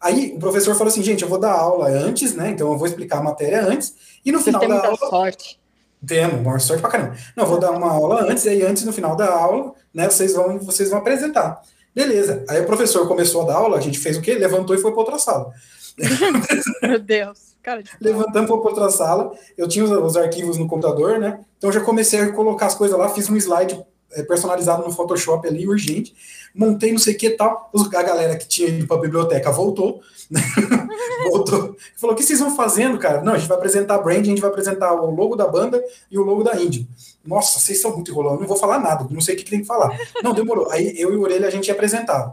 Aí 0.00 0.32
o 0.34 0.38
professor 0.38 0.74
falou 0.74 0.88
assim, 0.88 1.02
gente, 1.02 1.22
eu 1.22 1.28
vou 1.28 1.38
dar 1.38 1.52
aula 1.52 1.88
antes, 1.88 2.34
né? 2.34 2.50
Então 2.50 2.70
eu 2.72 2.78
vou 2.78 2.86
explicar 2.86 3.18
a 3.18 3.22
matéria 3.22 3.62
antes, 3.62 3.94
e 4.24 4.32
no 4.32 4.40
final 4.40 4.60
Tem 4.60 4.68
da 4.68 4.74
muita 4.76 4.88
aula. 4.88 5.10
sorte. 5.10 5.60
Temos, 6.06 6.42
maior 6.42 6.58
sorte 6.60 6.80
pra 6.80 6.90
caramba. 6.90 7.14
Não, 7.36 7.44
vou 7.44 7.58
dar 7.60 7.72
uma 7.72 7.90
aula 7.90 8.22
antes, 8.22 8.44
e 8.46 8.48
aí 8.48 8.62
antes, 8.62 8.84
no 8.84 8.92
final 8.92 9.14
da 9.14 9.30
aula, 9.30 9.74
né, 9.92 10.08
vocês 10.08 10.32
vão, 10.32 10.58
vocês 10.58 10.88
vão 10.88 10.98
apresentar. 10.98 11.60
Beleza. 11.94 12.44
Aí 12.48 12.60
o 12.60 12.66
professor 12.66 13.06
começou 13.06 13.42
a 13.42 13.46
dar 13.46 13.56
aula, 13.56 13.76
a 13.76 13.80
gente 13.80 13.98
fez 13.98 14.16
o 14.16 14.22
quê? 14.22 14.34
Levantou 14.34 14.74
e 14.74 14.78
foi 14.78 14.92
para 14.92 15.00
outra 15.00 15.18
sala. 15.18 15.52
Meu 16.82 16.98
Deus. 16.98 17.50
Cara 17.62 17.82
de. 17.82 17.90
Levantamos 18.00 18.48
foi 18.48 18.58
para 18.60 18.70
outra 18.70 18.90
sala. 18.90 19.32
Eu 19.56 19.68
tinha 19.68 19.84
os, 19.84 19.90
os 19.90 20.16
arquivos 20.16 20.56
no 20.56 20.66
computador, 20.66 21.18
né? 21.18 21.40
Então 21.58 21.68
eu 21.68 21.74
já 21.74 21.80
comecei 21.82 22.20
a 22.20 22.32
colocar 22.32 22.66
as 22.66 22.74
coisas 22.74 22.96
lá, 22.98 23.08
fiz 23.10 23.28
um 23.28 23.36
slide 23.36 23.84
personalizado 24.26 24.84
no 24.84 24.92
Photoshop 24.92 25.46
ali, 25.46 25.66
urgente. 25.66 26.14
Montei 26.54 26.92
não 26.92 26.98
sei 26.98 27.14
o 27.14 27.18
que 27.18 27.30
tal. 27.30 27.70
A 27.94 28.02
galera 28.02 28.36
que 28.36 28.46
tinha 28.46 28.68
ido 28.68 28.86
para 28.86 28.96
a 28.96 29.00
biblioteca 29.00 29.50
voltou. 29.50 30.00
né? 30.30 30.40
voltou. 31.30 31.76
Falou: 31.96 32.14
o 32.14 32.18
que 32.18 32.24
vocês 32.24 32.40
vão 32.40 32.56
fazendo, 32.56 32.98
cara? 32.98 33.22
Não, 33.22 33.34
a 33.34 33.38
gente 33.38 33.48
vai 33.48 33.58
apresentar 33.58 33.94
a 33.94 33.98
brand, 33.98 34.22
a 34.22 34.24
gente 34.24 34.40
vai 34.40 34.50
apresentar 34.50 34.92
o 34.94 35.10
logo 35.14 35.36
da 35.36 35.46
banda 35.46 35.82
e 36.10 36.18
o 36.18 36.22
logo 36.22 36.42
da 36.42 36.60
Indie. 36.60 36.88
Nossa, 37.24 37.60
vocês 37.60 37.80
são 37.80 37.94
muito 37.94 38.10
enrolando, 38.10 38.40
não 38.40 38.48
vou 38.48 38.56
falar 38.56 38.78
nada, 38.78 39.06
não 39.10 39.20
sei 39.20 39.34
o 39.34 39.38
que, 39.38 39.44
que 39.44 39.50
tem 39.50 39.60
que 39.60 39.66
falar. 39.66 39.96
Não, 40.22 40.32
demorou. 40.32 40.70
Aí 40.70 40.94
eu 40.98 41.12
e 41.12 41.16
o 41.16 41.22
Orelha 41.22 41.46
a 41.46 41.50
gente 41.50 41.68
ia 41.68 41.74
apresentar. 41.74 42.32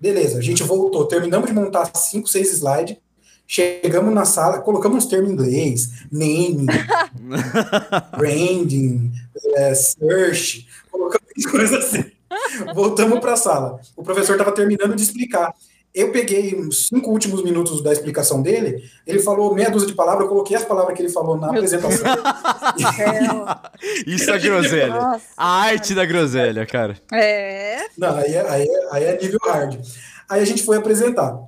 Beleza, 0.00 0.38
a 0.38 0.42
gente 0.42 0.62
voltou, 0.62 1.06
terminamos 1.06 1.48
de 1.48 1.54
montar 1.54 1.90
cinco, 1.94 2.28
seis 2.28 2.52
slides, 2.52 2.96
chegamos 3.46 4.14
na 4.14 4.24
sala, 4.24 4.60
colocamos 4.60 4.98
uns 4.98 5.06
termos 5.06 5.30
em 5.30 5.32
inglês, 5.32 5.88
naming, 6.12 6.66
branding, 8.16 9.12
é, 9.56 9.74
search, 9.74 10.68
colocamos 10.98 11.46
coisas 11.50 11.84
assim. 11.84 12.04
Voltamos 12.74 13.20
para 13.20 13.32
a 13.32 13.36
sala. 13.36 13.80
O 13.96 14.02
professor 14.02 14.32
estava 14.32 14.52
terminando 14.52 14.94
de 14.94 15.02
explicar. 15.02 15.54
Eu 15.94 16.12
peguei 16.12 16.54
os 16.54 16.88
cinco 16.88 17.10
últimos 17.10 17.42
minutos 17.42 17.82
da 17.82 17.90
explicação 17.92 18.42
dele, 18.42 18.84
ele 19.06 19.20
falou 19.20 19.54
meia 19.54 19.70
dúzia 19.70 19.88
de 19.88 19.94
palavras, 19.94 20.24
eu 20.24 20.28
coloquei 20.28 20.54
as 20.54 20.64
palavras 20.64 20.94
que 20.94 21.02
ele 21.02 21.08
falou 21.08 21.36
na 21.36 21.48
apresentação. 21.48 22.14
Isso 24.06 24.30
é 24.30 24.38
groselha. 24.38 24.88
Nossa. 24.88 25.24
A 25.36 25.46
arte 25.62 25.94
da 25.94 26.04
groselha, 26.04 26.66
cara. 26.66 26.96
É. 27.10 27.86
Não, 27.96 28.14
aí 28.16 28.34
é, 28.34 28.48
aí, 28.48 28.68
é, 28.68 28.88
aí 28.92 29.04
é 29.04 29.18
nível 29.18 29.40
hard. 29.42 29.80
Aí 30.28 30.42
a 30.42 30.44
gente 30.44 30.62
foi 30.62 30.76
apresentar. 30.76 31.38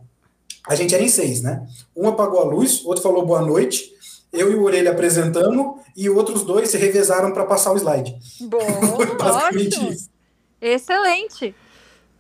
A 0.67 0.75
gente 0.75 0.95
era 0.95 1.05
em 1.05 1.09
seis, 1.09 1.43
né? 1.43 1.67
Um 1.95 2.09
apagou 2.09 2.41
a 2.41 2.45
luz, 2.45 2.85
outro 2.85 3.03
falou 3.03 3.27
boa 3.27 3.43
noite, 3.43 3.93
eu 4.33 4.51
e 4.53 4.55
o 4.55 4.63
Orelha 4.63 4.91
apresentamos, 4.93 5.81
e 5.97 6.09
outros 6.09 6.43
dois 6.45 6.71
se 6.71 6.77
revezaram 6.79 7.33
para 7.33 7.45
passar 7.45 7.73
o 7.73 7.77
slide. 7.77 8.17
Bom, 8.43 8.61
Foi 8.97 9.07
basicamente 9.17 9.77
ótimo. 9.77 9.93
isso. 9.93 10.09
Excelente. 10.61 11.55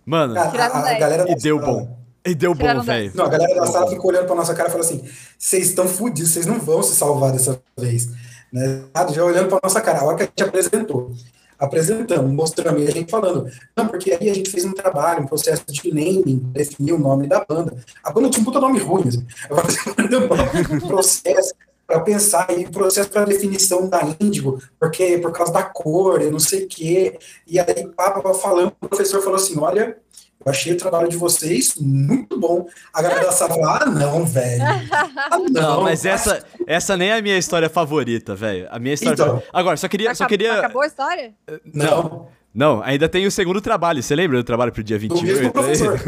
Mano, 0.05 0.35
Cara, 0.35 0.65
a, 0.67 0.91
a 0.91 0.99
galera 0.99 1.25
da 1.25 1.31
e 1.33 1.35
deu 1.37 1.61
sala- 1.61 1.73
bom. 1.73 1.99
E 2.25 2.35
deu 2.35 2.55
bom, 2.55 2.81
velho. 2.83 3.13
Não, 3.15 3.25
a 3.25 3.29
galera 3.29 3.55
da 3.61 3.67
sala 3.67 3.89
ficou 3.89 4.11
olhando 4.11 4.27
pra 4.27 4.35
nossa 4.35 4.55
cara 4.55 4.69
e 4.69 4.73
falou 4.73 4.87
assim: 4.87 5.03
vocês 5.39 5.69
estão 5.69 5.87
fodidos, 5.89 6.33
vocês 6.33 6.45
não 6.47 6.59
vão 6.59 6.83
se 6.83 6.95
salvar 6.95 7.33
dessa 7.33 7.61
vez. 7.79 8.09
Né? 8.53 8.83
Já 9.15 9.25
olhando 9.25 9.49
pra 9.49 9.61
nossa 9.63 9.81
cara, 9.81 10.01
a 10.01 10.05
hora 10.05 10.17
que 10.17 10.23
a 10.25 10.27
gente 10.27 10.43
apresentou. 10.43 11.13
Apresentamos, 11.59 12.33
mostramos, 12.33 12.83
e 12.83 12.89
a 12.89 12.91
gente 12.91 13.11
falando, 13.11 13.47
não, 13.77 13.87
porque 13.87 14.13
aí 14.13 14.31
a 14.31 14.35
gente 14.35 14.51
fez 14.51 14.65
um 14.65 14.73
trabalho, 14.73 15.23
um 15.23 15.27
processo 15.27 15.63
de 15.69 15.91
naming, 15.93 16.39
definir 16.53 16.93
o 16.95 16.99
nome 16.99 17.27
da 17.27 17.45
banda. 17.47 17.77
A 18.03 18.11
banda 18.11 18.31
tinha 18.31 18.41
um 18.41 18.45
puta 18.47 18.59
nome 18.61 18.79
ruim, 18.81 19.07
assim. 19.09 19.27
um 20.75 20.89
processo 20.89 21.53
para 21.91 22.01
pensar 22.01 22.47
aí, 22.49 22.65
um 22.65 22.71
processo 22.71 23.11
para 23.11 23.25
definição 23.25 23.89
da 23.89 24.01
índigo, 24.21 24.63
porque 24.79 25.19
por 25.19 25.33
causa 25.33 25.53
da 25.53 25.63
cor, 25.65 26.23
eu 26.23 26.31
não 26.31 26.39
sei 26.39 26.65
o 26.65 26.69
quê. 26.69 27.19
E 27.47 27.59
aí, 27.59 27.87
papo 27.97 28.33
falando, 28.35 28.73
o 28.81 28.89
professor 28.89 29.21
falou 29.21 29.37
assim: 29.37 29.59
olha, 29.59 29.97
eu 30.45 30.51
achei 30.51 30.73
o 30.73 30.77
trabalho 30.77 31.09
de 31.09 31.17
vocês 31.17 31.75
muito 31.79 32.39
bom. 32.39 32.67
A 32.95 33.03
galera 33.03 33.25
da 33.27 33.33
sala 33.33 33.51
falou, 33.55 33.69
ah, 33.69 33.85
não, 33.87 34.25
velho. 34.25 34.63
Ah, 34.93 35.39
não, 35.39 35.49
Não, 35.51 35.83
mas 35.83 36.05
essa, 36.07 36.45
essa 36.67 36.97
nem 36.97 37.11
é 37.11 37.19
a 37.19 37.23
minha 37.23 37.37
história 37.37 37.69
favorita, 37.69 38.35
velho. 38.35 38.67
A 38.71 38.79
minha 38.79 38.95
história. 38.95 39.13
Então. 39.15 39.43
Agora, 39.53 39.77
só 39.77 39.87
queria. 39.89 40.15
Só 40.15 40.25
Acab- 40.25 40.29
queria... 40.31 40.59
Acabou 40.61 40.83
a 40.83 40.87
história? 40.87 41.35
Não, 41.75 42.29
Não, 42.55 42.83
ainda 42.83 43.09
tem 43.09 43.27
o 43.27 43.31
segundo 43.31 43.61
trabalho. 43.61 44.03
Você 44.03 44.15
lembra 44.15 44.39
do 44.39 44.45
trabalho 44.45 44.73
pro 44.73 44.83
dia 44.83 44.99
do 44.99 45.03
mesmo 45.03 45.21
28? 45.27 45.47
aí? 45.47 45.53
professor. 45.53 46.01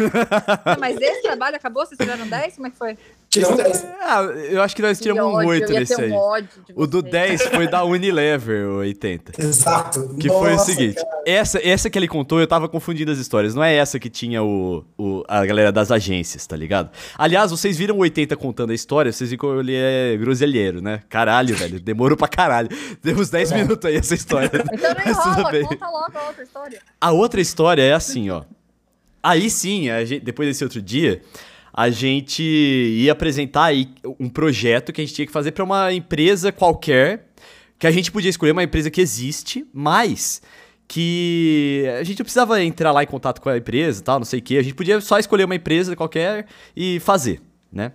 Ah, 0.65 0.77
Mas 0.81 0.99
esse 1.01 1.23
trabalho 1.23 1.57
acabou? 1.57 1.85
Vocês 1.85 1.99
tiraram 1.99 2.27
10? 2.27 2.55
Como 2.55 2.67
é 2.67 2.71
que 2.71 2.77
foi? 2.79 2.97
Tiramos 3.33 3.57
10. 3.57 3.87
Ah, 4.03 4.23
eu 4.51 4.61
acho 4.61 4.77
que 4.77 4.83
nós 4.83 4.99
Que 4.99 5.05
tiramos 5.05 5.23
um 5.25 5.37
ódio, 5.37 5.49
8 5.49 5.65
eu 5.65 5.73
ia 5.73 5.81
nesse 5.81 5.97
ter 5.97 6.03
aí. 6.03 6.13
um 6.13 6.17
O 6.83 6.87
do 6.87 6.99
vocês. 7.01 7.13
10 7.13 7.43
foi 7.47 7.67
da 7.67 7.83
Unilever, 7.83 8.67
o 8.69 8.75
80. 8.81 9.33
Exato. 9.43 10.15
Que 10.21 10.29
foi 10.29 10.51
o 10.51 10.57
Nossa, 10.57 10.65
seguinte, 10.67 10.97
cara. 10.97 11.09
essa, 11.25 11.59
essa 11.67 11.89
que 11.89 11.99
ele 11.99 12.07
contou, 12.09 12.41
eu 12.41 12.47
tava 12.47 12.69
confundindo 12.69 13.11
as 13.11 13.17
histórias. 13.17 13.55
Não 13.55 13.65
é 13.65 13.75
essa 13.75 13.99
que 13.99 14.11
tinha 14.11 14.43
o, 14.43 14.85
o- 14.99 15.25
a 15.27 15.47
galera 15.47 15.73
das 15.73 15.91
agências, 15.91 16.47
tá 16.47 16.55
ligado? 16.55 16.91
Aliás, 17.17 17.51
vocês 17.51 17.79
viram 17.79 17.97
o 17.97 18.01
80 18.01 18.37
contando 18.37 18.71
a 18.71 18.75
história, 18.75 19.11
vocês 19.11 19.31
viram 19.31 19.41
que 19.55 19.61
ele 19.61 19.75
é 19.77 20.15
groselheiro, 20.19 20.83
né? 20.83 21.01
Caralho, 21.09 21.57
velho, 21.57 21.81
demorou 21.81 22.19
pra 22.19 22.29
caralho. 22.29 22.69
Deu 23.03 23.17
uns 23.17 23.31
10 23.31 23.53
minutos 23.53 23.87
aí 23.89 23.97
essa 23.97 24.15
história. 24.15 24.51
Então 25.33 25.49
bem. 25.51 25.65
conta 25.65 25.87
logo 25.89 26.19
a 26.19 26.27
outra 26.29 26.43
história. 26.43 26.81
A 27.01 27.13
outra 27.13 27.41
história 27.41 27.83
é 27.83 27.93
assim, 27.95 28.29
ó. 28.29 28.43
Aí 29.23 29.49
sim, 29.49 29.89
a 29.89 30.05
gente- 30.05 30.23
depois 30.23 30.49
desse 30.49 30.63
outro 30.65 30.83
dia, 30.83 31.23
a 31.73 31.89
gente 31.91 32.43
ia 32.43 33.13
apresentar 33.13 33.65
aí 33.65 33.89
um 34.21 34.29
projeto 34.29 34.93
que 34.93 35.01
a 35.01 35.05
gente 35.05 35.15
tinha 35.15 35.27
que 35.27 35.33
fazer 35.33 35.53
pra 35.53 35.65
uma 35.65 35.93
empresa 35.93 36.53
qualquer, 36.53 37.29
que 37.79 37.87
a 37.87 37.91
gente 37.91 38.13
podia 38.13 38.31
escolher 38.31 38.53
uma 38.53 38.63
empresa 38.63 38.91
que 38.91 39.01
existe, 39.01 39.67
mas 39.73 40.43
que 40.87 41.85
a 41.99 42.03
gente 42.05 42.19
não 42.19 42.25
precisava 42.25 42.63
entrar 42.63 42.93
lá 42.93 43.03
em 43.03 43.07
contato 43.07 43.41
com 43.41 43.49
a 43.49 43.57
empresa 43.57 44.01
e 44.01 44.05
tal, 44.05 44.19
não 44.19 44.27
sei 44.27 44.41
o 44.41 44.43
que. 44.43 44.59
A 44.59 44.63
gente 44.63 44.75
podia 44.75 45.01
só 45.01 45.19
escolher 45.19 45.45
uma 45.45 45.55
empresa 45.55 45.97
qualquer 45.97 46.47
e 46.77 47.01
fazer, 47.01 47.41
né? 47.73 47.93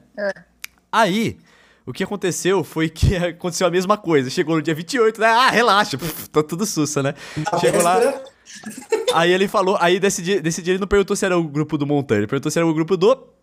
Aí, 0.92 1.38
o 1.86 1.94
que 1.94 2.04
aconteceu 2.04 2.64
foi 2.64 2.90
que 2.90 3.16
aconteceu 3.38 3.68
a 3.68 3.70
mesma 3.72 3.98
coisa. 3.98 4.30
Chegou 4.32 4.56
no 4.56 4.62
dia 4.62 4.74
28, 4.74 5.22
né? 5.22 5.28
Ah, 5.28 5.52
relaxa, 5.52 5.98
puf, 5.98 6.28
tá 6.30 6.42
tudo 6.42 6.66
sussa, 6.66 7.04
né? 7.04 7.14
Chegou 7.62 7.84
lá, 7.84 8.00
Aí 9.14 9.32
ele 9.32 9.48
falou, 9.48 9.78
aí 9.80 10.00
desse 10.00 10.22
dia, 10.22 10.42
desse 10.42 10.62
dia 10.62 10.74
ele 10.74 10.80
não 10.80 10.88
perguntou 10.88 11.16
se 11.16 11.26
era 11.26 11.38
o 11.38 11.44
grupo 11.44 11.78
do 11.78 11.86
Montanha, 11.86 12.20
ele 12.20 12.28
perguntou 12.28 12.52
se 12.52 12.58
era 12.58 12.68
o 12.68 12.74
grupo 12.74 12.98
do. 12.98 13.37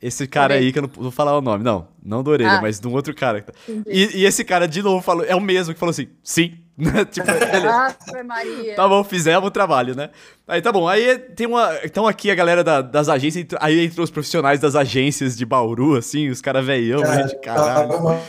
Esse 0.00 0.26
cara 0.26 0.52
Orelha. 0.54 0.66
aí, 0.66 0.72
que 0.72 0.78
eu 0.78 0.82
não 0.82 0.90
vou 0.94 1.10
falar 1.10 1.36
o 1.36 1.40
nome, 1.40 1.64
não, 1.64 1.88
não 2.04 2.22
do 2.22 2.30
Orelha, 2.30 2.58
Ah. 2.58 2.60
mas 2.60 2.78
de 2.78 2.86
um 2.86 2.92
outro 2.92 3.14
cara. 3.14 3.44
E, 3.86 4.18
e 4.20 4.24
esse 4.26 4.44
cara 4.44 4.68
de 4.68 4.82
novo 4.82 5.02
falou, 5.02 5.24
é 5.24 5.34
o 5.34 5.40
mesmo 5.40 5.72
que 5.72 5.80
falou 5.80 5.90
assim, 5.90 6.08
sim. 6.22 6.54
tipo. 7.10 7.26
Ave 7.30 8.22
Maria. 8.22 8.74
Tá 8.76 8.86
bom, 8.86 9.02
fizemos 9.02 9.48
o 9.48 9.50
trabalho, 9.50 9.94
né? 9.96 10.10
Aí 10.46 10.60
tá 10.60 10.70
bom, 10.70 10.86
aí 10.86 11.18
tem 11.18 11.46
uma. 11.46 11.70
Então 11.82 12.06
aqui 12.06 12.30
a 12.30 12.34
galera 12.34 12.62
da- 12.62 12.82
das 12.82 13.08
agências, 13.08 13.46
aí 13.58 13.86
entrou 13.86 14.04
os 14.04 14.10
profissionais 14.10 14.60
das 14.60 14.76
agências 14.76 15.34
de 15.34 15.46
Bauru, 15.46 15.96
assim, 15.96 16.28
os 16.28 16.42
caras 16.42 16.66
veião, 16.66 17.00
cara, 17.00 17.22
gente, 17.28 17.40
caralho. 17.40 17.88
tava 17.88 17.96
uma 17.96 18.20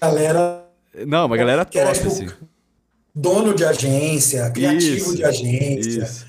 galera 0.00 0.64
Não, 1.06 1.26
uma 1.26 1.36
galera 1.36 1.62
era, 1.62 1.84
top, 1.86 1.92
tipo, 1.98 2.06
assim. 2.06 2.28
dono 3.12 3.52
de 3.52 3.64
agência, 3.64 4.48
criativo 4.50 4.96
Isso, 4.96 5.16
de 5.16 5.24
agência. 5.24 6.02
Isso. 6.04 6.26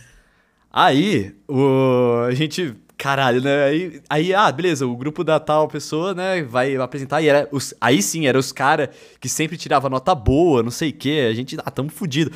Aí, 0.72 1.36
o, 1.48 2.24
a 2.28 2.34
gente. 2.34 2.74
Caralho, 3.04 3.42
né? 3.42 3.66
Aí, 3.66 4.02
aí, 4.10 4.34
ah, 4.34 4.50
beleza, 4.50 4.88
o 4.88 4.96
grupo 4.96 5.26
da 5.26 5.38
tal 5.38 5.68
pessoa, 5.68 6.13
né, 6.13 6.42
vai 6.42 6.78
apresentar. 6.78 7.22
E 7.22 7.28
era 7.28 7.50
os, 7.52 7.74
aí 7.82 8.02
sim, 8.02 8.28
eram 8.28 8.39
os 8.39 8.54
caras 8.54 8.88
que 9.20 9.28
sempre 9.28 9.58
tirava 9.58 9.89
nota 9.89 10.16
boa, 10.16 10.63
não 10.63 10.72
sei 10.72 10.92
o 10.92 10.94
quê. 10.94 11.28
A 11.30 11.34
gente, 11.34 11.58
ah, 11.66 11.70
tamo 11.70 11.89
fudido. 11.89 12.32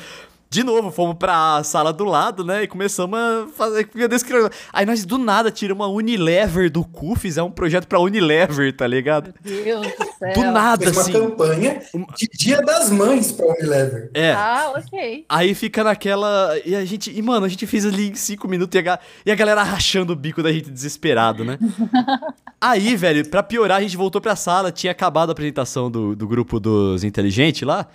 De 0.50 0.64
novo, 0.64 0.90
fomos 0.90 1.16
pra 1.18 1.62
sala 1.62 1.92
do 1.92 2.04
lado, 2.04 2.42
né? 2.42 2.62
E 2.62 2.66
começamos 2.66 3.18
a 3.18 3.46
fazer. 3.54 3.86
Meu 3.94 4.08
Deus, 4.08 4.22
que... 4.22 4.32
Aí 4.72 4.86
nós 4.86 5.04
do 5.04 5.18
nada 5.18 5.50
tiramos 5.50 5.86
uma 5.86 5.92
Unilever 5.92 6.70
do 6.70 6.82
cu, 6.84 7.14
fizemos 7.14 7.50
um 7.50 7.54
projeto 7.54 7.86
pra 7.86 8.00
Unilever, 8.00 8.74
tá 8.74 8.86
ligado? 8.86 9.34
Meu 9.44 9.62
Deus 9.62 9.86
do 9.86 10.04
céu. 10.18 10.32
Do 10.34 10.42
nada, 10.50 10.84
Fez 10.84 10.96
uma 10.96 11.02
assim. 11.02 11.12
campanha 11.12 11.82
de 12.16 12.28
Dia 12.32 12.62
das 12.62 12.90
Mães 12.90 13.30
para 13.30 13.46
Unilever. 13.46 14.10
É. 14.14 14.32
Ah, 14.32 14.72
ok. 14.74 15.26
Aí 15.28 15.54
fica 15.54 15.84
naquela. 15.84 16.58
E 16.64 16.74
a 16.74 16.84
gente. 16.84 17.10
E, 17.14 17.20
mano, 17.20 17.44
a 17.44 17.48
gente 17.48 17.66
fez 17.66 17.84
ali 17.84 18.08
em 18.08 18.14
cinco 18.14 18.48
minutos 18.48 18.74
e 18.80 18.88
a, 18.88 18.98
e 19.26 19.30
a 19.30 19.34
galera 19.34 19.62
rachando 19.62 20.14
o 20.14 20.16
bico 20.16 20.42
da 20.42 20.50
gente 20.50 20.70
desesperado, 20.70 21.44
né? 21.44 21.58
Aí, 22.60 22.96
velho, 22.96 23.28
pra 23.28 23.42
piorar, 23.42 23.78
a 23.78 23.82
gente 23.82 23.96
voltou 23.96 24.20
pra 24.20 24.34
sala, 24.34 24.72
tinha 24.72 24.90
acabado 24.90 25.28
a 25.28 25.32
apresentação 25.32 25.90
do, 25.90 26.16
do 26.16 26.26
grupo 26.26 26.58
dos 26.58 27.04
inteligentes 27.04 27.62
lá. 27.62 27.86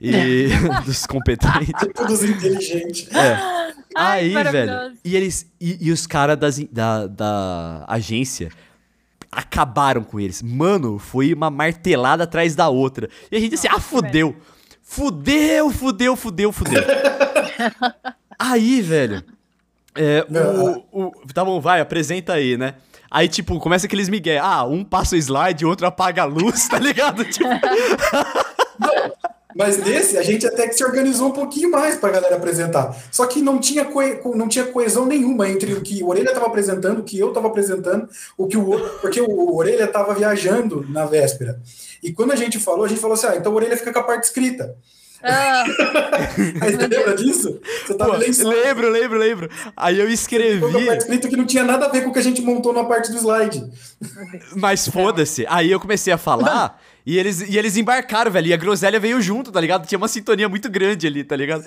E. 0.00 0.48
dos 0.84 1.06
competentes. 1.06 1.72
Todos 1.94 2.22
inteligentes. 2.22 3.08
É. 3.14 3.34
Ai, 3.96 4.34
Aí, 4.36 4.44
velho. 4.44 4.96
E 5.04 5.16
eles. 5.16 5.50
E, 5.60 5.88
e 5.88 5.92
os 5.92 6.06
caras 6.06 6.38
da, 6.70 7.06
da 7.06 7.84
agência 7.88 8.50
acabaram 9.30 10.02
com 10.02 10.18
eles. 10.18 10.42
Mano, 10.42 10.98
foi 10.98 11.32
uma 11.34 11.50
martelada 11.50 12.24
atrás 12.24 12.54
da 12.54 12.68
outra. 12.68 13.08
E 13.30 13.36
a 13.36 13.40
gente 13.40 13.54
assim, 13.54 13.68
ah, 13.70 13.80
fudeu. 13.80 14.36
Fudeu, 14.82 15.70
fudeu, 15.70 16.16
fudeu, 16.16 16.52
fudeu. 16.52 16.82
aí, 18.38 18.80
velho. 18.80 19.22
É, 19.94 20.24
o, 20.30 21.06
o. 21.06 21.12
Tá 21.34 21.44
bom, 21.44 21.60
vai, 21.60 21.80
apresenta 21.80 22.34
aí, 22.34 22.56
né? 22.56 22.74
Aí, 23.10 23.26
tipo, 23.26 23.58
começa 23.58 23.86
aqueles 23.86 24.08
migué. 24.08 24.38
Ah, 24.38 24.64
um 24.64 24.84
passa 24.84 25.16
o 25.16 25.18
slide, 25.18 25.64
o 25.64 25.68
outro 25.68 25.86
apaga 25.86 26.22
a 26.22 26.26
luz, 26.26 26.68
tá 26.68 26.78
ligado? 26.78 27.24
Tipo, 27.24 27.48
Mas 29.56 29.78
nesse, 29.78 30.18
a 30.18 30.22
gente 30.22 30.46
até 30.46 30.68
que 30.68 30.74
se 30.74 30.84
organizou 30.84 31.28
um 31.28 31.32
pouquinho 31.32 31.70
mais 31.70 31.96
para 31.96 32.10
a 32.10 32.12
galera 32.12 32.36
apresentar. 32.36 32.94
Só 33.10 33.26
que 33.26 33.40
não 33.40 33.58
tinha, 33.58 33.84
coe... 33.84 34.20
não 34.34 34.46
tinha 34.46 34.66
coesão 34.66 35.06
nenhuma 35.06 35.48
entre 35.48 35.72
o 35.72 35.80
que 35.80 36.02
o 36.02 36.08
Orelha 36.08 36.28
estava 36.28 36.46
apresentando, 36.46 36.98
o 36.98 37.02
que 37.02 37.18
eu 37.18 37.28
estava 37.28 37.48
apresentando, 37.48 38.08
o 38.36 38.46
que 38.46 38.58
o 38.58 38.78
porque 39.00 39.20
o 39.20 39.56
Orelha 39.56 39.84
estava 39.84 40.14
viajando 40.14 40.86
na 40.90 41.06
véspera. 41.06 41.60
E 42.02 42.12
quando 42.12 42.32
a 42.32 42.36
gente 42.36 42.58
falou, 42.58 42.84
a 42.84 42.88
gente 42.88 43.00
falou 43.00 43.14
assim: 43.14 43.26
ah, 43.26 43.36
então 43.36 43.52
o 43.52 43.56
Orelha 43.56 43.76
fica 43.76 43.92
com 43.92 43.98
a 44.00 44.04
parte 44.04 44.24
escrita. 44.24 44.76
Ah. 45.22 45.64
Aí 46.60 46.72
você 46.72 46.86
lembra 46.86 47.16
disso? 47.16 47.60
Você 47.86 47.94
tava 47.94 48.12
Pô, 48.12 48.18
lembro, 48.18 48.88
lembro, 48.90 49.18
lembro. 49.18 49.50
Aí 49.76 49.98
eu 49.98 50.08
escrevi. 50.08 50.64
escrito 50.96 51.28
que 51.28 51.36
não 51.36 51.44
tinha 51.46 51.64
nada 51.64 51.86
a 51.86 51.88
ver 51.88 52.04
com 52.04 52.10
o 52.10 52.12
que 52.12 52.18
a 52.18 52.22
gente 52.22 52.40
montou 52.42 52.72
na 52.72 52.84
parte 52.84 53.10
do 53.10 53.16
slide. 53.16 53.64
Mas 54.54 54.86
foda-se. 54.86 55.44
Aí 55.48 55.70
eu 55.70 55.80
comecei 55.80 56.12
a 56.12 56.18
falar. 56.18 56.80
E 57.08 57.18
eles, 57.18 57.40
e 57.40 57.56
eles 57.56 57.74
embarcaram, 57.78 58.30
velho. 58.30 58.48
E 58.48 58.52
a 58.52 58.56
groselha 58.58 59.00
veio 59.00 59.18
junto, 59.22 59.50
tá 59.50 59.58
ligado? 59.58 59.86
Tinha 59.86 59.96
uma 59.96 60.08
sintonia 60.08 60.46
muito 60.46 60.68
grande 60.68 61.06
ali, 61.06 61.24
tá 61.24 61.34
ligado? 61.34 61.64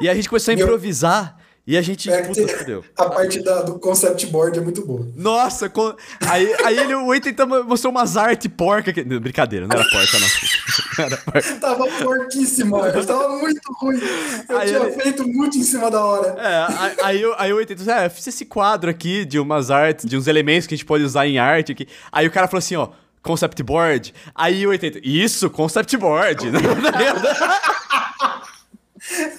E 0.00 0.08
a 0.08 0.14
gente 0.14 0.28
começou 0.28 0.52
a 0.52 0.54
improvisar. 0.54 1.36
E 1.66 1.76
a 1.76 1.82
gente. 1.82 2.08
É 2.08 2.22
puta, 2.22 2.84
a 2.96 3.10
parte 3.10 3.42
da, 3.42 3.62
do 3.62 3.76
concept 3.80 4.24
board 4.26 4.56
é 4.56 4.62
muito 4.62 4.86
boa. 4.86 5.04
Nossa, 5.16 5.68
com... 5.68 5.96
aí, 6.24 6.54
aí 6.64 6.78
ele, 6.78 6.94
o 6.94 7.12
Eitan 7.12 7.44
mostrou 7.64 7.90
umas 7.90 8.16
artes 8.16 8.48
porca. 8.56 8.92
Que... 8.92 9.02
Brincadeira, 9.02 9.66
não 9.66 9.76
era 9.76 9.84
porca, 9.90 10.16
não. 10.16 10.28
era 11.04 11.16
porca. 11.16 11.54
Tava 11.56 11.84
porquíssima, 11.88 12.92
tava 13.02 13.36
muito 13.36 13.60
ruim. 13.80 14.00
Eu 14.48 14.58
aí 14.58 14.68
tinha 14.68 14.80
ele... 14.80 14.92
feito 14.92 15.26
muito 15.26 15.58
em 15.58 15.62
cima 15.64 15.90
da 15.90 16.04
hora. 16.04 16.36
É, 16.38 16.66
aí, 17.02 17.24
aí, 17.24 17.34
aí 17.36 17.52
o 17.52 17.58
Eitan 17.58 17.74
disse: 17.74 17.90
É, 17.90 18.06
eu 18.06 18.10
fiz 18.10 18.28
esse 18.28 18.44
quadro 18.44 18.88
aqui 18.88 19.24
de 19.24 19.40
umas 19.40 19.72
artes, 19.72 20.08
de 20.08 20.16
uns 20.16 20.28
elementos 20.28 20.68
que 20.68 20.74
a 20.74 20.76
gente 20.76 20.86
pode 20.86 21.02
usar 21.02 21.26
em 21.26 21.36
arte 21.40 21.72
aqui. 21.72 21.88
Aí 22.12 22.28
o 22.28 22.30
cara 22.30 22.46
falou 22.46 22.60
assim: 22.60 22.76
ó. 22.76 22.90
Concept 23.22 23.62
board. 23.62 24.14
Aí 24.34 24.66
o 24.66 24.70
80. 24.70 25.00
Isso, 25.02 25.50
concept 25.50 25.96
board. 25.96 26.50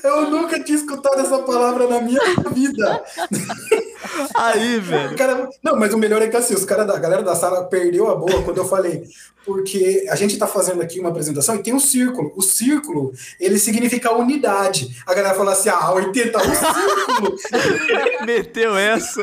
Eu 0.04 0.32
nunca 0.32 0.60
tinha 0.64 0.78
escutado 0.78 1.20
essa 1.20 1.38
palavra 1.40 1.88
na 1.88 2.02
minha 2.02 2.20
vida. 2.52 3.04
Aí, 4.36 4.80
velho. 4.80 5.16
Cara, 5.16 5.48
não, 5.64 5.76
mas 5.76 5.94
o 5.94 5.98
melhor 5.98 6.22
é 6.22 6.28
que 6.28 6.36
assim, 6.36 6.56
os 6.56 6.66
caras 6.66 6.88
da 6.88 6.96
a 6.96 7.00
galera 7.00 7.22
da 7.22 7.36
sala 7.36 7.66
perdeu 7.66 8.10
a 8.10 8.16
boa 8.16 8.42
quando 8.44 8.58
eu 8.58 8.66
falei, 8.66 9.04
porque 9.46 10.06
a 10.10 10.16
gente 10.16 10.38
tá 10.38 10.48
fazendo 10.48 10.82
aqui 10.82 11.00
uma 11.00 11.10
apresentação 11.10 11.56
e 11.56 11.64
tem 11.64 11.74
um 11.74 11.80
círculo. 11.80 12.34
O 12.36 12.42
círculo, 12.42 13.14
ele 13.40 13.60
significa 13.60 14.14
unidade. 14.14 14.98
A 15.06 15.14
galera 15.14 15.36
fala 15.36 15.54
assim: 15.54 15.70
"Ah, 15.70 15.92
80 15.94 16.38
um 16.38 16.56
círculo". 16.56 17.36
Meteu 18.26 18.76
essa. 18.76 19.22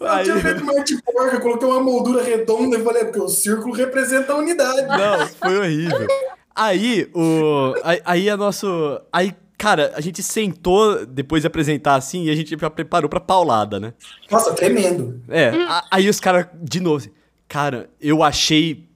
Eu 0.00 0.24
tinha 0.24 0.40
feito 0.40 0.62
uma 0.62 0.74
porca, 1.04 1.40
coloquei 1.40 1.68
uma 1.68 1.80
moldura 1.80 2.22
redonda 2.22 2.76
e 2.76 2.82
falei, 2.82 3.02
é 3.02 3.04
porque 3.04 3.20
o 3.20 3.28
círculo 3.28 3.74
representa 3.74 4.32
a 4.32 4.36
unidade. 4.36 4.86
Não, 4.86 5.26
foi 5.28 5.58
horrível. 5.58 6.06
Aí, 6.54 7.08
o. 7.14 7.74
Aí, 8.04 8.28
a 8.28 8.36
nosso. 8.36 9.00
Aí, 9.12 9.34
cara, 9.56 9.92
a 9.94 10.00
gente 10.00 10.22
sentou 10.22 11.06
depois 11.06 11.42
de 11.42 11.46
apresentar 11.46 11.94
assim 11.94 12.24
e 12.24 12.30
a 12.30 12.34
gente 12.34 12.56
já 12.58 12.70
preparou 12.70 13.08
pra 13.08 13.20
paulada, 13.20 13.80
né? 13.80 13.94
Nossa, 14.30 14.52
tremendo. 14.52 15.20
É, 15.28 15.48
a, 15.48 15.84
aí 15.90 16.08
os 16.08 16.20
caras, 16.20 16.46
de 16.60 16.80
novo, 16.80 16.96
assim, 16.96 17.10
cara, 17.48 17.88
eu 18.00 18.22
achei 18.22 18.88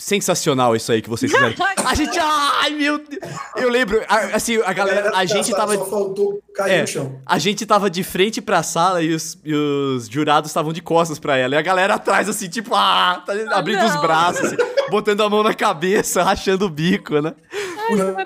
sensacional 0.00 0.74
isso 0.74 0.90
aí 0.90 1.02
que 1.02 1.10
vocês 1.10 1.30
fizeram. 1.30 1.54
A 1.84 1.94
gente, 1.94 2.18
ai 2.18 2.70
meu 2.70 2.98
Deus. 2.98 3.20
Eu 3.56 3.68
lembro, 3.68 4.00
assim, 4.32 4.56
a 4.64 4.72
galera, 4.72 5.10
a 5.14 5.24
gente 5.24 5.50
tava. 5.50 5.74
Só 5.74 5.84
faltou 5.86 6.40
cair 6.54 6.72
é, 6.72 6.80
no 6.82 6.86
chão. 6.86 7.20
A 7.26 7.38
gente 7.38 7.66
tava 7.66 7.90
de 7.90 8.02
frente 8.02 8.40
pra 8.40 8.62
sala 8.62 9.02
e 9.02 9.12
os, 9.12 9.38
e 9.44 9.52
os 9.52 10.08
jurados 10.08 10.50
estavam 10.50 10.72
de 10.72 10.80
costas 10.80 11.18
pra 11.18 11.36
ela. 11.36 11.54
E 11.54 11.58
a 11.58 11.62
galera 11.62 11.94
atrás, 11.94 12.28
assim, 12.28 12.48
tipo, 12.48 12.74
ah, 12.74 13.22
tá 13.26 13.32
abrindo 13.56 13.84
os 13.84 14.00
braços, 14.00 14.46
assim, 14.46 14.56
botando 14.88 15.22
a 15.22 15.28
mão 15.28 15.42
na 15.42 15.52
cabeça, 15.52 16.22
rachando 16.24 16.66
o 16.66 16.70
bico, 16.70 17.20
né? 17.20 17.34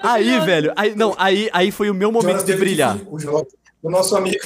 Ai, 0.03 0.29
aí, 0.29 0.41
velho, 0.41 0.73
aí, 0.77 0.95
não, 0.95 1.15
aí, 1.17 1.49
aí 1.53 1.71
foi 1.71 1.91
o 1.91 1.95
meu 1.95 2.13
momento 2.13 2.45
de 2.45 2.55
brilhar. 2.55 2.99
o, 3.07 3.47
o 3.83 3.91
nosso 3.91 4.17
amigo. 4.17 4.45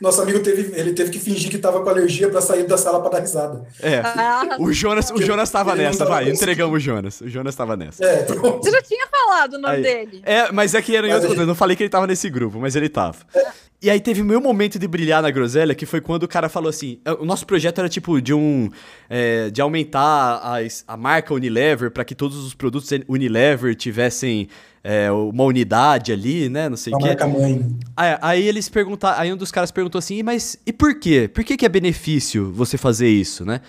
Nosso 0.00 0.22
amigo 0.22 0.40
teve, 0.40 0.78
ele 0.78 0.92
teve 0.92 1.10
que 1.10 1.18
fingir 1.18 1.50
que 1.50 1.58
tava 1.58 1.82
com 1.82 1.88
alergia 1.88 2.28
para 2.28 2.40
sair 2.40 2.64
da 2.64 2.76
sala 2.76 3.00
para 3.00 3.10
dar 3.10 3.20
risada. 3.20 3.66
É. 3.80 3.98
Ah, 3.98 4.56
o 4.58 4.72
Jonas, 4.72 5.10
o 5.10 5.20
Jonas 5.22 5.50
tava 5.50 5.74
nessa, 5.74 6.04
vai. 6.04 6.28
Entregamos 6.30 6.76
o 6.76 6.80
Jonas. 6.80 7.20
O 7.20 7.28
Jonas 7.28 7.54
tava 7.54 7.76
nessa. 7.76 8.04
É, 8.04 8.24
Você 8.24 8.70
já 8.70 8.82
tinha 8.82 9.06
falado 9.06 9.54
o 9.54 9.58
nome 9.58 9.76
aí, 9.76 9.82
dele. 9.82 10.22
É, 10.24 10.52
mas 10.52 10.74
é 10.74 10.82
que 10.82 10.94
era 10.94 11.08
em 11.08 11.12
outro 11.12 11.28
gente... 11.28 11.40
Eu 11.40 11.46
não 11.46 11.54
falei 11.54 11.76
que 11.76 11.82
ele 11.82 11.90
tava 11.90 12.06
nesse 12.06 12.28
grupo, 12.28 12.58
mas 12.58 12.76
ele 12.76 12.88
tava. 12.88 13.16
É. 13.34 13.46
E 13.82 13.88
aí 13.88 13.98
teve 13.98 14.20
o 14.20 14.24
meu 14.24 14.42
momento 14.42 14.78
de 14.78 14.86
brilhar 14.86 15.22
na 15.22 15.30
groselha, 15.30 15.74
que 15.74 15.86
foi 15.86 16.02
quando 16.02 16.24
o 16.24 16.28
cara 16.28 16.50
falou 16.50 16.68
assim: 16.68 17.00
o 17.18 17.24
nosso 17.24 17.46
projeto 17.46 17.78
era 17.78 17.88
tipo 17.88 18.20
de 18.20 18.34
um. 18.34 18.68
É, 19.08 19.48
de 19.48 19.62
aumentar 19.62 20.38
a, 20.42 20.58
a 20.86 20.96
marca 20.96 21.32
Unilever 21.32 21.90
para 21.90 22.04
que 22.04 22.14
todos 22.14 22.44
os 22.44 22.52
produtos 22.52 22.90
Unilever 23.08 23.74
tivessem 23.74 24.48
é, 24.84 25.10
uma 25.10 25.44
unidade 25.44 26.12
ali, 26.12 26.50
né? 26.50 26.68
Não 26.68 26.76
sei 26.76 26.92
o 26.92 26.98
quê. 26.98 27.16
Mãe. 27.24 27.78
Aí, 27.96 28.18
aí 28.20 28.46
eles 28.46 28.68
perguntaram, 28.68 29.18
aí 29.18 29.32
um 29.32 29.36
dos 29.36 29.50
caras 29.50 29.70
perguntou 29.70 29.98
assim, 29.98 30.22
mas 30.22 30.58
e 30.66 30.74
por 30.74 30.98
quê? 30.98 31.30
Por 31.32 31.42
que, 31.42 31.56
que 31.56 31.64
é 31.64 31.68
benefício 31.68 32.52
você 32.52 32.76
fazer 32.76 33.08
isso, 33.08 33.46
né? 33.46 33.62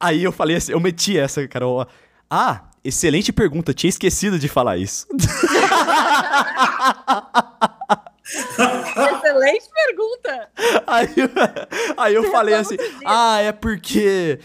Aí 0.00 0.24
eu 0.24 0.32
falei 0.32 0.56
assim, 0.56 0.72
eu 0.72 0.80
meti 0.80 1.16
essa, 1.16 1.46
Carol. 1.46 1.86
Ah, 2.28 2.64
excelente 2.82 3.32
pergunta, 3.32 3.72
tinha 3.72 3.88
esquecido 3.88 4.36
de 4.36 4.48
falar 4.48 4.78
isso. 4.78 5.06
Excelente 8.26 9.68
pergunta! 9.74 10.48
Aí, 10.86 11.08
aí 11.96 12.14
eu 12.14 12.30
falei 12.30 12.54
assim: 12.54 12.76
ah, 13.04 13.40
é 13.40 13.52
porque 13.52 14.38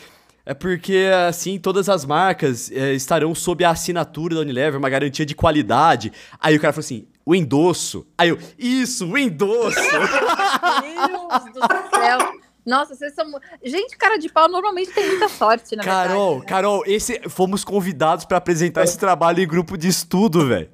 é 0.49 0.53
porque, 0.55 1.11
assim, 1.27 1.59
todas 1.59 1.87
as 1.87 2.03
marcas 2.03 2.71
é, 2.71 2.93
estarão 2.93 3.35
sob 3.35 3.63
a 3.63 3.69
assinatura 3.69 4.33
da 4.33 4.41
Unilever, 4.41 4.79
uma 4.79 4.89
garantia 4.89 5.23
de 5.23 5.35
qualidade. 5.35 6.11
Aí 6.39 6.55
o 6.55 6.59
cara 6.59 6.73
falou 6.73 6.83
assim, 6.83 7.07
o 7.23 7.35
endosso. 7.35 8.07
Aí 8.17 8.29
eu, 8.29 8.39
isso, 8.57 9.05
o 9.05 9.15
endosso! 9.15 9.79
Meu 9.79 11.27
Deus 11.27 11.53
do 11.53 11.95
céu! 11.95 12.39
Nossa, 12.65 12.95
vocês 12.95 13.13
são. 13.13 13.27
Gente, 13.63 13.95
cara 13.95 14.17
de 14.17 14.27
pau 14.27 14.49
normalmente 14.49 14.91
tem 14.91 15.07
muita 15.07 15.29
sorte, 15.29 15.75
na 15.75 15.83
Carol, 15.83 16.39
verdade. 16.39 16.39
Né? 16.39 16.45
Carol, 16.47 16.83
esse, 16.87 17.29
fomos 17.29 17.63
convidados 17.63 18.25
para 18.25 18.37
apresentar 18.37 18.83
esse 18.83 18.97
trabalho 18.97 19.41
em 19.41 19.47
grupo 19.47 19.77
de 19.77 19.87
estudo, 19.87 20.47
velho. 20.47 20.69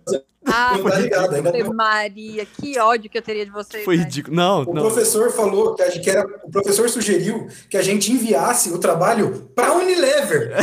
Ah, 0.48 0.78
tá 0.78 1.00
ligado, 1.00 1.36
ainda 1.36 1.74
Maria, 1.74 2.46
que 2.46 2.78
ódio 2.80 3.10
que 3.10 3.18
eu 3.18 3.22
teria 3.22 3.46
de 3.46 3.52
vocês. 3.52 3.84
Foi 3.84 3.96
ridículo. 3.96 4.36
Não, 4.36 4.62
o 4.62 4.74
não. 4.74 4.84
professor 4.84 5.32
falou 5.32 5.76
que, 5.76 5.82
a, 5.82 5.92
que 5.92 6.10
era, 6.10 6.26
o 6.44 6.52
professor 6.52 6.88
sugeriu 6.90 7.48
que 7.70 7.78
a 7.78 7.82
gente 7.82 8.12
enviasse 8.12 8.72
o 8.72 8.78
trabalho 8.78 9.50
para 9.56 9.74
Unilever. 9.74 10.54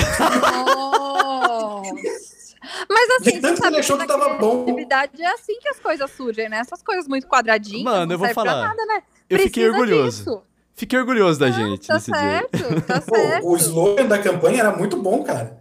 Mas 2.88 3.10
assim, 3.20 3.40
tanto 3.40 3.58
sabe, 3.58 3.60
que 3.60 3.66
ele 3.66 3.78
achou 3.78 3.98
que 3.98 4.06
tava 4.06 4.34
bom. 4.34 4.66
é 4.68 5.26
assim 5.26 5.58
que 5.60 5.68
as 5.68 5.80
coisas 5.80 6.10
surgem, 6.12 6.48
né? 6.48 6.58
Essas 6.58 6.82
coisas 6.82 7.08
muito 7.08 7.26
quadradinhas. 7.26 7.84
Mano, 7.84 8.12
eu 8.12 8.18
vou 8.18 8.28
falar. 8.28 8.68
Nada, 8.68 8.86
né? 8.86 9.02
Eu 9.28 9.38
fiquei 9.40 9.68
orgulhoso. 9.68 10.18
Disso. 10.18 10.42
Fiquei 10.74 10.98
orgulhoso 10.98 11.38
da 11.38 11.46
ah, 11.46 11.50
gente. 11.50 11.86
Tá 11.86 11.98
certo, 12.00 12.56
dia. 12.56 12.80
tá 12.82 13.00
certo. 13.02 13.46
o 13.46 13.56
slogan 13.56 14.06
da 14.06 14.18
campanha 14.18 14.60
era 14.60 14.76
muito 14.76 14.96
bom, 14.96 15.22
cara. 15.22 15.60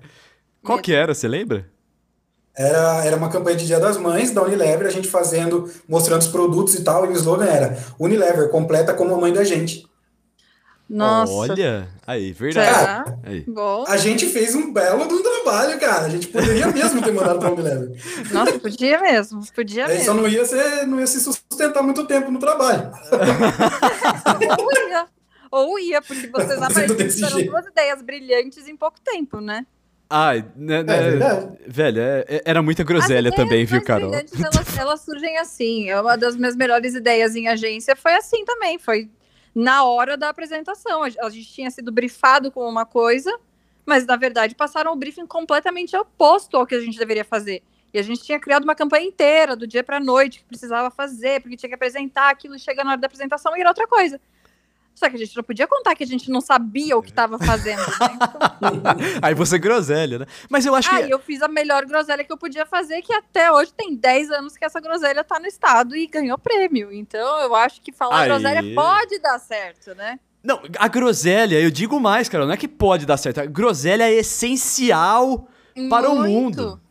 Qual 0.64 0.80
que 0.80 0.94
era? 0.94 1.14
Você 1.14 1.28
lembra? 1.28 1.70
Era, 2.62 3.04
era 3.04 3.18
uma 3.18 3.30
campanha 3.30 3.58
de 3.58 3.66
Dia 3.66 3.80
das 3.80 3.98
Mães 3.98 4.32
da 4.32 4.44
Unilever, 4.44 4.86
a 4.86 4.92
gente 4.92 5.08
fazendo, 5.08 5.70
mostrando 5.88 6.22
os 6.22 6.28
produtos 6.28 6.76
e 6.76 6.84
tal, 6.84 7.06
e 7.06 7.10
o 7.10 7.14
slogan 7.14 7.46
era 7.46 7.78
Unilever, 8.00 8.50
completa 8.50 8.94
como 8.94 9.16
a 9.16 9.18
mãe 9.18 9.34
da 9.34 9.44
gente. 9.44 9.90
Nossa. 10.88 11.32
Olha, 11.32 11.88
aí, 12.06 12.34
verdade. 12.34 13.16
aí. 13.24 13.46
A 13.88 13.96
gente 13.96 14.28
fez 14.28 14.54
um 14.54 14.74
belo 14.74 15.06
do 15.06 15.24
trabalho, 15.24 15.80
cara. 15.80 16.06
A 16.06 16.10
gente 16.10 16.28
poderia 16.28 16.68
mesmo 16.68 17.02
ter 17.02 17.14
mandado 17.14 17.40
para 17.40 17.52
Unilever. 17.54 17.92
Nossa, 18.32 18.60
podia 18.60 19.02
mesmo, 19.02 19.42
podia 19.56 19.88
mesmo. 19.88 20.04
Só 20.04 20.14
não 20.14 20.28
ia, 20.28 20.46
ser, 20.46 20.86
não 20.86 21.00
ia 21.00 21.08
se 21.08 21.22
sustentar 21.22 21.82
muito 21.82 22.06
tempo 22.06 22.30
no 22.30 22.40
trabalho. 22.40 22.92
Ou 24.60 24.90
ia. 24.90 25.08
Ou 25.50 25.80
ia, 25.80 26.02
porque 26.02 26.28
vocês 26.28 26.62
apresentaram 26.62 27.44
duas 27.46 27.66
ideias 27.66 28.02
brilhantes 28.02 28.68
em 28.68 28.76
pouco 28.76 29.00
tempo, 29.02 29.40
né? 29.40 29.66
Ai, 30.14 30.46
né, 30.58 30.84
né, 30.84 30.94
é 30.94 31.70
velho, 31.70 32.02
é, 32.02 32.26
é, 32.28 32.42
era 32.44 32.62
muita 32.62 32.84
groselha 32.84 33.32
também, 33.32 33.64
viu, 33.64 33.82
Carol? 33.82 34.14
Elas, 34.14 34.28
elas 34.78 35.00
surgem 35.00 35.38
assim. 35.38 35.90
É 35.90 36.02
uma 36.02 36.18
das 36.18 36.36
minhas 36.36 36.54
melhores 36.54 36.94
ideias 36.94 37.34
em 37.34 37.48
agência 37.48 37.96
foi 37.96 38.14
assim 38.16 38.44
também. 38.44 38.78
Foi 38.78 39.10
na 39.56 39.86
hora 39.86 40.18
da 40.18 40.28
apresentação. 40.28 41.04
A 41.04 41.30
gente 41.30 41.54
tinha 41.54 41.72
sido 41.72 41.94
brifado 41.94 42.52
com 42.52 42.68
uma 42.68 42.86
coisa, 42.86 43.34
mas 43.86 44.06
na 44.06 44.18
verdade 44.18 44.54
passaram 44.54 44.92
o 44.92 44.98
briefing 44.98 45.26
completamente 45.26 45.96
oposto 45.96 46.58
ao 46.58 46.68
que 46.68 46.76
a 46.76 46.82
gente 46.82 47.00
deveria 47.00 47.24
fazer. 47.24 47.64
E 47.94 47.98
a 47.98 48.02
gente 48.02 48.22
tinha 48.22 48.40
criado 48.40 48.66
uma 48.66 48.76
campanha 48.76 49.06
inteira, 49.06 49.56
do 49.56 49.66
dia 49.66 49.84
para 49.84 49.98
noite, 49.98 50.40
que 50.40 50.46
precisava 50.46 50.92
fazer, 50.92 51.42
porque 51.42 51.56
tinha 51.56 51.70
que 51.70 51.76
apresentar 51.76 52.30
aquilo, 52.30 52.60
chega 52.60 52.84
na 52.84 52.92
hora 52.92 53.00
da 53.00 53.08
apresentação 53.08 53.56
e 53.56 53.62
era 53.62 53.70
outra 53.70 53.88
coisa. 53.88 54.20
Só 54.94 55.10
que 55.10 55.16
a 55.16 55.20
gente 55.20 55.36
não 55.36 55.44
podia 55.44 55.68
contar 55.68 55.96
que 55.96 56.04
a 56.04 56.08
gente 56.08 56.30
não 56.30 56.42
sabia 56.42 56.96
o 56.98 57.02
que 57.02 57.10
estava 57.10 57.40
fazendo. 57.40 57.80
Né? 57.80 58.10
Então... 58.14 58.84
Aí 59.22 59.34
você 59.34 59.58
groselha, 59.58 60.20
né? 60.20 60.26
Mas 60.50 60.66
eu 60.66 60.76
acho 60.76 60.90
que. 60.90 60.96
Aí 60.96 61.10
eu 61.10 61.20
fiz 61.20 61.42
a 61.42 61.48
melhor 61.48 61.86
groselha 61.86 62.24
que 62.24 62.32
eu 62.32 62.38
podia 62.38 62.66
fazer, 62.66 63.02
que 63.02 63.14
até 63.14 63.52
hoje 63.52 63.74
tem 63.74 63.96
10 63.96 64.32
anos 64.32 64.58
que 64.58 64.64
essa 64.64 64.80
groselha 64.80 65.24
tá 65.24 65.40
no 65.40 65.48
estado 65.48 65.96
e 65.96 66.06
ganhou 66.08 66.38
prêmio. 66.38 66.92
Então 66.94 67.42
eu 67.42 67.56
acho 67.56 67.82
que 67.82 67.92
falar 67.92 68.22
Aí... 68.22 68.30
groselha 68.30 68.76
pode 68.76 69.20
dar 69.20 69.40
certo, 69.40 69.96
né? 69.96 70.20
Não, 70.44 70.62
a 70.78 70.88
groselha, 70.88 71.60
eu 71.60 71.70
digo 71.70 72.00
mais, 72.00 72.28
cara, 72.28 72.46
não 72.46 72.54
é 72.54 72.58
que 72.58 72.68
pode 72.68 73.06
dar 73.06 73.18
certo. 73.18 73.40
A 73.40 73.46
groselha 73.46 74.10
é 74.10 74.14
essencial 74.14 75.48
Muito. 75.76 75.90
para 75.90 76.10
o 76.10 76.24
mundo. 76.24 76.82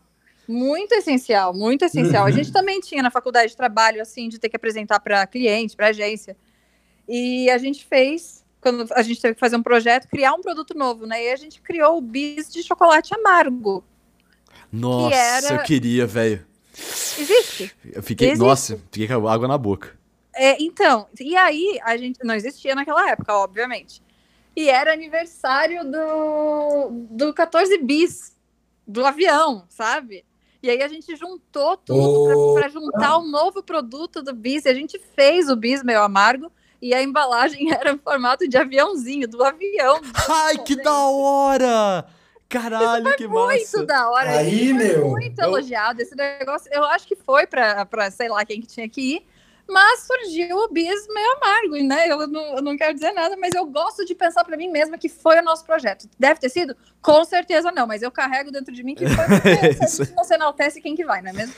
Muito 0.47 0.95
essencial, 0.95 1.53
muito 1.55 1.85
essencial. 1.85 2.27
A 2.27 2.31
gente 2.31 2.53
também 2.53 2.81
tinha 2.81 3.03
na 3.03 3.11
faculdade 3.11 3.51
de 3.51 3.57
trabalho, 3.57 4.01
assim, 4.03 4.29
de 4.29 4.39
ter 4.39 4.49
que 4.49 4.57
apresentar 4.57 4.99
para 5.01 5.27
cliente, 5.27 5.77
para 5.77 5.89
agência. 5.89 6.37
E 7.13 7.51
a 7.51 7.59
gente 7.59 7.85
fez, 7.85 8.45
quando 8.61 8.87
a 8.93 9.03
gente 9.03 9.21
teve 9.21 9.35
que 9.35 9.41
fazer 9.41 9.57
um 9.57 9.63
projeto, 9.65 10.07
criar 10.07 10.33
um 10.33 10.41
produto 10.41 10.79
novo, 10.79 11.07
né? 11.07 11.25
E 11.25 11.33
a 11.33 11.37
gente 11.37 11.61
criou 11.61 11.99
o 11.99 12.01
bis 12.01 12.53
de 12.53 12.63
chocolate 12.63 13.13
amargo. 13.13 13.83
Nossa, 14.71 15.17
era... 15.17 15.55
eu 15.57 15.63
queria, 15.65 16.07
velho. 16.07 16.47
Existe. 16.73 17.75
Eu 17.85 18.01
fiquei, 18.01 18.29
Existe. 18.29 18.47
nossa, 18.47 18.81
fiquei 18.93 19.09
com 19.09 19.27
água 19.27 19.49
na 19.49 19.59
boca. 19.59 19.99
É, 20.33 20.63
então, 20.63 21.09
e 21.19 21.37
aí 21.37 21.81
a 21.83 21.97
gente 21.97 22.21
não 22.23 22.33
existia 22.33 22.77
naquela 22.77 23.11
época, 23.11 23.35
obviamente. 23.35 24.01
E 24.55 24.71
era 24.71 24.93
aniversário 24.93 25.83
do, 25.85 26.91
do 27.11 27.35
14 27.35 27.77
bis 27.79 28.37
do 28.87 29.05
avião, 29.05 29.65
sabe? 29.69 30.25
E 30.63 30.71
aí 30.71 30.81
a 30.81 30.87
gente 30.87 31.17
juntou 31.17 31.77
tudo 31.77 32.53
oh. 32.53 32.55
para 32.55 32.69
juntar 32.69 33.19
um 33.19 33.29
novo 33.29 33.65
produto 33.65 34.23
do 34.23 34.33
bis. 34.33 34.65
E 34.65 34.69
a 34.69 34.75
gente 34.75 34.97
fez 35.17 35.49
o 35.49 35.57
bis 35.57 35.83
meio 35.83 36.03
amargo 36.03 36.53
e 36.81 36.95
a 36.95 37.03
embalagem 37.03 37.71
era 37.75 37.93
em 37.93 37.99
formato 37.99 38.49
de 38.49 38.57
aviãozinho, 38.57 39.29
do 39.29 39.43
avião. 39.45 40.01
Ai, 40.29 40.59
que 40.59 40.77
da 40.77 41.07
hora! 41.07 42.07
Caralho, 42.49 43.17
que 43.17 43.29
massa! 43.29 43.79
muito 43.79 43.87
da 43.87 44.11
hora. 44.11 44.31
Aí, 44.39 44.73
meu. 44.73 45.11
Muito 45.11 45.39
eu... 45.41 45.45
elogiado 45.45 46.03
esse 46.03 46.17
negócio. 46.17 46.69
Eu 46.73 46.85
acho 46.85 47.07
que 47.07 47.15
foi 47.15 47.47
para 47.47 48.11
sei 48.11 48.29
lá 48.29 48.45
quem 48.45 48.61
que 48.61 48.67
tinha 48.67 48.89
que 48.89 49.17
ir. 49.17 49.27
Mas 49.69 50.01
surgiu 50.01 50.57
o 50.57 50.69
bis 50.69 51.07
meio 51.15 51.33
amargo, 51.37 51.77
né? 51.77 52.09
Eu 52.09 52.27
não, 52.27 52.57
eu 52.57 52.61
não 52.63 52.77
quero 52.77 52.93
dizer 52.93 53.13
nada, 53.13 53.37
mas 53.37 53.55
eu 53.55 53.65
gosto 53.67 54.05
de 54.05 54.17
pensar 54.17 54.43
para 54.43 54.57
mim 54.57 54.69
mesma 54.69 54.99
que 54.99 55.09
foi 55.09 55.39
o 55.39 55.45
nosso 55.45 55.65
projeto. 55.65 56.09
Deve 56.19 56.41
ter 56.41 56.49
sido? 56.49 56.77
Com 57.01 57.25
certeza 57.25 57.71
não, 57.71 57.87
mas 57.87 58.03
eu 58.03 58.11
carrego 58.11 58.51
dentro 58.51 58.75
de 58.75 58.83
mim 58.83 58.97
que 58.97 59.07
foi. 59.07 59.27
Porque 59.27 59.87
se 59.87 60.03
a 60.03 60.05
gente 60.05 60.17
não 60.17 60.25
se 60.25 60.35
enaltece, 60.35 60.81
quem 60.81 60.97
que 60.97 61.05
vai, 61.05 61.23
não 61.23 61.31
é 61.31 61.35
mesmo? 61.35 61.55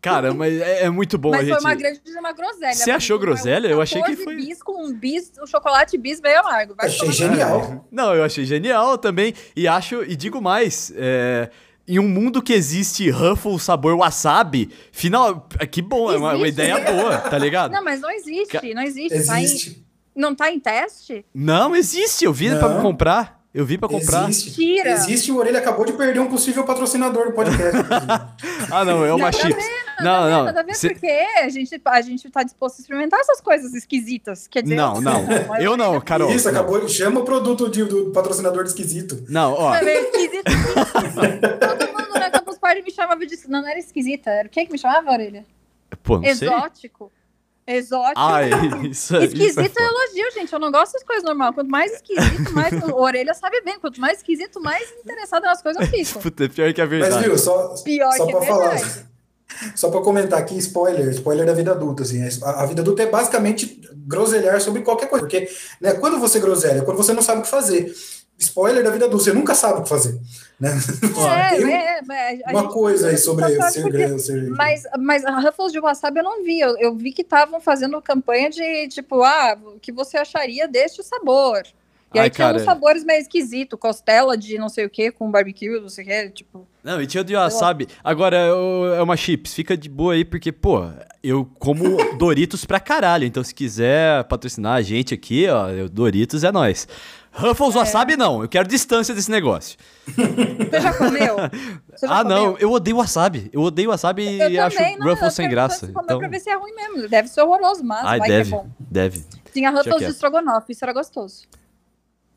Cara, 0.00 0.32
mas 0.34 0.60
é, 0.60 0.84
é 0.84 0.90
muito 0.90 1.18
bom 1.18 1.30
mas 1.30 1.40
a 1.40 1.44
gente... 1.44 1.52
foi 1.54 1.60
uma 1.60 1.74
grande 1.74 2.00
uma 2.18 2.32
groselha. 2.32 2.74
Você 2.74 2.90
achou 2.90 3.18
groselha? 3.18 3.68
Eu 3.68 3.80
achei 3.80 4.02
que 4.02 4.16
foi... 4.16 4.36
bis 4.36 4.62
com 4.62 4.86
um 4.86 4.92
bis, 4.92 5.32
um 5.42 5.46
chocolate 5.46 5.96
bis 5.98 6.20
meio 6.20 6.40
amargo. 6.40 6.74
Vai 6.76 6.86
achei 6.86 7.12
genial. 7.12 7.86
Não, 7.90 8.14
eu 8.14 8.24
achei 8.24 8.44
genial 8.44 8.98
também. 8.98 9.34
E 9.54 9.66
acho, 9.68 10.02
e 10.02 10.16
digo 10.16 10.40
mais, 10.40 10.92
é 10.96 11.50
em 11.90 11.98
um 11.98 12.08
mundo 12.08 12.40
que 12.40 12.52
existe 12.52 13.10
Ruffles 13.10 13.64
sabor 13.64 13.96
wasabi, 13.96 14.70
final, 14.92 15.48
que 15.68 15.82
bom, 15.82 16.12
é 16.12 16.16
uma, 16.16 16.34
uma, 16.36 16.46
ideia 16.46 16.78
boa, 16.78 17.18
tá 17.18 17.36
ligado? 17.36 17.72
Não, 17.72 17.82
mas 17.82 18.00
não 18.00 18.10
existe, 18.10 18.72
não 18.72 18.82
existe. 18.82 19.14
existe. 19.14 19.26
Tá 19.26 19.40
em, 19.40 19.84
não 20.14 20.34
tá 20.34 20.52
em 20.52 20.60
teste? 20.60 21.24
Não, 21.34 21.74
existe, 21.74 22.24
eu 22.24 22.32
vi 22.32 22.48
não. 22.48 22.60
pra 22.60 22.80
comprar. 22.80 23.40
Eu 23.52 23.66
vi 23.66 23.76
pra 23.76 23.88
comprar. 23.88 24.28
Existe. 24.28 24.54
Tira. 24.54 24.90
Existe, 24.90 25.32
o 25.32 25.38
Orelha 25.38 25.58
acabou 25.58 25.84
de 25.84 25.92
perder 25.94 26.20
um 26.20 26.28
possível 26.28 26.62
patrocinador 26.62 27.26
do 27.26 27.32
podcast. 27.32 27.80
ah, 28.70 28.84
não, 28.84 29.04
é 29.04 29.12
uma 29.12 29.32
chips. 29.32 29.66
Não, 30.02 30.30
não. 30.30 30.44
Nada 30.44 30.60
a 30.60 30.62
ver 30.62 30.74
Cê... 30.74 30.90
porque 30.90 31.06
a 31.06 31.48
gente, 31.48 31.80
a 31.84 32.00
gente 32.00 32.30
tá 32.30 32.42
disposto 32.42 32.78
a 32.78 32.82
experimentar 32.82 33.20
essas 33.20 33.40
coisas 33.40 33.74
esquisitas. 33.74 34.46
Quer 34.46 34.62
dizer, 34.62 34.76
não, 34.76 35.00
não. 35.00 35.26
eu 35.60 35.76
não, 35.76 36.00
Carol. 36.00 36.30
Isso, 36.30 36.48
acabou. 36.48 36.88
Chama 36.88 37.20
o 37.20 37.24
produto 37.24 37.68
de, 37.68 37.84
do 37.84 38.10
patrocinador 38.10 38.64
de 38.64 38.70
esquisito. 38.70 39.24
Não, 39.28 39.52
ó. 39.52 39.70
Não, 39.70 39.88
é 39.88 40.00
esquisito. 40.00 40.44
Todo 40.44 41.86
mundo 41.92 42.18
na 42.18 42.30
Campus 42.30 42.58
Party 42.58 42.82
me 42.82 42.90
chamava 42.90 43.24
de. 43.26 43.36
Não, 43.48 43.62
não 43.62 43.68
era 43.68 43.78
esquisita. 43.78 44.30
Era 44.30 44.48
o 44.48 44.50
que 44.50 44.66
que 44.66 44.72
me 44.72 44.78
chamava, 44.78 45.10
Orelha? 45.10 45.44
Pô, 46.02 46.18
não 46.18 46.24
Exótico. 46.24 47.10
Sei. 47.10 47.20
Exótico. 47.76 48.14
Ah, 48.16 48.40
isso, 48.84 49.16
esquisito 49.16 49.60
isso 49.60 49.78
é, 49.78 49.82
é 49.82 49.86
elogio, 49.86 50.32
gente. 50.32 50.52
Eu 50.52 50.58
não 50.58 50.72
gosto 50.72 50.94
das 50.94 51.04
coisas 51.04 51.22
normais. 51.22 51.54
Quanto 51.54 51.70
mais 51.70 51.92
esquisito, 51.92 52.52
mais. 52.52 52.72
A 52.82 52.96
orelha 52.96 53.32
sabe 53.32 53.60
bem. 53.60 53.78
Quanto 53.78 54.00
mais 54.00 54.18
esquisito, 54.18 54.60
mais 54.60 54.90
interessado 54.98 55.44
nas 55.44 55.62
coisas 55.62 55.80
eu 55.80 55.88
fico. 55.88 56.20
Puta, 56.20 56.48
pior 56.48 56.72
que 56.72 56.80
a 56.80 56.86
verdade. 56.86 57.14
Mas 57.14 57.24
viu, 57.24 57.38
só, 57.38 57.74
pior 57.84 58.12
só 58.12 58.26
que 58.26 58.32
pra 58.32 58.42
falar. 58.42 59.09
Só 59.74 59.90
para 59.90 60.00
comentar 60.00 60.38
aqui, 60.38 60.56
spoiler, 60.58 61.10
spoiler 61.10 61.46
da 61.46 61.52
vida 61.52 61.72
adulta, 61.72 62.02
assim, 62.02 62.22
a, 62.42 62.62
a, 62.62 62.66
vida 62.66 62.82
adulta 62.82 63.02
é 63.02 63.06
basicamente 63.06 63.80
groselhar 64.06 64.60
sobre 64.60 64.82
qualquer 64.82 65.08
coisa, 65.08 65.24
porque 65.24 65.48
né, 65.80 65.92
quando 65.94 66.18
você 66.18 66.40
groselha, 66.40 66.82
quando 66.82 66.96
você 66.96 67.12
não 67.12 67.22
sabe 67.22 67.40
o 67.40 67.42
que 67.42 67.48
fazer, 67.48 67.94
spoiler 68.38 68.82
da 68.82 68.90
vida 68.90 69.04
adulta, 69.04 69.24
você 69.24 69.32
nunca 69.32 69.54
sabe 69.54 69.80
o 69.80 69.82
que 69.82 69.88
fazer, 69.88 70.18
né? 70.58 70.70
É, 71.30 72.32
é, 72.32 72.40
é, 72.46 72.50
uma 72.50 72.68
coisa 72.72 73.08
aí 73.08 73.18
sobre 73.18 73.44
ser 73.70 73.88
grande, 73.90 74.22
ser... 74.22 74.48
Mas, 74.50 74.82
mas 74.98 75.24
a 75.24 75.38
Ruffles 75.38 75.72
de 75.72 75.80
wasabi 75.80 76.18
eu 76.18 76.24
não 76.24 76.42
vi, 76.42 76.60
eu, 76.60 76.76
eu 76.78 76.96
vi 76.96 77.12
que 77.12 77.22
estavam 77.22 77.60
fazendo 77.60 78.00
campanha 78.00 78.48
de, 78.48 78.88
tipo, 78.88 79.22
ah, 79.22 79.58
o 79.76 79.78
que 79.78 79.92
você 79.92 80.16
acharia 80.16 80.66
deste 80.66 81.02
sabor? 81.02 81.62
E 82.12 82.18
Ai, 82.18 82.24
aí 82.24 82.30
tinha 82.30 82.48
cara... 82.48 82.58
uns 82.58 82.64
sabores 82.64 83.04
meio 83.04 83.20
esquisitos, 83.20 83.78
costela 83.78 84.36
de 84.36 84.58
não 84.58 84.68
sei 84.68 84.84
o 84.84 84.90
que, 84.90 85.12
com 85.12 85.30
barbecue, 85.30 85.80
não 85.80 85.88
sei 85.88 86.04
o 86.04 86.08
que, 86.08 86.30
tipo... 86.30 86.66
Não, 86.82 87.00
e 87.00 87.06
tinha 87.06 87.22
de 87.22 87.34
wasabi. 87.34 87.86
Agora, 88.02 88.36
é 88.36 89.02
uma 89.02 89.16
chips, 89.16 89.54
fica 89.54 89.76
de 89.76 89.88
boa 89.88 90.14
aí, 90.14 90.24
porque, 90.24 90.50
pô, 90.50 90.88
eu 91.22 91.48
como 91.58 91.84
Doritos 92.18 92.64
pra 92.64 92.80
caralho, 92.80 93.24
então 93.24 93.44
se 93.44 93.54
quiser 93.54 94.24
patrocinar 94.24 94.74
a 94.74 94.82
gente 94.82 95.14
aqui, 95.14 95.46
ó, 95.48 95.66
Doritos 95.88 96.42
é 96.42 96.50
nós. 96.50 96.88
Ruffles 97.32 97.76
é. 97.76 97.78
wasabi 97.78 98.16
não, 98.16 98.42
eu 98.42 98.48
quero 98.48 98.66
distância 98.66 99.14
desse 99.14 99.30
negócio. 99.30 99.78
Você 100.06 100.80
já 100.80 100.92
comeu? 100.94 101.36
Você 101.94 102.06
já 102.06 102.20
ah, 102.20 102.22
comeu? 102.24 102.38
não, 102.38 102.58
eu 102.58 102.72
odeio 102.72 102.96
wasabi. 102.96 103.48
Eu 103.52 103.60
odeio 103.60 103.90
wasabi 103.90 104.26
eu 104.26 104.32
e 104.32 104.38
também, 104.38 104.58
acho 104.58 104.98
não, 104.98 105.06
Ruffles 105.06 105.34
sem 105.34 105.48
graça. 105.48 105.86
Comer 105.88 106.04
então... 106.04 106.18
pra 106.18 106.28
ver 106.28 106.40
se 106.40 106.50
é 106.50 106.56
ruim 106.56 106.74
mesmo. 106.74 107.08
Deve 107.08 107.28
ser 107.28 107.42
horroroso, 107.42 107.84
mas 107.84 108.04
Ai, 108.04 108.20
deve, 108.20 108.48
é 108.48 108.52
bom. 108.52 108.68
Deve. 108.80 109.24
Tinha 109.52 109.70
Ruffles 109.70 109.98
de 109.98 110.10
estrogonofe, 110.10 110.72
isso 110.72 110.84
era 110.84 110.92
gostoso. 110.92 111.42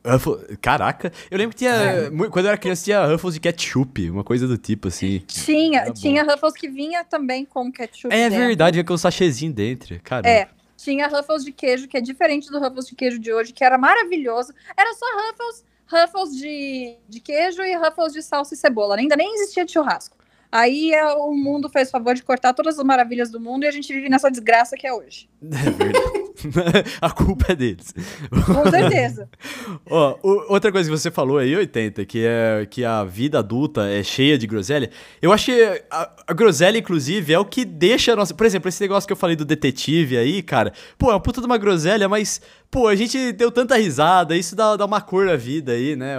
Ruffles, 0.06 0.58
caraca, 0.62 1.12
eu 1.32 1.38
lembro 1.38 1.56
que 1.56 1.60
tinha. 1.60 1.72
É. 1.72 2.10
Quando 2.10 2.46
eu 2.46 2.50
era 2.50 2.58
criança, 2.58 2.84
tinha 2.84 3.06
Ruffles 3.06 3.36
de 3.36 3.40
ketchup, 3.40 4.10
uma 4.10 4.24
coisa 4.24 4.48
do 4.48 4.58
tipo 4.58 4.90
assim. 4.90 5.20
Tinha, 5.28 5.92
tinha 5.92 6.24
Ruffles 6.24 6.54
que 6.54 6.68
vinha 6.68 7.04
também 7.06 7.46
com 7.46 7.72
ketchup. 7.72 8.14
É 8.14 8.30
dentro. 8.30 8.46
verdade, 8.46 8.76
vinha 8.76 8.84
com 8.84 8.94
um 8.94 8.98
sachêzinho 8.98 9.54
dentro, 9.54 10.00
cara. 10.04 10.28
É. 10.28 10.50
Tinha 10.76 11.08
Ruffles 11.08 11.46
de 11.46 11.54
queijo, 11.54 11.88
que 11.88 11.96
é 11.96 12.02
diferente 12.02 12.50
do 12.52 12.60
Ruffles 12.60 12.88
de 12.88 12.96
queijo 12.96 13.18
de 13.18 13.32
hoje, 13.32 13.54
que 13.54 13.64
era 13.64 13.78
maravilhoso. 13.78 14.54
Era 14.76 14.94
só 14.94 15.06
Ruffles, 15.06 15.64
Ruffles 15.88 16.38
de, 16.38 16.98
de 17.08 17.20
queijo 17.22 17.62
e 17.62 17.74
Ruffles 17.76 18.12
de 18.12 18.22
salsa 18.22 18.54
e 18.54 18.58
cebola. 18.58 18.98
Ainda 18.98 19.16
nem 19.16 19.34
existia 19.36 19.64
de 19.64 19.72
churrasco. 19.72 20.18
Aí 20.54 20.94
é, 20.94 21.04
o 21.16 21.34
mundo 21.34 21.68
fez 21.68 21.90
favor 21.90 22.14
de 22.14 22.22
cortar 22.22 22.54
todas 22.54 22.78
as 22.78 22.86
maravilhas 22.86 23.32
do 23.32 23.40
mundo 23.40 23.64
e 23.64 23.68
a 23.68 23.72
gente 23.72 23.92
vive 23.92 24.08
nessa 24.08 24.30
desgraça 24.30 24.78
que 24.78 24.86
é 24.86 24.94
hoje. 24.94 25.28
É 25.44 25.70
verdade. 25.72 26.24
a 27.02 27.10
culpa 27.12 27.52
é 27.52 27.56
deles. 27.56 27.94
Com 28.46 28.70
certeza. 28.70 29.30
Ó, 29.90 30.18
outra 30.50 30.72
coisa 30.72 30.90
que 30.90 30.98
você 30.98 31.12
falou 31.12 31.38
aí, 31.38 31.56
80, 31.56 32.06
que 32.06 32.26
é 32.26 32.68
que 32.70 32.84
a 32.84 33.04
vida 33.04 33.40
adulta 33.40 33.90
é 33.90 34.04
cheia 34.04 34.38
de 34.38 34.48
groselha. 34.48 34.90
Eu 35.22 35.32
acho 35.32 35.46
que 35.46 35.82
a, 35.90 36.12
a 36.28 36.34
groselha, 36.34 36.78
inclusive, 36.78 37.34
é 37.34 37.40
o 37.40 37.46
que 37.46 37.66
deixa 37.66 38.14
a 38.14 38.16
nossa. 38.16 38.34
Por 38.34 38.46
exemplo, 38.46 38.70
esse 38.70 38.82
negócio 38.82 39.08
que 39.08 39.14
eu 39.14 39.18
falei 39.18 39.36
do 39.36 39.46
detetive 39.46 40.18
aí, 40.18 40.42
cara. 40.42 40.74
Pô, 40.98 41.10
é 41.10 41.14
uma 41.14 41.20
puta 41.20 41.42
de 41.42 41.46
uma 41.46 41.58
groselha, 41.58 42.08
mas 42.08 42.42
pô, 42.74 42.88
a 42.88 42.96
gente 42.96 43.32
deu 43.32 43.52
tanta 43.52 43.78
risada, 43.78 44.36
isso 44.36 44.56
dá, 44.56 44.76
dá 44.76 44.84
uma 44.84 45.00
cor 45.00 45.28
na 45.28 45.36
vida 45.36 45.74
aí, 45.74 45.96
né? 45.96 46.16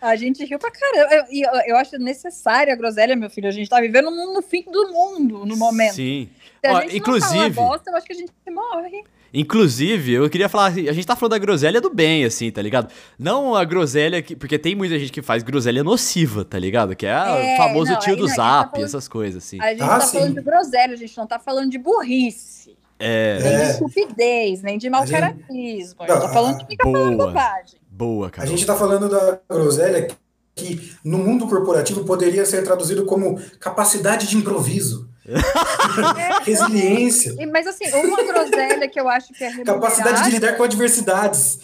A 0.00 0.16
gente 0.16 0.42
riu 0.42 0.58
pra 0.58 0.70
caramba. 0.70 1.26
E 1.30 1.42
eu, 1.42 1.52
eu, 1.52 1.60
eu, 1.66 1.76
acho 1.76 1.98
necessária 1.98 2.72
a 2.72 2.76
groselha, 2.76 3.14
meu 3.14 3.28
filho. 3.28 3.46
A 3.46 3.52
gente 3.52 3.68
tá 3.68 3.78
vivendo 3.82 4.10
no 4.10 4.40
fim 4.40 4.64
do 4.64 4.88
mundo 4.88 5.44
no 5.44 5.54
momento. 5.56 5.96
Sim. 5.96 6.30
Se 6.64 6.66
a 6.66 6.72
Ó, 6.72 6.80
gente 6.80 6.96
inclusive, 6.96 7.38
não 7.38 7.50
bosta, 7.50 7.90
eu 7.90 7.96
acho 7.96 8.06
que 8.06 8.14
a 8.14 8.16
gente 8.16 8.32
morre. 8.50 9.04
Inclusive, 9.36 10.12
eu 10.12 10.30
queria 10.30 10.48
falar, 10.48 10.66
a 10.66 10.70
gente 10.70 11.06
tá 11.06 11.16
falando 11.16 11.32
da 11.32 11.38
groselha 11.38 11.80
do 11.80 11.92
bem, 11.92 12.24
assim, 12.24 12.50
tá 12.50 12.62
ligado? 12.62 12.90
Não 13.18 13.54
a 13.54 13.64
groselha 13.64 14.22
que. 14.22 14.34
Porque 14.34 14.58
tem 14.58 14.74
muita 14.74 14.98
gente 14.98 15.12
que 15.12 15.20
faz 15.20 15.42
groselha 15.42 15.84
nociva, 15.84 16.44
tá 16.46 16.58
ligado? 16.58 16.96
Que 16.96 17.04
é, 17.04 17.10
é 17.10 17.54
o 17.54 17.56
famoso 17.58 17.92
não, 17.92 17.98
tio 17.98 18.16
do 18.16 18.26
tá 18.28 18.34
zap, 18.34 18.64
tá 18.64 18.70
falando, 18.70 18.86
essas 18.86 19.08
coisas, 19.08 19.44
assim. 19.44 19.60
A 19.60 19.70
gente 19.70 19.82
ah, 19.82 19.88
tá 19.88 20.00
sim. 20.00 20.18
falando 20.18 20.34
de 20.36 20.40
groselha, 20.40 20.94
a 20.94 20.96
gente 20.96 21.16
não 21.18 21.26
tá 21.26 21.38
falando 21.38 21.70
de 21.70 21.78
burrice. 21.78 22.74
É. 22.98 23.38
Nem 23.42 23.56
de 23.56 23.70
estupidez, 23.72 24.62
nem 24.62 24.78
de 24.78 24.88
mau 24.88 25.06
caratismo. 25.06 26.00
Gente 26.00 26.20
tá 26.20 26.28
falando 26.28 26.58
de 26.58 26.66
fica 26.66 26.84
falando 26.84 27.16
bobagem. 27.16 27.80
Boa, 27.90 28.30
cara. 28.30 28.46
A 28.46 28.50
gente 28.50 28.64
tá 28.64 28.74
falando 28.74 29.08
da 29.08 29.40
groselha 29.50 30.08
que 30.54 30.96
no 31.04 31.18
mundo 31.18 31.48
corporativo 31.48 32.04
poderia 32.04 32.46
ser 32.46 32.62
traduzido 32.62 33.04
como 33.04 33.40
capacidade 33.58 34.28
de 34.28 34.36
improviso. 34.36 35.08
É, 35.26 36.44
Resiliência. 36.44 37.34
Mas 37.50 37.66
assim, 37.66 37.86
uma 37.94 38.22
groselha 38.22 38.86
que 38.88 39.00
eu 39.00 39.08
acho 39.08 39.32
que 39.32 39.42
é 39.42 39.64
Capacidade 39.64 40.24
de 40.24 40.30
lidar 40.30 40.56
com 40.56 40.62
adversidades. 40.62 41.58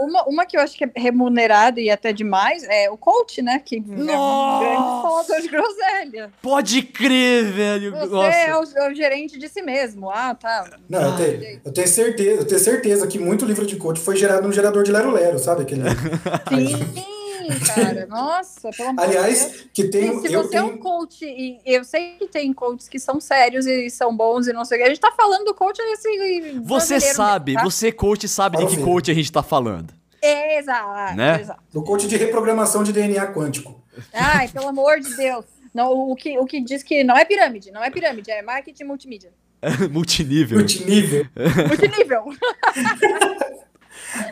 Uma, 0.00 0.24
uma 0.24 0.46
que 0.46 0.56
eu 0.56 0.60
acho 0.60 0.76
que 0.76 0.84
é 0.84 0.90
remunerada 0.96 1.80
e 1.80 1.88
até 1.88 2.12
demais 2.12 2.64
é 2.64 2.90
o 2.90 2.96
coach, 2.96 3.40
né? 3.42 3.60
Que 3.64 3.80
Nossa! 3.80 4.12
é 4.12 4.18
um 4.18 4.60
grande 4.60 5.02
falador 5.02 5.40
de 5.40 5.48
groselha. 5.48 6.32
Pode 6.42 6.82
crer, 6.82 7.44
velho. 7.44 7.92
Você 7.92 8.06
Nossa. 8.06 8.28
É, 8.28 8.56
o, 8.56 8.64
é 8.76 8.90
o, 8.90 8.94
gerente 8.94 9.38
de 9.38 9.48
si 9.48 9.62
mesmo. 9.62 10.10
Ah, 10.10 10.34
tá. 10.34 10.78
Não, 10.88 10.98
ah, 10.98 11.02
eu, 11.02 11.16
tenho, 11.16 11.60
eu, 11.64 11.72
tenho, 11.72 11.88
certeza, 11.88 12.40
eu 12.40 12.46
tenho 12.46 12.60
certeza 12.60 13.06
que 13.06 13.18
muito 13.18 13.44
livro 13.44 13.66
de 13.66 13.76
coach 13.76 14.00
foi 14.00 14.16
gerado 14.16 14.46
no 14.46 14.52
gerador 14.52 14.82
de 14.82 14.90
Lero 14.90 15.12
Lero, 15.12 15.38
sabe? 15.38 15.62
Aquele... 15.62 15.82
Sim 15.88 17.06
cara. 17.48 18.06
Nossa, 18.08 18.70
pelo 18.70 18.90
amor 18.90 19.04
Aliás, 19.04 19.38
de 19.38 19.48
Deus. 19.48 19.68
que 19.72 19.84
tem. 19.84 20.20
Se 20.20 20.28
você 20.28 20.48
tenho... 20.50 20.62
é 20.62 20.64
um 20.64 20.78
coach, 20.78 21.24
e 21.24 21.60
eu 21.64 21.84
sei 21.84 22.16
que 22.18 22.28
tem 22.28 22.52
coaches 22.52 22.88
que 22.88 22.98
são 22.98 23.20
sérios 23.20 23.66
e 23.66 23.88
são 23.90 24.16
bons 24.16 24.46
e 24.46 24.52
não 24.52 24.64
sei 24.64 24.78
o 24.78 24.80
que. 24.80 24.86
A 24.86 24.88
gente 24.90 25.00
tá 25.00 25.12
falando 25.12 25.44
do 25.44 25.54
coach 25.54 25.80
assim. 25.92 26.60
Você 26.62 27.00
sabe, 27.00 27.52
mesmo, 27.52 27.64
tá? 27.64 27.70
você, 27.70 27.92
coach, 27.92 28.28
sabe 28.28 28.58
de 28.58 28.66
que 28.66 28.82
coach 28.82 29.10
a 29.10 29.14
gente 29.14 29.30
tá 29.30 29.42
falando. 29.42 29.92
exato, 30.22 31.16
né? 31.16 31.40
exato. 31.40 31.62
Do 31.72 31.82
coach 31.82 32.06
de 32.06 32.16
reprogramação 32.16 32.82
de 32.82 32.92
DNA 32.92 33.32
quântico. 33.32 33.82
Ai, 34.12 34.48
pelo 34.48 34.68
amor 34.68 35.00
de 35.00 35.14
Deus. 35.16 35.44
Não, 35.72 35.92
o, 35.92 36.16
que, 36.16 36.38
o 36.38 36.46
que 36.46 36.60
diz 36.60 36.82
que 36.82 37.04
não 37.04 37.16
é 37.16 37.24
pirâmide, 37.24 37.70
não 37.70 37.84
é 37.84 37.90
pirâmide, 37.90 38.30
é 38.30 38.40
marketing 38.40 38.84
multimídia. 38.84 39.30
Multinível. 39.90 40.58
Multinível. 40.58 41.26
Multinível. 41.68 42.24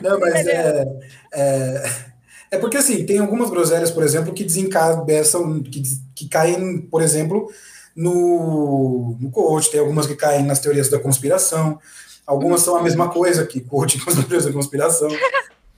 Não, 0.00 0.20
mas 0.20 0.46
é, 0.46 0.84
é, 1.34 1.82
é 2.54 2.58
porque 2.58 2.76
assim, 2.76 3.04
tem 3.04 3.18
algumas 3.18 3.50
groselhas, 3.50 3.90
por 3.90 4.02
exemplo, 4.02 4.32
que 4.32 4.44
desencabeçam, 4.44 5.62
que, 5.62 5.82
que 6.14 6.28
caem, 6.28 6.80
por 6.82 7.02
exemplo, 7.02 7.50
no, 7.94 9.16
no 9.20 9.30
coach, 9.30 9.70
tem 9.70 9.80
algumas 9.80 10.06
que 10.06 10.14
caem 10.14 10.44
nas 10.44 10.58
teorias 10.58 10.88
da 10.88 10.98
conspiração, 10.98 11.78
algumas 12.26 12.60
são 12.62 12.76
a 12.76 12.82
mesma 12.82 13.08
coisa 13.10 13.46
que 13.46 13.60
coach 13.60 13.98
com 14.00 14.10
as 14.10 14.16
teorias 14.16 14.44
da 14.44 14.52
conspiração. 14.52 15.08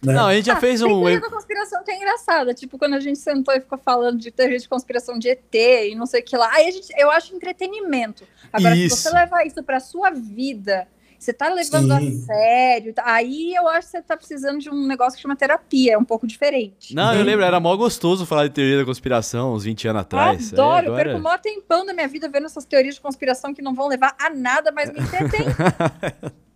Né? 0.02 0.12
Não, 0.12 0.26
a 0.26 0.34
gente 0.34 0.46
já 0.46 0.54
Ah, 0.56 0.60
fez 0.60 0.82
um. 0.82 0.88
teoria 0.88 1.20
da 1.20 1.30
conspiração 1.30 1.82
que 1.82 1.90
é 1.90 1.96
engraçada. 1.96 2.52
Tipo, 2.54 2.78
quando 2.78 2.94
a 2.94 3.00
gente 3.00 3.18
sentou 3.18 3.54
e 3.54 3.60
ficou 3.60 3.78
falando 3.78 4.18
de 4.18 4.30
teoria 4.30 4.58
de 4.58 4.68
conspiração 4.68 5.18
de 5.18 5.30
ET 5.30 5.54
e 5.54 5.94
não 5.94 6.04
sei 6.06 6.20
o 6.20 6.24
que 6.24 6.36
lá. 6.36 6.50
Aí 6.52 6.68
a 6.68 6.70
gente, 6.70 6.92
eu 6.98 7.10
acho 7.10 7.34
entretenimento. 7.34 8.24
Agora, 8.52 8.76
Isso. 8.76 8.96
se 8.96 9.02
você 9.02 9.10
levar 9.10 9.46
isso 9.46 9.62
pra 9.62 9.80
sua 9.80 10.10
vida, 10.10 10.86
você 11.18 11.32
tá 11.32 11.48
levando 11.52 11.88
Sim. 11.98 12.22
a 12.22 12.26
sério, 12.26 12.92
tá- 12.92 13.02
aí 13.06 13.54
eu 13.54 13.66
acho 13.68 13.86
que 13.88 13.92
você 13.92 14.02
tá 14.02 14.16
precisando 14.16 14.58
de 14.58 14.70
um 14.70 14.86
negócio 14.86 15.16
que 15.16 15.22
chama 15.22 15.34
terapia, 15.36 15.94
é 15.94 15.98
um 15.98 16.04
pouco 16.04 16.26
diferente. 16.26 16.94
Não, 16.94 17.14
eu 17.14 17.24
lembro, 17.24 17.44
era 17.44 17.58
mó 17.60 17.74
gostoso 17.76 18.24
falar 18.26 18.48
de 18.48 18.54
teoria 18.54 18.78
da 18.78 18.84
conspiração 18.84 19.54
uns 19.54 19.64
20 19.64 19.88
anos 19.88 20.02
atrás. 20.02 20.52
Adoro, 20.52 20.86
É, 20.86 20.88
eu 20.88 20.92
agora- 20.92 21.04
perco 21.04 21.18
o 21.20 21.22
maior 21.22 21.38
tempão 21.38 21.84
da 21.86 21.92
minha 21.92 22.08
vida 22.08 22.28
vendo 22.28 22.46
essas 22.46 22.64
teorias 22.64 22.94
de 22.96 23.00
conspiração 23.00 23.52
que 23.54 23.62
não 23.62 23.74
vão 23.74 23.88
levar 23.88 24.14
a 24.18 24.30
nada, 24.30 24.70
mas 24.72 24.92
me 24.92 25.00
entretém. 25.00 25.40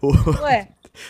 O- 0.00 0.12
Ué, 0.42 0.68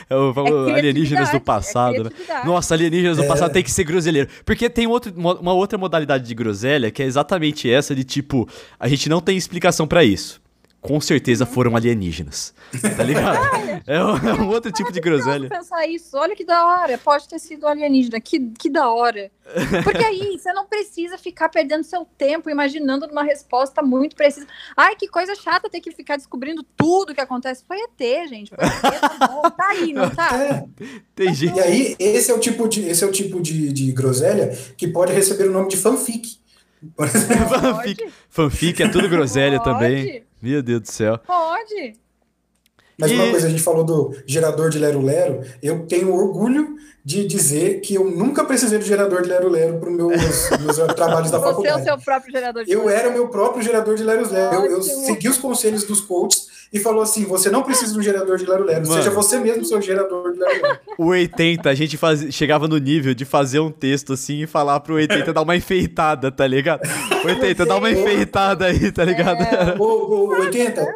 é 0.09 0.14
o 0.14 0.32
famoso 0.32 0.70
é 0.70 0.74
alienígenas 0.78 1.30
do 1.30 1.40
criatividade, 1.40 1.44
passado, 1.44 1.94
é 1.96 2.02
né? 2.05 2.11
Nossa, 2.44 2.72
alienígenas 2.74 3.16
do 3.16 3.24
É. 3.24 3.26
passado 3.26 3.52
tem 3.52 3.62
que 3.62 3.70
ser 3.70 3.84
groselheiro. 3.84 4.28
Porque 4.44 4.70
tem 4.70 4.86
outro, 4.86 5.12
mo- 5.14 5.34
uma 5.34 5.52
outra 5.52 5.76
modalidade 5.76 6.24
de 6.26 6.34
groselha 6.34 6.90
que 6.90 7.02
é 7.02 7.07
exatamente 7.07 7.70
essa 7.70 7.94
de 7.94 8.05
tipo, 8.05 8.48
a 8.78 8.88
gente 8.88 9.09
não 9.09 9.20
tem 9.20 9.36
explicação 9.36 9.86
pra 9.86 10.05
isso. 10.05 10.40
Com 10.85 11.01
certeza 11.01 11.47
foram 11.47 11.74
alienígenas. 11.74 12.53
Tá 12.95 13.03
ligado? 13.03 13.39
é, 13.87 14.05
um, 14.05 14.16
é 14.16 14.35
um 14.35 14.49
outro 14.51 14.70
tipo 14.70 14.93
de 14.93 15.01
groselha. 15.01 15.49
pensar 15.49 15.87
isso. 15.87 16.14
Olha 16.14 16.37
que 16.37 16.45
da 16.45 16.62
hora. 16.66 16.99
Pode 16.99 17.26
ter 17.26 17.39
sido 17.39 17.66
alienígena. 17.66 18.20
Que, 18.20 18.39
que 18.51 18.68
da 18.68 18.91
hora. 18.91 19.30
Porque 19.82 20.05
aí 20.05 20.39
você 20.39 20.53
não 20.53 20.66
precisa 20.66 21.16
ficar 21.16 21.49
perdendo 21.49 21.85
seu 21.85 22.07
tempo 22.18 22.51
imaginando 22.51 23.07
uma 23.07 23.22
resposta 23.22 23.80
muito 23.80 24.14
precisa. 24.14 24.47
Ai, 24.76 24.95
que 24.95 25.09
coisa 25.09 25.35
chata 25.35 25.70
ter 25.70 25.80
que 25.80 25.91
ficar 25.91 26.18
descobrindo 26.18 26.62
tudo 26.76 27.14
que 27.14 27.20
acontece. 27.20 27.64
Foi 27.66 27.78
ET, 27.78 28.28
gente. 28.28 28.51
Foi 28.51 28.59
ET, 28.62 29.01
tá 29.01 29.26
bom. 29.26 29.43
Tá 29.51 29.68
aí, 29.70 29.91
não 29.95 30.11
tá? 30.11 30.37
É. 30.37 30.64
Tem 31.14 31.32
gente. 31.32 31.57
E 31.57 31.61
aí, 31.61 31.97
esse 31.99 32.30
é 32.30 32.35
o 32.35 32.39
tipo 32.39 32.68
de, 32.68 32.87
esse 32.87 33.03
é 33.03 33.07
o 33.07 33.11
tipo 33.11 33.41
de, 33.41 33.72
de 33.72 33.91
groselha 33.91 34.55
que 34.76 34.87
pode 34.87 35.14
receber 35.14 35.49
o 35.49 35.53
nome 35.53 35.68
de 35.68 35.78
fanfic. 35.78 36.43
Por 36.97 37.07
exemplo, 37.07 37.49
Fanfic, 37.49 38.09
fanfic 38.28 38.82
é 38.82 38.89
tudo 38.89 39.09
groselha 39.09 39.59
Pode. 39.61 39.72
também. 39.72 40.24
Meu 40.43 40.62
Deus 40.62 40.80
do 40.82 40.91
céu. 40.91 41.18
Pode. 41.18 41.95
Mas 42.99 43.11
E- 43.11 43.14
uma 43.14 43.30
coisa, 43.30 43.47
a 43.47 43.51
gente 43.51 43.62
falou 43.62 43.82
do 43.85 44.16
gerador 44.26 44.70
de 44.70 44.78
Lero 44.78 45.01
Lero, 45.01 45.41
eu 45.62 45.87
tenho 45.87 46.12
orgulho 46.14 46.76
de 47.05 47.26
dizer 47.26 47.80
que 47.80 47.94
eu 47.96 48.05
nunca 48.11 48.44
precisei 48.44 48.78
do 48.78 48.84
gerador 48.84 49.20
de 49.22 49.28
Lero 49.28 49.48
Lero 49.50 49.78
para 49.78 49.90
os 49.90 49.94
meus, 49.94 50.11
meus 50.61 50.76
trabalhos 50.96 51.30
da 51.30 51.38
Você 51.38 51.44
é 51.44 51.50
o 51.50 51.52
faculdade. 51.52 51.84
seu 51.84 51.98
próprio 51.98 52.32
gerador 52.32 52.64
de 52.64 52.72
Eu 52.72 52.88
era 52.88 53.11
o 53.11 53.12
meu 53.12 53.28
próprio 53.28 53.62
gerador 53.62 53.94
de 53.94 54.02
Lero 54.02 54.26
Lero. 54.32 54.55
Eu, 54.64 54.70
eu 54.76 54.82
segui 54.82 55.28
os 55.28 55.36
conselhos 55.36 55.84
dos 55.84 56.00
coaches 56.00 56.46
e 56.72 56.80
falou 56.80 57.02
assim: 57.02 57.24
você 57.26 57.50
não 57.50 57.62
precisa 57.62 57.92
de 57.92 57.98
um 57.98 58.02
gerador 58.02 58.38
de 58.38 58.46
Lero 58.46 58.64
Lero, 58.64 58.88
Mano. 58.88 58.94
seja 58.94 59.11
você 59.11 59.38
mesmo 59.38 59.66
seu 59.66 59.82
gerador 59.82 60.32
de 60.32 60.38
Lero 60.38 60.62
Lero. 60.62 60.78
O 60.96 61.07
80, 61.09 61.68
a 61.68 61.74
gente 61.74 61.98
faz... 61.98 62.20
chegava 62.34 62.66
no 62.66 62.78
nível 62.78 63.12
de 63.12 63.26
fazer 63.26 63.61
um 63.61 63.70
texto 63.70 64.14
assim 64.14 64.42
e 64.42 64.46
falar 64.46 64.80
pro 64.80 64.94
80 64.94 65.30
dar 65.30 65.42
uma 65.42 65.55
enfeitada, 65.57 66.32
tá 66.32 66.46
ligado? 66.46 66.80
80, 67.22 67.66
dá 67.66 67.76
uma 67.76 67.90
enfeitada 67.90 68.64
aí, 68.64 68.90
tá 68.90 69.05
ligado? 69.05 69.42
É. 69.42 69.76
Ô, 69.78 69.84
ô, 69.84 70.28
80, 70.40 70.86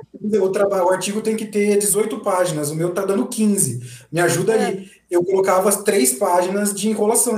o, 0.41 0.49
traba- 0.49 0.85
o 0.85 0.91
artigo 0.91 1.21
tem 1.21 1.37
que 1.37 1.45
ter 1.45 1.77
18 1.77 2.19
páginas, 2.21 2.71
o 2.71 2.75
meu 2.75 2.91
tá 2.91 3.05
dando 3.05 3.27
15. 3.27 4.07
Me 4.11 4.21
ajuda 4.23 4.55
aí. 4.55 4.89
Eu 5.11 5.25
colocava 5.25 5.71
as 5.71 5.83
três 5.83 6.13
páginas 6.13 6.75
de 6.75 6.91
enrolação 6.91 7.35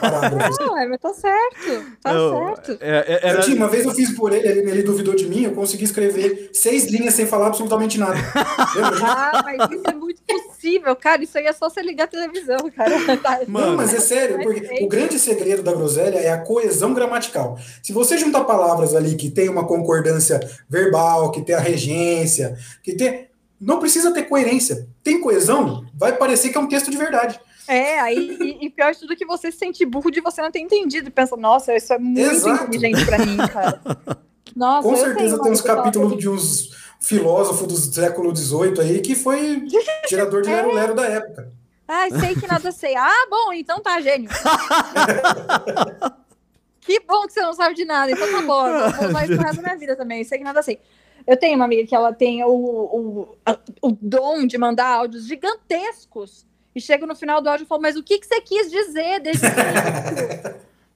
parágrafo. 0.00 0.62
Não, 0.62 0.78
é, 0.78 0.86
mas 0.86 1.00
tá 1.00 1.12
certo. 1.12 1.84
Tá 2.00 2.14
Não, 2.14 2.54
certo. 2.54 2.78
é- 2.80 2.98
é- 2.98 3.20
Eu 3.24 3.28
era- 3.30 3.40
tinha, 3.42 3.56
uma 3.56 3.66
vez 3.66 3.84
eu 3.84 3.90
fiz 3.92 4.12
por 4.14 4.32
ele, 4.32 4.46
ele, 4.46 4.70
ele 4.70 4.82
duvidou 4.84 5.16
de 5.16 5.26
mim, 5.26 5.42
eu 5.42 5.50
consegui 5.52 5.82
escrever 5.82 6.50
seis 6.52 6.84
linhas 6.86 7.14
sem 7.14 7.26
falar 7.26 7.48
absolutamente 7.48 7.98
nada. 7.98 8.14
Ah, 9.02 9.42
mas 9.44 9.70
isso 9.70 9.82
é 9.88 9.94
muito 9.94 10.22
possível, 10.22 10.94
cara. 10.94 11.22
Isso 11.22 11.36
aí 11.38 11.46
é 11.46 11.52
só 11.52 11.68
você 11.68 11.82
ligar 11.82 12.04
a 12.04 12.06
televisão, 12.08 12.58
cara. 12.74 12.90
Tá- 13.22 13.40
Não, 13.48 13.76
mas 13.76 13.92
é 13.94 14.00
sério, 14.00 14.38
porque 14.40 14.60
Perfeito. 14.60 14.84
o 14.84 14.88
grande 14.88 15.18
segredo 15.18 15.62
da 15.62 15.72
groselha 15.72 16.18
é 16.18 16.30
a 16.30 16.38
coesão 16.38 16.94
gramatical. 16.94 17.58
Se 17.82 17.92
você 17.92 18.16
juntar 18.16 18.44
palavras 18.44 18.94
ali 18.94 19.16
que 19.16 19.28
tem 19.30 19.48
uma 19.48 19.66
concordância 19.66 20.38
verbal, 20.68 21.30
que 21.32 21.42
tem 21.42 21.54
a 21.56 21.60
regência, 21.60 22.56
que 22.82 22.94
tem. 22.94 23.27
Não 23.60 23.78
precisa 23.78 24.12
ter 24.12 24.24
coerência. 24.24 24.88
Tem 25.02 25.20
coesão, 25.20 25.84
vai 25.94 26.16
parecer 26.16 26.50
que 26.50 26.58
é 26.58 26.60
um 26.60 26.68
texto 26.68 26.90
de 26.90 26.96
verdade. 26.96 27.40
É, 27.66 28.00
aí, 28.00 28.38
e, 28.40 28.66
e 28.66 28.70
pior 28.70 28.92
de 28.92 29.00
tudo 29.00 29.12
é 29.12 29.16
que 29.16 29.26
você 29.26 29.52
se 29.52 29.58
sente 29.58 29.84
burro 29.84 30.10
de 30.10 30.22
você 30.22 30.40
não 30.40 30.50
ter 30.50 30.60
entendido. 30.60 31.08
E 31.08 31.12
pensa, 31.12 31.36
nossa, 31.36 31.76
isso 31.76 31.92
é 31.92 31.98
muito 31.98 32.18
Exato. 32.18 32.64
inteligente 32.64 33.04
pra 33.04 33.18
mim, 33.18 33.36
cara. 33.36 33.80
Nossa, 34.56 34.88
Com 34.88 34.96
certeza 34.96 35.40
tem 35.40 35.52
uns 35.52 35.60
capítulos 35.60 36.18
de 36.18 36.28
uns 36.28 36.70
filósofos 37.00 37.68
do 37.68 37.76
século 37.76 38.34
XVIII 38.34 38.80
aí 38.80 39.00
que 39.00 39.14
foi 39.14 39.62
gerador 40.08 40.42
de 40.42 40.48
lero-lero 40.48 40.94
da 40.96 41.04
época. 41.04 41.52
Ai, 41.86 42.10
sei 42.10 42.34
que 42.34 42.46
nada 42.46 42.72
sei. 42.72 42.96
Ah, 42.96 43.26
bom, 43.30 43.52
então 43.52 43.80
tá, 43.80 44.00
gênio. 44.00 44.28
que 46.80 47.00
bom 47.00 47.26
que 47.26 47.32
você 47.32 47.40
não 47.40 47.52
sabe 47.52 47.74
de 47.74 47.84
nada. 47.84 48.10
Então 48.10 48.30
tá 48.30 48.42
bom, 48.42 48.66
eu 48.66 48.90
vou 48.90 49.08
usar 49.10 49.24
isso 49.26 49.34
pro 49.36 49.46
resto 49.46 49.56
da 49.56 49.62
minha 49.62 49.78
vida 49.78 49.94
também. 49.94 50.24
Sei 50.24 50.38
que 50.38 50.44
nada 50.44 50.60
sei. 50.60 50.80
Eu 51.28 51.36
tenho 51.36 51.56
uma 51.56 51.66
amiga 51.66 51.86
que 51.86 51.94
ela 51.94 52.10
tem 52.10 52.42
o, 52.42 52.48
o, 52.50 53.36
o 53.82 53.98
dom 54.00 54.46
de 54.46 54.56
mandar 54.56 54.86
áudios 54.86 55.26
gigantescos. 55.26 56.46
E 56.74 56.80
chega 56.80 57.06
no 57.06 57.14
final 57.14 57.42
do 57.42 57.50
áudio 57.50 57.64
e 57.64 57.66
fala, 57.66 57.82
mas 57.82 57.96
o 57.96 58.02
que, 58.02 58.18
que 58.18 58.26
você 58.26 58.40
quis 58.40 58.70
dizer 58.70 59.20
início? 59.26 59.46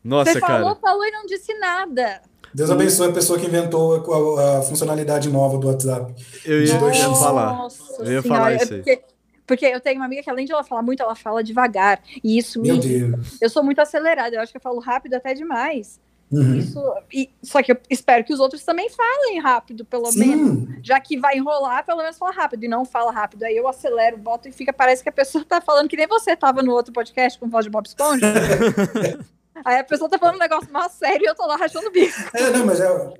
Nossa, 0.03 0.33
Você 0.33 0.41
falou, 0.41 0.74
cara. 0.74 0.80
falou 0.80 1.05
e 1.05 1.11
não 1.11 1.26
disse 1.26 1.53
nada. 1.59 2.22
Deus 2.55 2.70
abençoe 2.70 3.11
a 3.11 3.12
pessoa 3.12 3.39
que 3.39 3.45
inventou 3.45 4.39
a, 4.39 4.59
a 4.59 4.62
funcionalidade 4.62 5.28
nova 5.28 5.59
do 5.59 5.68
WhatsApp. 5.68 6.14
Eu 6.47 6.61
ia, 6.61 6.66
de 6.66 6.78
dois 6.78 6.99
eu 6.99 7.11
ia 7.11 7.14
falar. 7.14 7.53
Nossa 7.55 8.03
Eu 8.03 8.12
ia 8.12 8.22
Senhora, 8.22 8.41
falar 8.41 8.53
é 8.53 8.57
isso 8.57 8.72
aí. 8.72 8.78
Porque, 8.78 9.03
porque 9.47 9.66
eu 9.66 9.80
tenho 9.80 9.97
uma 9.97 10.07
amiga 10.07 10.22
que, 10.22 10.30
além 10.30 10.47
de 10.47 10.53
ela 10.53 10.64
falar 10.64 10.83
muito, 10.83 11.03
ela 11.03 11.14
fala 11.14 11.45
devagar. 11.45 12.03
E 12.24 12.39
isso 12.39 12.61
Meu 12.61 12.76
me. 12.76 12.80
Deus. 12.80 13.37
Eu 13.39 13.51
sou 13.51 13.62
muito 13.62 13.80
acelerada, 13.80 14.35
eu 14.35 14.41
acho 14.41 14.51
que 14.51 14.57
eu 14.57 14.62
falo 14.62 14.80
rápido 14.80 15.12
até 15.14 15.35
demais. 15.35 16.01
Uhum. 16.33 16.55
Isso, 16.57 16.83
e, 17.12 17.28
só 17.43 17.62
que 17.62 17.70
eu 17.72 17.76
espero 17.91 18.24
que 18.24 18.33
os 18.33 18.41
outros 18.41 18.64
também 18.64 18.89
falem 18.89 19.39
rápido, 19.39 19.85
pelo 19.85 20.11
menos. 20.14 20.61
Sim, 20.66 20.76
Já 20.83 20.99
que 20.99 21.18
vai 21.18 21.37
enrolar, 21.37 21.85
pelo 21.85 21.99
menos 21.99 22.16
fala 22.16 22.33
rápido. 22.33 22.64
E 22.64 22.68
não 22.68 22.85
fala 22.87 23.12
rápido. 23.12 23.43
Aí 23.45 23.55
eu 23.55 23.68
acelero, 23.68 24.16
boto 24.16 24.49
e 24.49 24.53
fica, 24.53 24.72
parece 24.72 25.03
que 25.03 25.11
a 25.11 25.12
pessoa 25.12 25.45
tá 25.45 25.61
falando 25.61 25.89
que 25.89 25.97
nem 25.97 26.07
você 26.07 26.35
tava 26.35 26.62
no 26.62 26.72
outro 26.72 26.91
podcast 26.93 27.39
com 27.39 27.49
voz 27.51 27.64
de 27.66 27.70
Bob 27.70 27.85
Esponja. 27.87 28.26
Aí 29.64 29.78
a 29.78 29.85
pessoa 29.85 30.09
tá 30.09 30.18
falando 30.18 30.37
um 30.37 30.41
negócio 30.41 30.72
mais 30.72 30.93
sério 30.93 31.22
e 31.22 31.28
eu 31.28 31.35
tô 31.35 31.47
lá 31.47 31.57
rachando 31.57 31.87
o 31.89 31.93
bico. 31.93 32.14
É, 32.33 32.51
não, 32.51 32.64
mas 32.66 32.80
é. 32.80 33.12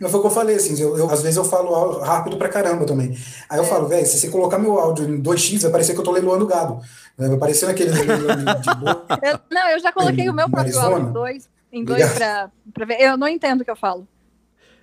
Não 0.00 0.08
foi 0.10 0.18
o 0.18 0.22
que 0.22 0.26
eu 0.28 0.32
falei, 0.32 0.56
assim, 0.56 0.78
eu, 0.80 0.96
eu- 0.98 1.10
às 1.10 1.22
vezes 1.22 1.36
eu 1.36 1.44
falo 1.44 1.98
rápido 2.00 2.36
pra 2.36 2.48
caramba 2.48 2.84
também. 2.84 3.16
Aí 3.48 3.58
eu 3.58 3.64
É. 3.64 3.66
falo, 3.66 3.88
velho, 3.88 4.06
se 4.06 4.18
você 4.18 4.28
colocar 4.28 4.58
meu 4.58 4.78
áudio 4.78 5.06
em 5.08 5.20
2x, 5.20 5.62
vai 5.62 5.70
parecer 5.72 5.94
que 5.94 5.98
eu 6.00 6.04
tô 6.04 6.12
leiloando 6.12 6.46
gado. 6.46 6.78
Vai 7.16 7.36
parecer 7.38 7.66
naquele 7.66 7.90
de 7.90 8.74
boa. 8.78 9.06
Eu- 9.22 9.40
não, 9.50 9.68
eu 9.70 9.80
já 9.80 9.90
coloquei 9.90 10.28
o 10.28 10.32
meu 10.34 10.48
próprio 10.48 10.78
Arizona? 10.78 10.94
áudio 10.96 11.08
em 11.08 11.12
dois, 11.12 11.48
em 11.72 11.84
dois 11.84 12.12
pra, 12.12 12.50
pra 12.74 12.84
ver. 12.84 13.00
Eu 13.00 13.16
não 13.16 13.26
entendo 13.28 13.62
o 13.62 13.64
que 13.64 13.70
eu 13.70 13.76
falo. 13.76 14.06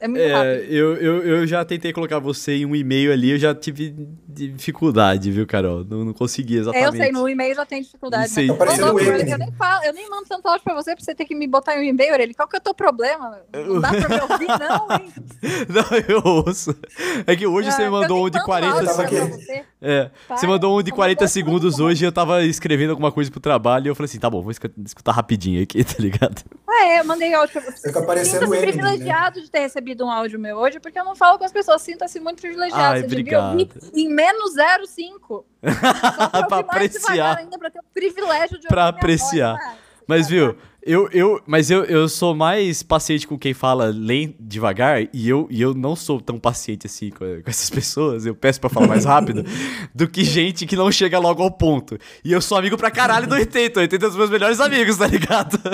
É 0.02 0.08
muito 0.08 0.22
É, 0.24 0.32
rápido. 0.32 0.72
eu, 0.74 0.96
eu, 0.96 1.24
eu 1.24 1.46
já 1.48 1.66
tentei 1.66 1.92
colocar 1.92 2.20
você 2.20 2.54
em 2.56 2.66
um 2.66 2.74
e-mail 2.74 3.12
ali, 3.12 3.32
eu 3.32 3.38
já 3.38 3.54
tive 3.54 3.94
dificuldade, 4.30 5.30
viu, 5.30 5.46
Carol? 5.46 5.84
Não, 5.84 6.06
não 6.06 6.14
consegui 6.14 6.56
É, 6.56 6.60
exatamente. 6.60 6.86
eu 6.96 7.04
sei, 7.04 7.12
no 7.12 7.28
e-mail 7.28 7.54
já 7.54 7.66
tem 7.66 7.82
dificuldade. 7.82 8.28
Isso 8.30 8.40
aí. 8.40 8.48
mas- 8.48 8.58
Tá 8.58 8.66
parecendo 8.66 8.98
eu, 8.98 9.06
eu, 9.14 9.26
né? 9.26 9.38
nem 9.38 9.52
falo, 9.52 9.84
eu 9.84 9.92
nem 9.94 10.10
mando 10.10 10.26
tanto 10.28 10.48
áudio 10.48 10.64
pra 10.64 10.74
você 10.74 10.96
pra 10.96 11.04
você 11.04 11.14
ter 11.14 11.26
que 11.26 11.36
me 11.36 11.46
botar 11.48 11.76
em 11.76 11.80
um 11.80 11.84
e-mail, 11.84 12.14
Orelha. 12.14 12.34
Qual 12.34 12.48
que 12.48 12.56
é 12.56 12.60
o 12.60 12.62
teu 12.62 12.74
problema? 12.74 13.40
Não 13.54 13.82
dá 13.82 13.90
pra 13.90 14.08
me 14.10 14.22
ouvir, 14.22 14.48
não, 14.48 14.88
hein? 14.98 15.14
Não, 15.68 15.98
eu 16.16 16.22
ouço. 16.46 16.74
É 17.28 17.36
que 17.36 17.46
hoje 17.46 17.70
você 17.70 17.82
Ah, 17.82 17.86
me 17.86 17.92
mandou 17.92 18.20
eu 18.20 18.24
um 18.24 18.30
de 18.30 18.38
mando 18.38 18.46
40 18.46 18.74
áudio 18.74 18.86
Tava 18.88 18.98
pra 18.98 19.06
aqui. 19.06 19.16
segundos. 19.44 19.66
Você. 19.82 19.92
É, 19.92 20.12
Para, 20.28 20.38
você 20.38 20.46
mandou 20.48 20.78
um 20.78 20.84
de 20.84 20.92
eu 20.92 20.96
40 20.96 21.22
mandei 21.22 21.28
segundos 21.32 21.76
tudo. 21.76 21.86
hoje 21.86 22.04
e 22.04 22.08
eu 22.08 22.12
tava 22.12 22.44
escrevendo 22.44 22.90
alguma 22.92 23.12
coisa 23.12 23.32
pro 23.32 23.40
trabalho 23.40 23.88
e 23.88 23.90
eu 23.90 23.96
falei 23.96 24.06
assim, 24.10 24.20
tá 24.20 24.30
bom, 24.30 24.42
vou 24.42 24.52
escu- 24.52 24.70
escutar 24.86 25.12
rapidinho 25.14 25.64
aqui, 25.64 25.84
tá 25.86 25.96
ligado? 26.00 26.42
Ah, 26.68 26.86
é, 26.86 27.00
eu 27.00 27.06
mandei 27.06 27.34
áudio 27.34 27.62
pra 27.62 27.72
você. 27.72 27.88
Fica 27.88 28.02
parecendo 28.06 28.46
Sinta-se 28.46 28.58
Eminem, 28.64 28.76
né? 28.76 28.82
privilegiado 28.90 29.42
de 29.42 29.50
ter 29.50 29.60
recebido 29.60 30.06
um 30.06 30.12
áudio 30.12 30.40
meu 30.40 30.58
hoje, 30.58 30.80
porque 30.80 31.00
eu 31.00 31.06
não 31.06 31.16
falo 31.16 31.38
com 31.38 31.46
as 31.46 31.52
pessoas. 31.52 31.82
Sinta-se 31.82 32.20
muito 32.20 32.42
privilegiado. 32.42 32.82
Ai, 32.96 33.02
você 33.02 33.08
devia 33.08 33.42
ouvir 33.42 33.64
obrigado. 33.64 33.92
em 33.96 34.10
menos 34.14 34.52
0,5. 34.56 35.20
Só 35.30 35.44
Pra 36.48 36.60
apreciar. 36.60 37.38
ainda, 37.38 37.58
pra 37.58 37.70
ter 37.70 37.80
o 37.80 37.84
privilégio 37.94 38.60
de 38.60 38.68
Pra 38.68 38.88
apreciar. 38.90 39.54
voz. 39.56 39.66
Ah, 39.66 39.76
Mas 40.08 40.28
viu. 40.28 40.56
Eu, 40.90 41.08
eu, 41.12 41.40
mas 41.46 41.70
eu, 41.70 41.86
eu 41.86 42.10
sou 42.10 42.34
mais 42.34 42.82
paciente 42.82 43.28
com 43.28 43.38
quem 43.38 43.54
fala 43.54 43.92
lento, 43.94 44.36
devagar, 44.40 45.04
e 45.14 45.30
eu, 45.30 45.48
e 45.52 45.62
eu 45.62 45.76
não 45.76 45.96
sou 45.96 46.20
tão 46.20 46.40
paciente 46.40 46.88
assim 46.88 47.12
com, 47.12 47.20
com 47.44 47.48
essas 47.48 47.70
pessoas, 47.70 48.26
eu 48.26 48.34
peço 48.34 48.60
pra 48.60 48.72
falar 48.72 48.88
mais 48.88 49.06
rápido, 49.06 49.44
do 49.94 50.10
que 50.10 50.24
gente 50.24 50.66
que 50.66 50.76
não 50.76 50.92
chega 50.92 51.20
logo 51.20 51.44
ao 51.44 51.52
ponto. 51.52 51.96
E 52.26 52.32
eu 52.32 52.42
sou 52.42 52.58
amigo 52.58 52.76
pra 52.76 52.90
caralho 52.90 53.28
do 53.28 53.36
80, 53.36 53.82
80 53.82 54.04
é 54.04 54.10
dos 54.10 54.18
meus 54.18 54.32
melhores 54.32 54.60
amigos, 54.60 54.98
tá 54.98 55.06
ligado? 55.06 55.60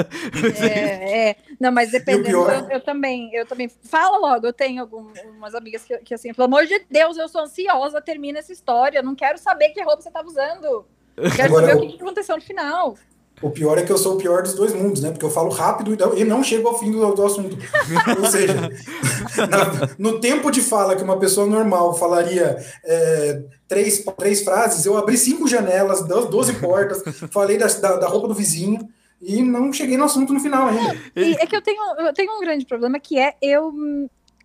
É, 0.65 1.29
é. 1.29 1.35
Não, 1.59 1.71
mas 1.71 1.91
dependendo, 1.91 2.29
eu, 2.29 2.69
eu, 2.69 2.81
também, 2.81 3.33
eu 3.33 3.45
também. 3.45 3.69
Fala 3.83 4.17
logo, 4.17 4.45
eu 4.45 4.53
tenho 4.53 4.81
algumas 4.81 5.55
amigas 5.55 5.83
que, 5.83 5.97
que, 5.99 6.13
assim, 6.13 6.33
pelo 6.33 6.45
amor 6.45 6.65
de 6.65 6.85
Deus, 6.89 7.17
eu 7.17 7.29
sou 7.29 7.41
ansiosa, 7.41 8.01
termina 8.01 8.39
essa 8.39 8.51
história, 8.51 8.99
eu 8.99 9.03
não 9.03 9.15
quero 9.15 9.37
saber 9.37 9.69
que 9.69 9.81
roupa 9.81 10.01
você 10.01 10.11
tava 10.11 10.27
usando. 10.27 10.85
Eu 11.15 11.31
quero 11.31 11.53
Agora, 11.53 11.67
saber 11.67 11.77
o 11.77 11.87
que, 11.87 11.97
que 11.97 12.03
aconteceu 12.03 12.35
no 12.35 12.41
final. 12.41 12.97
O 13.41 13.49
pior 13.49 13.77
é 13.77 13.83
que 13.83 13.91
eu 13.91 13.97
sou 13.97 14.15
o 14.15 14.17
pior 14.17 14.43
dos 14.43 14.53
dois 14.53 14.73
mundos, 14.73 15.01
né? 15.01 15.11
Porque 15.11 15.25
eu 15.25 15.29
falo 15.29 15.49
rápido 15.49 15.95
e 16.15 16.23
não 16.23 16.43
chego 16.43 16.67
ao 16.67 16.79
fim 16.79 16.91
do, 16.91 17.13
do 17.13 17.25
assunto. 17.25 17.57
Ou 18.17 18.25
seja, 18.25 18.53
na, 19.49 19.89
no 19.97 20.19
tempo 20.19 20.49
de 20.49 20.61
fala 20.61 20.95
que 20.95 21.03
uma 21.03 21.19
pessoa 21.19 21.45
normal 21.45 21.93
falaria 21.95 22.57
é, 22.83 23.43
três, 23.67 24.03
três 24.17 24.41
frases, 24.41 24.85
eu 24.85 24.97
abri 24.97 25.17
cinco 25.17 25.47
janelas, 25.47 26.07
doze 26.07 26.53
portas, 26.53 27.03
falei 27.31 27.57
da, 27.57 27.67
da, 27.67 27.97
da, 27.97 28.07
roupa 28.07 28.27
do 28.27 28.33
vizinho 28.33 28.87
e 29.21 29.41
não 29.41 29.73
cheguei 29.73 29.97
no 29.97 30.05
assunto 30.05 30.33
no 30.33 30.39
final 30.39 30.67
ainda. 30.67 30.95
E 31.15 31.33
é 31.33 31.45
que 31.45 31.55
eu 31.55 31.61
tenho, 31.61 31.81
eu 31.99 32.13
tenho 32.13 32.37
um 32.37 32.39
grande 32.39 32.65
problema 32.65 32.99
que 32.99 33.19
é 33.19 33.35
eu. 33.41 33.73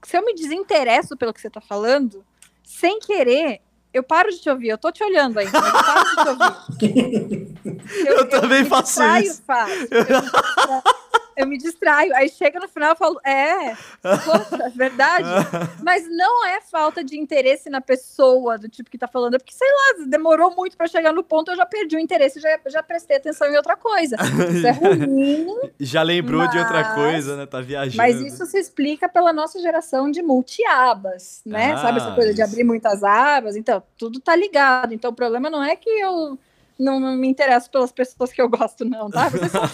Se 0.05 0.17
eu 0.17 0.25
me 0.25 0.35
desinteresso 0.35 1.17
pelo 1.17 1.33
que 1.33 1.41
você 1.41 1.49
está 1.49 1.61
falando, 1.61 2.25
sem 2.65 2.99
querer, 2.99 3.61
eu 3.93 4.03
paro 4.03 4.31
de 4.31 4.41
te 4.41 4.49
ouvir, 4.49 4.69
eu 4.69 4.79
tô 4.79 4.93
te 4.93 5.03
olhando 5.03 5.39
ainda, 5.39 5.61
mas 5.61 5.75
eu 5.75 5.85
paro 5.85 6.05
de 6.05 6.17
te 6.17 6.29
ouvir. 6.29 7.51
Eu, 8.07 8.17
eu 8.19 8.29
também 8.29 8.61
eu 8.61 8.67
faço 8.67 9.03
isso. 9.19 9.43
Fácil. 9.47 9.89
Eu, 9.91 11.00
eu 11.41 11.47
me 11.47 11.59
distraio. 11.59 12.15
Aí 12.15 12.29
chega 12.29 12.61
no 12.61 12.69
final 12.69 12.93
e 12.93 12.97
falo, 12.97 13.21
é, 13.25 13.75
poxa, 14.03 14.65
é 14.65 14.71
verdade. 14.71 15.29
Mas 15.83 16.09
não 16.09 16.47
é 16.47 16.61
falta 16.61 17.03
de 17.03 17.19
interesse 17.19 17.69
na 17.71 17.81
pessoa, 17.81 18.59
do 18.59 18.69
tipo 18.69 18.91
que 18.91 18.99
tá 18.99 19.09
falando, 19.09 19.35
é 19.35 19.39
porque, 19.39 19.55
sei 19.55 19.69
lá, 19.69 20.07
demorou 20.07 20.55
muito 20.55 20.77
para 20.77 20.87
chegar 20.87 21.13
no 21.13 21.23
ponto, 21.23 21.51
eu 21.51 21.57
já 21.57 21.67
perdi 21.67 21.97
o 21.97 21.99
interesse, 21.99 22.41
já, 22.41 22.59
já 22.67 22.83
prestei 22.83 23.17
atenção 23.17 23.49
em 23.49 23.57
outra 23.57 23.77
coisa. 23.77 24.17
Isso 24.53 24.67
é 24.67 24.71
ruim. 25.07 25.71
já 25.79 26.03
lembrou 26.03 26.41
mas... 26.43 26.51
de 26.51 26.59
outra 26.59 26.95
coisa, 26.95 27.37
né? 27.37 27.47
Tá 27.47 27.61
viajando. 27.61 27.97
Mas 27.97 28.21
isso 28.21 28.45
se 28.47 28.59
explica 28.59 29.09
pela 29.09 29.33
nossa 29.33 29.61
geração 29.61 30.11
de 30.11 30.23
multi-abas, 30.23 31.43
né? 31.45 31.73
Ah, 31.73 31.79
Sabe 31.79 31.99
essa 31.99 32.13
coisa 32.13 32.29
isso. 32.29 32.37
de 32.37 32.43
abrir 32.43 32.65
muitas 32.65 33.03
abas? 33.03 33.57
Então, 33.57 33.83
tudo 33.97 34.21
tá 34.21 34.35
ligado. 34.37 34.93
Então, 34.93 35.11
o 35.11 35.15
problema 35.15 35.51
não 35.51 35.63
é 35.63 35.77
que 35.77 35.89
eu 35.89 36.39
não, 36.81 36.99
não, 36.99 37.15
me 37.15 37.29
interesso 37.29 37.71
pelas 37.71 37.93
pessoas 37.93 38.33
que 38.33 38.41
eu 38.41 38.49
gosto, 38.49 38.87
não, 38.87 39.11
tá? 39.11 39.31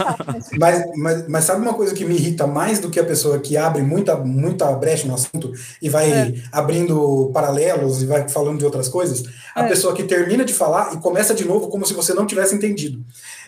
mas, 0.58 0.84
mas, 0.96 1.28
mas, 1.28 1.44
sabe 1.44 1.62
uma 1.62 1.72
coisa 1.72 1.94
que 1.94 2.04
me 2.04 2.16
irrita 2.16 2.48
mais 2.48 2.80
do 2.80 2.90
que 2.90 2.98
a 2.98 3.04
pessoa 3.04 3.38
que 3.38 3.56
abre 3.56 3.80
muita, 3.80 4.16
muita 4.16 4.72
brecha 4.72 5.06
no 5.06 5.14
assunto 5.14 5.52
e 5.80 5.88
vai 5.88 6.10
é. 6.10 6.34
abrindo 6.50 7.30
paralelos 7.32 8.02
e 8.02 8.06
vai 8.06 8.28
falando 8.28 8.58
de 8.58 8.64
outras 8.64 8.88
coisas? 8.88 9.22
A 9.54 9.64
é. 9.64 9.68
pessoa 9.68 9.94
que 9.94 10.02
termina 10.02 10.44
de 10.44 10.52
falar 10.52 10.94
e 10.94 10.96
começa 10.96 11.32
de 11.32 11.44
novo 11.44 11.68
como 11.68 11.86
se 11.86 11.94
você 11.94 12.12
não 12.12 12.26
tivesse 12.26 12.56
entendido. 12.56 13.04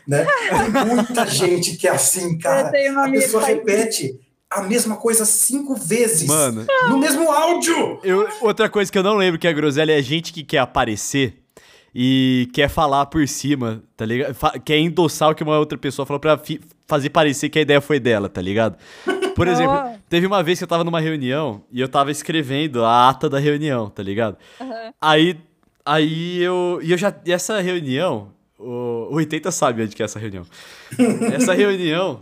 Né? 0.07 0.25
Tem 0.49 0.87
muita 0.87 1.27
gente 1.29 1.77
que 1.77 1.89
é 1.89 1.91
assim, 1.91 2.39
cara. 2.39 2.69
A 3.05 3.11
pessoa 3.11 3.45
repete 3.45 4.21
a 4.49 4.63
mesma 4.63 4.97
coisa 4.97 5.25
cinco 5.25 5.75
vezes. 5.75 6.29
Mano. 6.29 6.65
No 6.89 6.97
mesmo 6.97 7.31
áudio. 7.31 7.99
Eu, 8.05 8.27
outra 8.41 8.71
coisa 8.71 8.91
que 8.91 8.97
eu 8.97 9.03
não 9.03 9.17
lembro 9.17 9.39
que 9.39 9.49
é 9.49 9.53
groselha 9.53 9.99
é 9.99 10.01
gente 10.01 10.33
que 10.33 10.45
quer 10.45 10.59
aparecer 10.59 11.43
e 11.95 12.49
quer 12.53 12.69
falar 12.69 13.07
por 13.07 13.27
cima, 13.27 13.83
tá 13.97 14.05
ligado? 14.05 14.37
Quer 14.65 14.79
endossar 14.79 15.31
o 15.31 15.35
que 15.35 15.43
uma 15.43 15.59
outra 15.59 15.79
pessoa 15.79 16.05
falou 16.07 16.21
pra 16.21 16.41
fazer 16.87 17.11
parecer 17.11 17.49
que 17.49 17.59
a 17.59 17.63
ideia 17.63 17.81
foi 17.81 17.99
dela, 17.99 18.29
tá 18.29 18.41
ligado? 18.41 18.77
Por 19.35 19.47
exemplo, 19.47 19.77
teve 20.09 20.27
uma 20.27 20.43
vez 20.43 20.59
que 20.59 20.65
eu 20.65 20.69
tava 20.69 20.85
numa 20.85 21.01
reunião 21.01 21.63
e 21.71 21.81
eu 21.81 21.89
tava 21.89 22.11
escrevendo 22.11 22.85
a 22.85 23.09
ata 23.09 23.29
da 23.29 23.39
reunião, 23.39 23.89
tá 23.89 24.03
ligado? 24.03 24.37
Uhum. 24.61 24.93
Aí, 25.01 25.39
aí 25.85 26.43
eu. 26.43 26.81
E 26.83 26.91
eu 26.91 26.99
já. 26.99 27.15
E 27.25 27.33
essa 27.33 27.61
reunião. 27.61 28.37
O, 28.59 29.09
o 29.13 29.15
80 29.15 29.53
sabe 29.53 29.85
onde 29.85 29.95
que 29.95 30.03
é 30.03 30.05
essa 30.05 30.19
reunião. 30.19 30.45
essa 31.33 31.55
reunião 31.55 32.21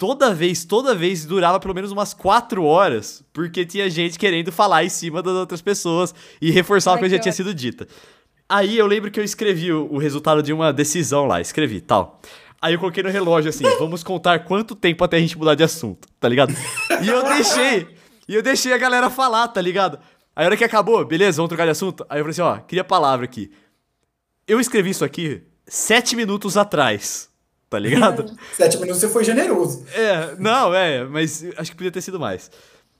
toda 0.00 0.34
vez, 0.34 0.64
toda 0.64 0.94
vez 0.94 1.26
durava 1.26 1.60
pelo 1.60 1.74
menos 1.74 1.92
umas 1.92 2.14
quatro 2.14 2.64
horas, 2.64 3.22
porque 3.34 3.66
tinha 3.66 3.88
gente 3.90 4.18
querendo 4.18 4.50
falar 4.50 4.82
em 4.82 4.88
cima 4.88 5.22
das 5.22 5.34
outras 5.34 5.60
pessoas 5.60 6.14
e 6.40 6.50
reforçar 6.50 6.94
o 6.94 6.98
que 6.98 7.06
já 7.06 7.18
tinha 7.18 7.32
sido 7.32 7.52
dita. 7.52 7.86
Aí 8.50 8.76
eu 8.76 8.84
lembro 8.84 9.12
que 9.12 9.20
eu 9.20 9.22
escrevi 9.22 9.72
o, 9.72 9.86
o 9.92 9.96
resultado 9.96 10.42
de 10.42 10.52
uma 10.52 10.72
decisão 10.72 11.24
lá, 11.24 11.40
escrevi 11.40 11.80
tal. 11.80 12.20
Aí 12.60 12.74
eu 12.74 12.80
coloquei 12.80 13.00
no 13.00 13.08
relógio 13.08 13.48
assim, 13.48 13.62
vamos 13.78 14.02
contar 14.02 14.40
quanto 14.40 14.74
tempo 14.74 15.04
até 15.04 15.18
a 15.18 15.20
gente 15.20 15.38
mudar 15.38 15.54
de 15.54 15.62
assunto, 15.62 16.08
tá 16.18 16.28
ligado? 16.28 16.52
E 17.00 17.06
eu 17.06 17.22
deixei, 17.22 17.86
e 18.26 18.34
eu 18.34 18.42
deixei 18.42 18.72
a 18.72 18.76
galera 18.76 19.08
falar, 19.08 19.46
tá 19.46 19.60
ligado? 19.60 20.00
Aí 20.34 20.44
a 20.44 20.46
hora 20.46 20.56
que 20.56 20.64
acabou, 20.64 21.04
beleza, 21.04 21.36
vamos 21.36 21.48
trocar 21.48 21.64
de 21.64 21.70
assunto. 21.70 22.04
Aí 22.10 22.18
eu 22.18 22.24
falei 22.24 22.32
assim, 22.32 22.40
ó, 22.40 22.56
queria 22.58 22.82
palavra 22.82 23.24
aqui. 23.24 23.52
Eu 24.48 24.58
escrevi 24.58 24.90
isso 24.90 25.04
aqui 25.04 25.42
sete 25.64 26.16
minutos 26.16 26.56
atrás, 26.56 27.30
tá 27.68 27.78
ligado? 27.78 28.36
sete 28.52 28.78
minutos 28.78 29.00
você 29.00 29.08
foi 29.08 29.22
generoso. 29.22 29.86
É, 29.94 30.34
não, 30.40 30.74
é, 30.74 31.04
mas 31.04 31.44
acho 31.56 31.70
que 31.70 31.76
podia 31.76 31.92
ter 31.92 32.00
sido 32.00 32.18
mais. 32.18 32.50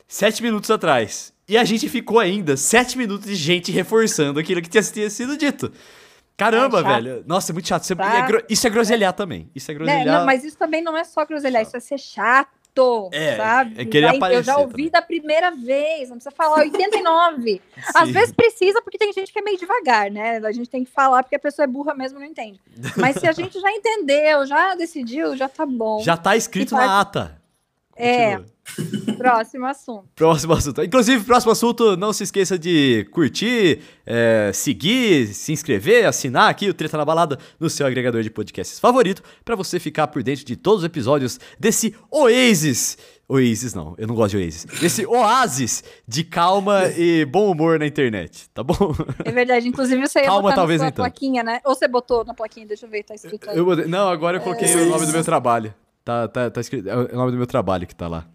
Sete 0.06 0.44
minutos 0.44 0.70
atrás. 0.70 1.32
E 1.50 1.58
a 1.58 1.64
gente 1.64 1.88
ficou 1.88 2.20
ainda 2.20 2.56
sete 2.56 2.96
minutos 2.96 3.26
de 3.26 3.34
gente 3.34 3.72
reforçando 3.72 4.38
aquilo 4.38 4.62
que 4.62 4.68
tinha 4.70 5.10
sido 5.10 5.36
dito. 5.36 5.72
Caramba, 6.36 6.78
é 6.78 6.82
velho. 6.84 7.24
Nossa, 7.26 7.50
é 7.50 7.52
muito 7.52 7.66
chato. 7.66 7.82
Isso, 7.82 7.92
é, 8.00 8.18
é 8.18 8.22
gro... 8.24 8.44
isso 8.48 8.66
é 8.68 8.70
groselhar 8.70 9.12
também. 9.12 9.50
Isso 9.52 9.68
é 9.68 9.74
groselhar. 9.74 10.06
Não, 10.06 10.24
mas 10.24 10.44
isso 10.44 10.56
também 10.56 10.80
não 10.80 10.96
é 10.96 11.02
só 11.02 11.24
groselhar, 11.26 11.60
isso 11.60 11.76
é 11.76 11.80
ser 11.80 11.98
chato, 11.98 13.10
é, 13.12 13.36
sabe? 13.36 13.80
É 13.80 13.84
querer 13.84 14.06
aparecer. 14.14 14.38
Eu 14.38 14.44
já 14.44 14.58
ouvi 14.58 14.72
também. 14.74 14.90
da 14.90 15.02
primeira 15.02 15.50
vez, 15.50 16.08
não 16.08 16.18
precisa 16.18 16.30
falar 16.30 16.60
89. 16.60 17.60
Às 17.96 18.10
vezes 18.10 18.32
precisa, 18.32 18.80
porque 18.80 18.96
tem 18.96 19.12
gente 19.12 19.32
que 19.32 19.38
é 19.40 19.42
meio 19.42 19.58
devagar, 19.58 20.08
né? 20.08 20.36
A 20.36 20.52
gente 20.52 20.70
tem 20.70 20.84
que 20.84 20.90
falar 20.92 21.24
porque 21.24 21.34
a 21.34 21.40
pessoa 21.40 21.64
é 21.64 21.66
burra 21.66 21.94
mesmo 21.94 22.20
não 22.20 22.26
entende. 22.26 22.60
Mas 22.96 23.16
se 23.16 23.26
a 23.26 23.32
gente 23.34 23.58
já 23.58 23.72
entendeu, 23.72 24.46
já 24.46 24.76
decidiu, 24.76 25.36
já 25.36 25.48
tá 25.48 25.66
bom. 25.66 26.00
Já 26.00 26.16
tá 26.16 26.36
escrito 26.36 26.76
na 26.76 27.00
ata. 27.00 27.39
É. 28.00 28.40
Próximo 29.16 29.66
assunto. 29.66 30.08
Próximo 30.14 30.52
assunto. 30.52 30.82
Inclusive, 30.82 31.24
próximo 31.24 31.52
assunto, 31.52 31.96
não 31.96 32.12
se 32.12 32.24
esqueça 32.24 32.58
de 32.58 33.06
curtir, 33.10 33.80
é, 34.06 34.50
seguir, 34.54 35.26
se 35.28 35.52
inscrever, 35.52 36.06
assinar 36.06 36.48
aqui 36.48 36.68
o 36.68 36.74
Treta 36.74 36.96
na 36.96 37.04
Balada 37.04 37.38
no 37.58 37.68
seu 37.68 37.86
agregador 37.86 38.22
de 38.22 38.30
podcasts 38.30 38.78
favorito, 38.78 39.22
para 39.44 39.56
você 39.56 39.78
ficar 39.78 40.06
por 40.06 40.22
dentro 40.22 40.44
de 40.44 40.56
todos 40.56 40.80
os 40.80 40.84
episódios 40.84 41.38
desse 41.58 41.94
Oasis. 42.10 42.96
Oasis 43.28 43.74
não, 43.74 43.94
eu 43.96 44.08
não 44.08 44.14
gosto 44.14 44.36
de 44.36 44.44
Oasis. 44.44 44.64
Desse 44.80 45.06
oásis 45.06 45.84
de 46.06 46.24
calma 46.24 46.86
e 46.96 47.24
bom 47.24 47.50
humor 47.52 47.78
na 47.78 47.86
internet, 47.86 48.48
tá 48.50 48.62
bom? 48.64 48.74
É 49.24 49.30
verdade, 49.30 49.68
inclusive 49.68 50.00
você 50.00 50.20
ia 50.20 50.26
calma, 50.26 50.42
botar 50.42 50.56
talvez 50.56 50.80
na 50.80 50.88
então. 50.88 51.04
plaquinha, 51.04 51.42
né? 51.44 51.60
Ou 51.64 51.74
você 51.74 51.86
botou 51.86 52.24
na 52.24 52.34
plaquinha, 52.34 52.66
deixa 52.66 52.86
eu 52.86 52.90
ver, 52.90 53.04
tá 53.04 53.14
escrito 53.14 53.48
aí. 53.48 53.56
Eu, 53.56 53.88
não, 53.88 54.08
agora 54.08 54.38
eu 54.38 54.40
coloquei 54.40 54.68
é... 54.68 54.76
o 54.76 54.86
nome 54.86 55.06
do 55.06 55.12
meu 55.12 55.22
trabalho. 55.22 55.72
Tá, 56.10 56.26
tá, 56.26 56.50
tá 56.50 56.60
escrito, 56.60 56.88
é 56.88 56.96
o 56.96 57.16
nome 57.16 57.30
do 57.30 57.36
meu 57.36 57.46
trabalho 57.46 57.86
que 57.86 57.94
tá 57.94 58.08
lá. 58.08 58.26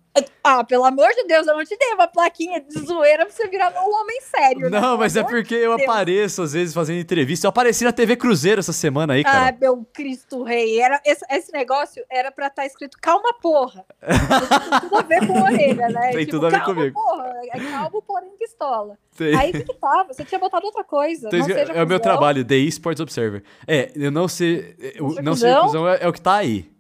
Ah, 0.42 0.64
pelo 0.64 0.86
amor 0.86 1.10
de 1.10 1.24
Deus, 1.24 1.46
eu 1.48 1.58
não 1.58 1.66
te 1.66 1.76
dei 1.76 1.92
uma 1.94 2.08
plaquinha 2.08 2.62
de 2.62 2.80
zoeira 2.80 3.26
pra 3.26 3.34
você 3.34 3.48
virar 3.48 3.74
um 3.74 3.94
homem 3.94 4.22
sério. 4.22 4.70
Né? 4.70 4.80
Não, 4.80 4.96
mas 4.96 5.16
é 5.16 5.24
porque 5.24 5.56
eu 5.56 5.76
Deus. 5.76 5.90
apareço 5.90 6.44
às 6.44 6.54
vezes 6.54 6.74
fazendo 6.74 7.00
entrevista. 7.00 7.48
Eu 7.48 7.50
apareci 7.50 7.84
na 7.84 7.92
TV 7.92 8.16
Cruzeiro 8.16 8.60
essa 8.60 8.72
semana 8.72 9.14
aí, 9.14 9.24
cara. 9.24 9.50
Ah, 9.50 9.58
meu 9.60 9.86
Cristo 9.92 10.44
Rei. 10.44 10.80
Era, 10.80 11.02
esse, 11.04 11.26
esse 11.32 11.52
negócio 11.52 12.02
era 12.10 12.32
pra 12.32 12.46
estar 12.46 12.62
tá 12.62 12.66
escrito 12.66 12.96
calma, 13.02 13.34
porra. 13.42 13.84
Tem 14.00 14.80
tudo 14.88 14.98
a 14.98 15.02
ver 15.02 15.28
com 15.28 15.42
orelha, 15.42 15.90
né? 15.90 16.12
Tem 16.12 16.20
tipo, 16.20 16.32
tudo 16.32 16.46
a 16.46 16.50
ver 16.52 16.60
calma, 16.60 16.76
comigo. 16.76 16.94
Porra, 16.94 17.34
é 17.52 17.60
calmo, 17.60 18.02
porém 18.04 18.30
pistola. 18.38 18.98
Tem. 19.18 19.36
Aí 19.36 19.50
o 19.50 19.54
que, 19.54 19.64
que 19.64 19.74
tava? 19.74 20.14
Você 20.14 20.24
tinha 20.24 20.40
botado 20.40 20.68
outra 20.68 20.84
coisa. 20.84 21.28
Tem, 21.28 21.42
é 21.42 21.84
o 21.84 21.88
meu 21.88 22.00
trabalho, 22.00 22.46
The 22.46 22.56
Esports 22.56 23.02
Observer. 23.02 23.44
É, 23.68 23.92
eu 23.96 24.12
não 24.12 24.28
sei. 24.28 24.76
Eu, 24.94 25.16
não 25.24 25.36
sei 25.36 25.50
é, 25.50 26.04
é 26.06 26.08
o 26.08 26.14
que 26.14 26.22
tá 26.22 26.36
aí. 26.36 26.75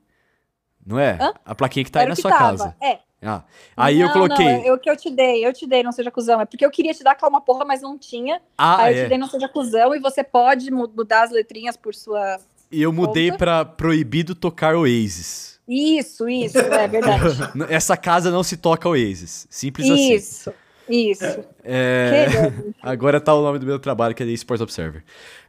Não 0.86 1.00
é? 1.00 1.18
Hã? 1.20 1.34
A 1.44 1.56
plaquinha 1.56 1.84
que 1.84 1.92
tá 1.92 2.02
Era 2.02 2.08
aí 2.08 2.10
na 2.10 2.16
sua 2.16 2.32
tava. 2.32 2.58
casa. 2.58 2.76
É. 2.82 3.00
Ah, 3.22 3.44
aí 3.76 4.00
não, 4.00 4.08
eu 4.08 4.14
coloquei. 4.14 4.46
Não, 4.46 4.66
é 4.66 4.74
o 4.74 4.78
que 4.78 4.90
eu 4.90 4.96
te 4.96 5.10
dei, 5.10 5.46
eu 5.46 5.52
te 5.52 5.66
dei, 5.66 5.82
não 5.82 5.92
seja 5.92 6.12
cuzão. 6.12 6.40
É 6.40 6.46
porque 6.46 6.64
eu 6.64 6.70
queria 6.70 6.94
te 6.94 7.04
dar 7.04 7.16
calma 7.16 7.42
porra, 7.42 7.66
mas 7.66 7.82
não 7.82 7.98
tinha. 7.98 8.40
Ah, 8.56 8.84
aí 8.84 8.94
eu 8.94 9.00
te 9.00 9.06
é. 9.06 9.10
dei, 9.10 9.18
não 9.18 9.28
seja 9.28 9.48
cuzão, 9.50 9.96
e 9.96 10.00
você 10.00 10.24
pode 10.24 10.70
mudar 10.70 11.24
as 11.24 11.32
letrinhas 11.32 11.76
por 11.76 11.96
sua. 11.96 12.38
E 12.72 12.82
eu 12.82 12.94
mudei 12.94 13.32
pra 13.32 13.66
proibido 13.66 14.36
tocar 14.36 14.76
Oasis. 14.76 15.60
Isso, 15.68 16.30
isso, 16.30 16.60
é 16.60 16.88
verdade. 16.88 17.24
Essa 17.70 17.98
casa 17.98 18.30
não 18.30 18.44
se 18.44 18.58
toca 18.58 18.88
Oasis. 18.88 19.48
Simples 19.50 19.88
isso. 19.88 19.96
assim. 19.96 20.14
Isso. 20.14 20.54
Isso. 20.88 21.44
É... 21.64 22.28
Agora 22.82 23.20
tá 23.20 23.34
o 23.34 23.42
nome 23.42 23.58
do 23.58 23.66
meu 23.66 23.80
trabalho, 23.80 24.14
que 24.14 24.22
é 24.22 24.26
The 24.26 24.34
Sports 24.34 24.62
Observer. 24.62 25.04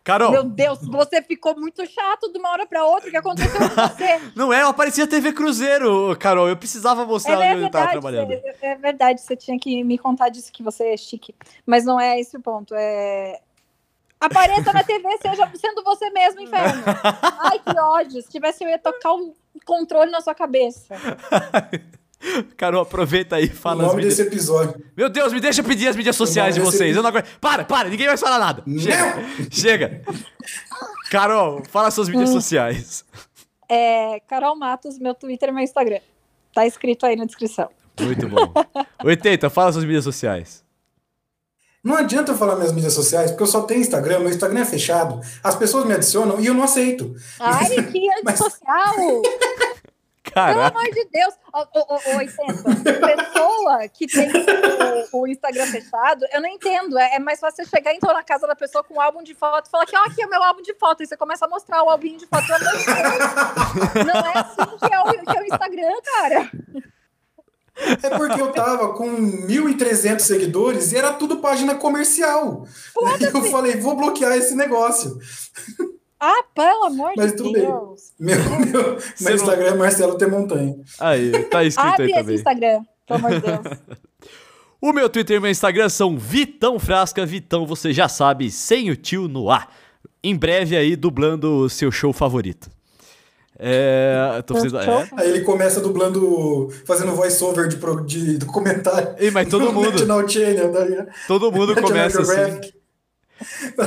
Carol. 0.06 0.30
Meu 0.30 0.44
Deus, 0.44 0.78
você 0.86 1.20
ficou 1.20 1.58
muito 1.58 1.84
chato 1.84 2.32
de 2.32 2.38
uma 2.38 2.50
hora 2.50 2.64
para 2.64 2.84
outra. 2.84 3.08
O 3.08 3.10
que 3.10 3.16
aconteceu 3.16 3.58
com 3.58 3.74
você? 3.74 4.20
Não 4.36 4.52
é, 4.52 4.62
eu 4.62 4.68
aparecia 4.68 5.04
TV 5.04 5.32
Cruzeiro, 5.32 6.16
Carol. 6.16 6.48
Eu 6.48 6.56
precisava 6.56 7.04
mostrar 7.04 7.44
é, 7.44 7.54
onde 7.54 7.64
eu 7.64 7.70
tava 7.72 7.90
trabalhando. 7.90 8.30
É, 8.30 8.56
é, 8.62 8.74
verdade, 8.76 9.20
você 9.20 9.34
tinha 9.34 9.58
que 9.58 9.82
me 9.82 9.98
contar 9.98 10.28
disso 10.28 10.52
que 10.52 10.62
você 10.62 10.92
é 10.92 10.96
chique. 10.96 11.34
Mas 11.66 11.84
não 11.84 11.98
é 11.98 12.20
esse 12.20 12.36
o 12.36 12.40
ponto. 12.40 12.72
É. 12.76 13.40
Apareça 14.20 14.72
na 14.72 14.84
TV 14.84 15.08
seja, 15.20 15.50
sendo 15.56 15.82
você 15.82 16.08
mesmo, 16.10 16.40
inferno. 16.40 16.84
Ai, 17.42 17.58
que 17.58 17.76
ódio. 17.76 18.22
Se 18.22 18.30
tivesse, 18.30 18.62
eu 18.62 18.70
ia 18.70 18.78
tocar 18.78 19.12
um 19.12 19.34
controle 19.64 20.12
na 20.12 20.20
sua 20.20 20.36
cabeça. 20.36 20.94
Carol, 22.56 22.82
aproveita 22.82 23.36
aí 23.36 23.44
e 23.44 23.48
fala 23.48 23.84
o 23.84 23.86
nome 23.88 24.02
desse 24.02 24.22
episódio. 24.22 24.82
Meu 24.96 25.08
Deus, 25.08 25.32
me 25.32 25.40
deixa 25.40 25.62
pedir 25.62 25.88
as 25.88 25.96
mídias 25.96 26.16
sociais 26.16 26.54
de 26.54 26.60
vocês. 26.60 26.96
Eu 26.96 27.02
não 27.02 27.10
aguento. 27.10 27.26
Para, 27.40 27.64
para, 27.64 27.88
ninguém 27.88 28.06
vai 28.06 28.16
falar 28.16 28.38
nada. 28.38 28.62
Chega. 28.78 29.50
Chega. 29.50 30.02
Carol, 31.10 31.62
fala 31.70 31.90
suas 31.90 32.08
mídias 32.08 32.30
hum. 32.30 32.34
sociais. 32.34 33.04
É, 33.68 34.20
Carol 34.28 34.56
Matos, 34.56 34.98
meu 34.98 35.14
Twitter 35.14 35.48
e 35.48 35.52
meu 35.52 35.62
Instagram. 35.62 36.00
Tá 36.52 36.66
escrito 36.66 37.04
aí 37.06 37.16
na 37.16 37.24
descrição. 37.24 37.68
Muito 38.00 38.28
bom. 38.28 38.52
80, 39.04 39.48
fala 39.50 39.72
suas 39.72 39.84
mídias 39.84 40.04
sociais. 40.04 40.64
Não 41.86 41.96
adianta 41.96 42.32
eu 42.32 42.36
falar 42.36 42.56
minhas 42.56 42.72
mídias 42.72 42.94
sociais, 42.94 43.30
porque 43.30 43.44
eu 43.44 43.46
só 43.46 43.62
tenho 43.62 43.80
Instagram, 43.80 44.18
meu 44.18 44.28
Instagram 44.28 44.60
é 44.60 44.64
fechado. 44.64 45.20
As 45.40 45.54
pessoas 45.54 45.84
me 45.84 45.94
adicionam 45.94 46.40
e 46.40 46.46
eu 46.46 46.52
não 46.52 46.64
aceito. 46.64 47.14
Ai, 47.38 47.76
mas, 47.76 47.86
que 47.92 48.08
antissocial! 48.26 48.96
Mas... 48.96 49.75
Caraca. 50.36 50.70
Pelo 50.70 50.80
amor 50.80 50.92
de 50.92 51.08
Deus. 51.10 51.34
Ô, 51.50 52.18
80. 52.18 52.62
Pessoa 53.06 53.88
que 53.88 54.06
tem 54.06 54.30
o, 55.10 55.20
o, 55.22 55.26
Instagram 55.26 55.64
fechado, 55.64 56.26
eu 56.30 56.42
não 56.42 56.48
entendo. 56.50 56.98
É, 56.98 57.14
é, 57.14 57.18
mais 57.18 57.40
fácil 57.40 57.64
você 57.64 57.70
chegar 57.70 57.94
então 57.94 58.12
na 58.12 58.22
casa 58.22 58.46
da 58.46 58.54
pessoa 58.54 58.84
com 58.84 58.96
um 58.96 59.00
álbum 59.00 59.22
de 59.22 59.34
foto 59.34 59.68
e 59.68 59.70
falar 59.70 59.86
que, 59.86 59.96
ó, 59.96 60.02
aqui 60.02 60.20
é 60.20 60.26
o 60.26 60.28
meu 60.28 60.42
álbum 60.42 60.60
de 60.60 60.74
foto. 60.74 61.02
E 61.02 61.06
você 61.06 61.16
começa 61.16 61.46
a 61.46 61.48
mostrar 61.48 61.82
o 61.82 61.88
álbum 61.88 62.14
de 62.18 62.26
foto. 62.26 62.44
Não 64.04 64.20
é 64.20 64.38
assim 64.38 64.76
que 64.76 64.92
é, 64.92 65.00
o, 65.00 65.24
que 65.24 65.38
é 65.38 65.40
o 65.40 65.44
Instagram, 65.46 65.94
cara. 66.04 66.50
É 68.02 68.10
porque 68.18 68.40
eu 68.40 68.52
tava 68.52 68.92
com 68.92 69.06
1.300 69.06 70.20
seguidores 70.20 70.92
e 70.92 70.98
era 70.98 71.14
tudo 71.14 71.38
página 71.38 71.76
comercial. 71.76 72.66
Eu 73.32 73.42
falei, 73.44 73.76
vou 73.76 73.96
bloquear 73.96 74.36
esse 74.36 74.54
negócio. 74.54 75.18
Ah, 76.18 76.44
pelo 76.54 76.84
amor 76.84 77.12
Mas 77.16 77.32
de 77.32 77.36
tudo 77.36 77.52
Deus. 77.52 78.12
Bem. 78.18 78.36
Meu, 78.36 78.60
meu, 78.66 78.98
meu 79.20 79.34
Instagram 79.34 79.66
é 79.66 79.74
Marcelo 79.74 80.16
T. 80.16 80.26
Montanha. 80.26 80.74
Aí, 80.98 81.30
tá 81.44 81.62
escrito 81.62 81.88
Abre 81.88 82.04
aí 82.04 82.10
também. 82.10 82.24
esse 82.24 82.34
Instagram, 82.34 82.82
pelo 83.06 83.18
amor 83.18 83.30
de 83.32 83.40
Deus. 83.40 83.98
o 84.80 84.92
meu 84.92 85.08
Twitter 85.10 85.36
e 85.36 85.40
meu 85.40 85.50
Instagram 85.50 85.88
são 85.88 86.16
Vitão 86.16 86.78
Frasca. 86.78 87.26
Vitão, 87.26 87.66
você 87.66 87.92
já 87.92 88.08
sabe, 88.08 88.50
sem 88.50 88.90
o 88.90 88.96
tio 88.96 89.28
no 89.28 89.50
ar. 89.50 89.70
Em 90.24 90.34
breve 90.34 90.76
aí, 90.76 90.96
dublando 90.96 91.58
o 91.58 91.68
seu 91.68 91.92
show 91.92 92.12
favorito. 92.12 92.70
É, 93.58 94.42
tô 94.46 94.54
precisando, 94.54 94.82
é. 94.82 95.08
Aí 95.16 95.30
ele 95.30 95.40
começa 95.40 95.80
dublando, 95.80 96.68
fazendo 96.86 97.12
voice-over 97.12 97.68
de, 97.68 97.76
de 98.04 98.38
documentário. 98.38 99.14
Ei, 99.18 99.30
mas 99.30 99.48
todo 99.48 99.72
mundo. 99.72 99.98
Channel, 100.28 100.72
tá 100.72 101.06
todo 101.26 101.50
mundo 101.50 101.74
começa 101.80 102.20
assim. 102.20 102.60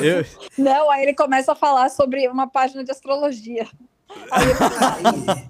Eu... 0.02 0.26
Não, 0.58 0.90
aí 0.92 1.04
ele 1.04 1.14
começa 1.14 1.52
a 1.52 1.56
falar 1.56 1.90
sobre 1.90 2.28
uma 2.28 2.48
página 2.48 2.84
de 2.84 2.92
astrologia. 2.92 3.68
Aí, 4.32 4.48
ele... 4.48 5.50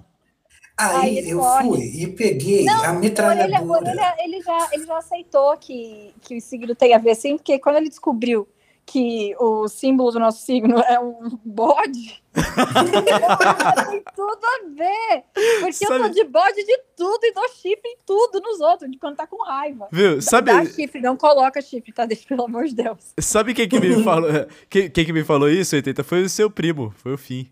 aí, 0.76 1.18
aí 1.18 1.30
eu 1.30 1.38
morre. 1.38 1.68
fui 1.68 2.02
e 2.02 2.06
peguei 2.08 2.64
Não, 2.64 2.84
a 2.84 2.92
metralhadora. 2.94 3.90
Ele, 3.90 4.00
ele, 4.00 4.36
ele, 4.36 4.42
já, 4.42 4.68
ele 4.72 4.86
já 4.86 4.98
aceitou 4.98 5.56
que, 5.58 6.14
que 6.22 6.36
o 6.36 6.40
signo 6.40 6.74
tem 6.74 6.94
a 6.94 6.98
ver, 6.98 7.14
sim, 7.14 7.36
porque 7.36 7.58
quando 7.58 7.76
ele 7.76 7.88
descobriu 7.88 8.48
que 8.90 9.36
o 9.38 9.68
símbolo 9.68 10.10
do 10.10 10.18
nosso 10.18 10.44
signo 10.44 10.80
é 10.80 10.98
um 10.98 11.38
bode, 11.44 12.20
tem 12.34 14.02
tudo 14.16 14.40
a 14.44 14.68
ver. 14.74 15.22
Porque 15.60 15.72
sabe... 15.72 15.94
eu 15.94 16.02
tô 16.02 16.08
de 16.08 16.24
bode 16.24 16.64
de 16.64 16.78
tudo 16.96 17.20
e 17.22 17.32
dou 17.32 17.48
chifre 17.50 17.88
em 17.88 17.96
tudo 18.04 18.40
nos 18.40 18.60
outros, 18.60 18.90
de 18.90 18.98
quando 18.98 19.14
tá 19.14 19.28
com 19.28 19.44
raiva. 19.44 19.86
Viu? 19.92 20.20
Sabe... 20.20 20.52
Dá 20.52 20.64
chifre, 20.64 21.00
não 21.00 21.16
coloca 21.16 21.62
chifre, 21.62 21.92
tá? 21.92 22.04
Deixa, 22.04 22.26
pelo 22.26 22.46
amor 22.46 22.64
de 22.64 22.74
Deus. 22.74 23.14
Sabe 23.20 23.54
quem 23.54 23.68
que 23.68 23.78
me 23.78 24.02
falou, 24.02 24.28
quem, 24.68 24.90
quem 24.90 25.04
que 25.04 25.12
me 25.12 25.22
falou 25.22 25.48
isso, 25.48 25.76
80? 25.76 26.02
Foi 26.02 26.22
o 26.22 26.28
seu 26.28 26.50
primo, 26.50 26.92
foi 26.96 27.14
o 27.14 27.18
Fim. 27.18 27.48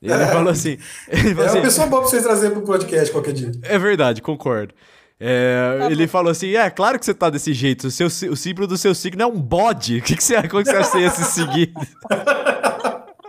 Ele 0.00 0.12
é. 0.12 0.26
falou 0.30 0.52
assim. 0.52 0.78
Ele 1.08 1.34
falou 1.34 1.42
é 1.42 1.46
assim, 1.46 1.58
uma 1.58 1.64
pessoa 1.64 1.86
boa 1.88 2.02
pra 2.02 2.10
vocês 2.10 2.22
trazerem 2.22 2.56
pro 2.56 2.64
podcast 2.64 3.10
qualquer 3.10 3.32
dia. 3.32 3.50
É 3.62 3.78
verdade, 3.78 4.22
concordo. 4.22 4.74
É, 5.24 5.78
tá 5.78 5.90
ele 5.92 6.08
falou 6.08 6.32
assim: 6.32 6.56
é 6.56 6.68
claro 6.68 6.98
que 6.98 7.04
você 7.04 7.14
tá 7.14 7.30
desse 7.30 7.54
jeito. 7.54 7.86
O, 7.86 7.90
seu, 7.92 8.08
o 8.08 8.36
símbolo 8.36 8.66
do 8.66 8.76
seu 8.76 8.92
signo 8.92 9.22
é 9.22 9.26
um 9.26 9.40
bode. 9.40 9.98
O 10.02 10.02
que, 10.02 10.16
que 10.16 10.24
você, 10.24 10.36
como 10.48 10.64
que 10.64 10.70
você 10.70 10.76
acha 10.76 11.00
esse 11.00 11.24
seguir? 11.24 11.72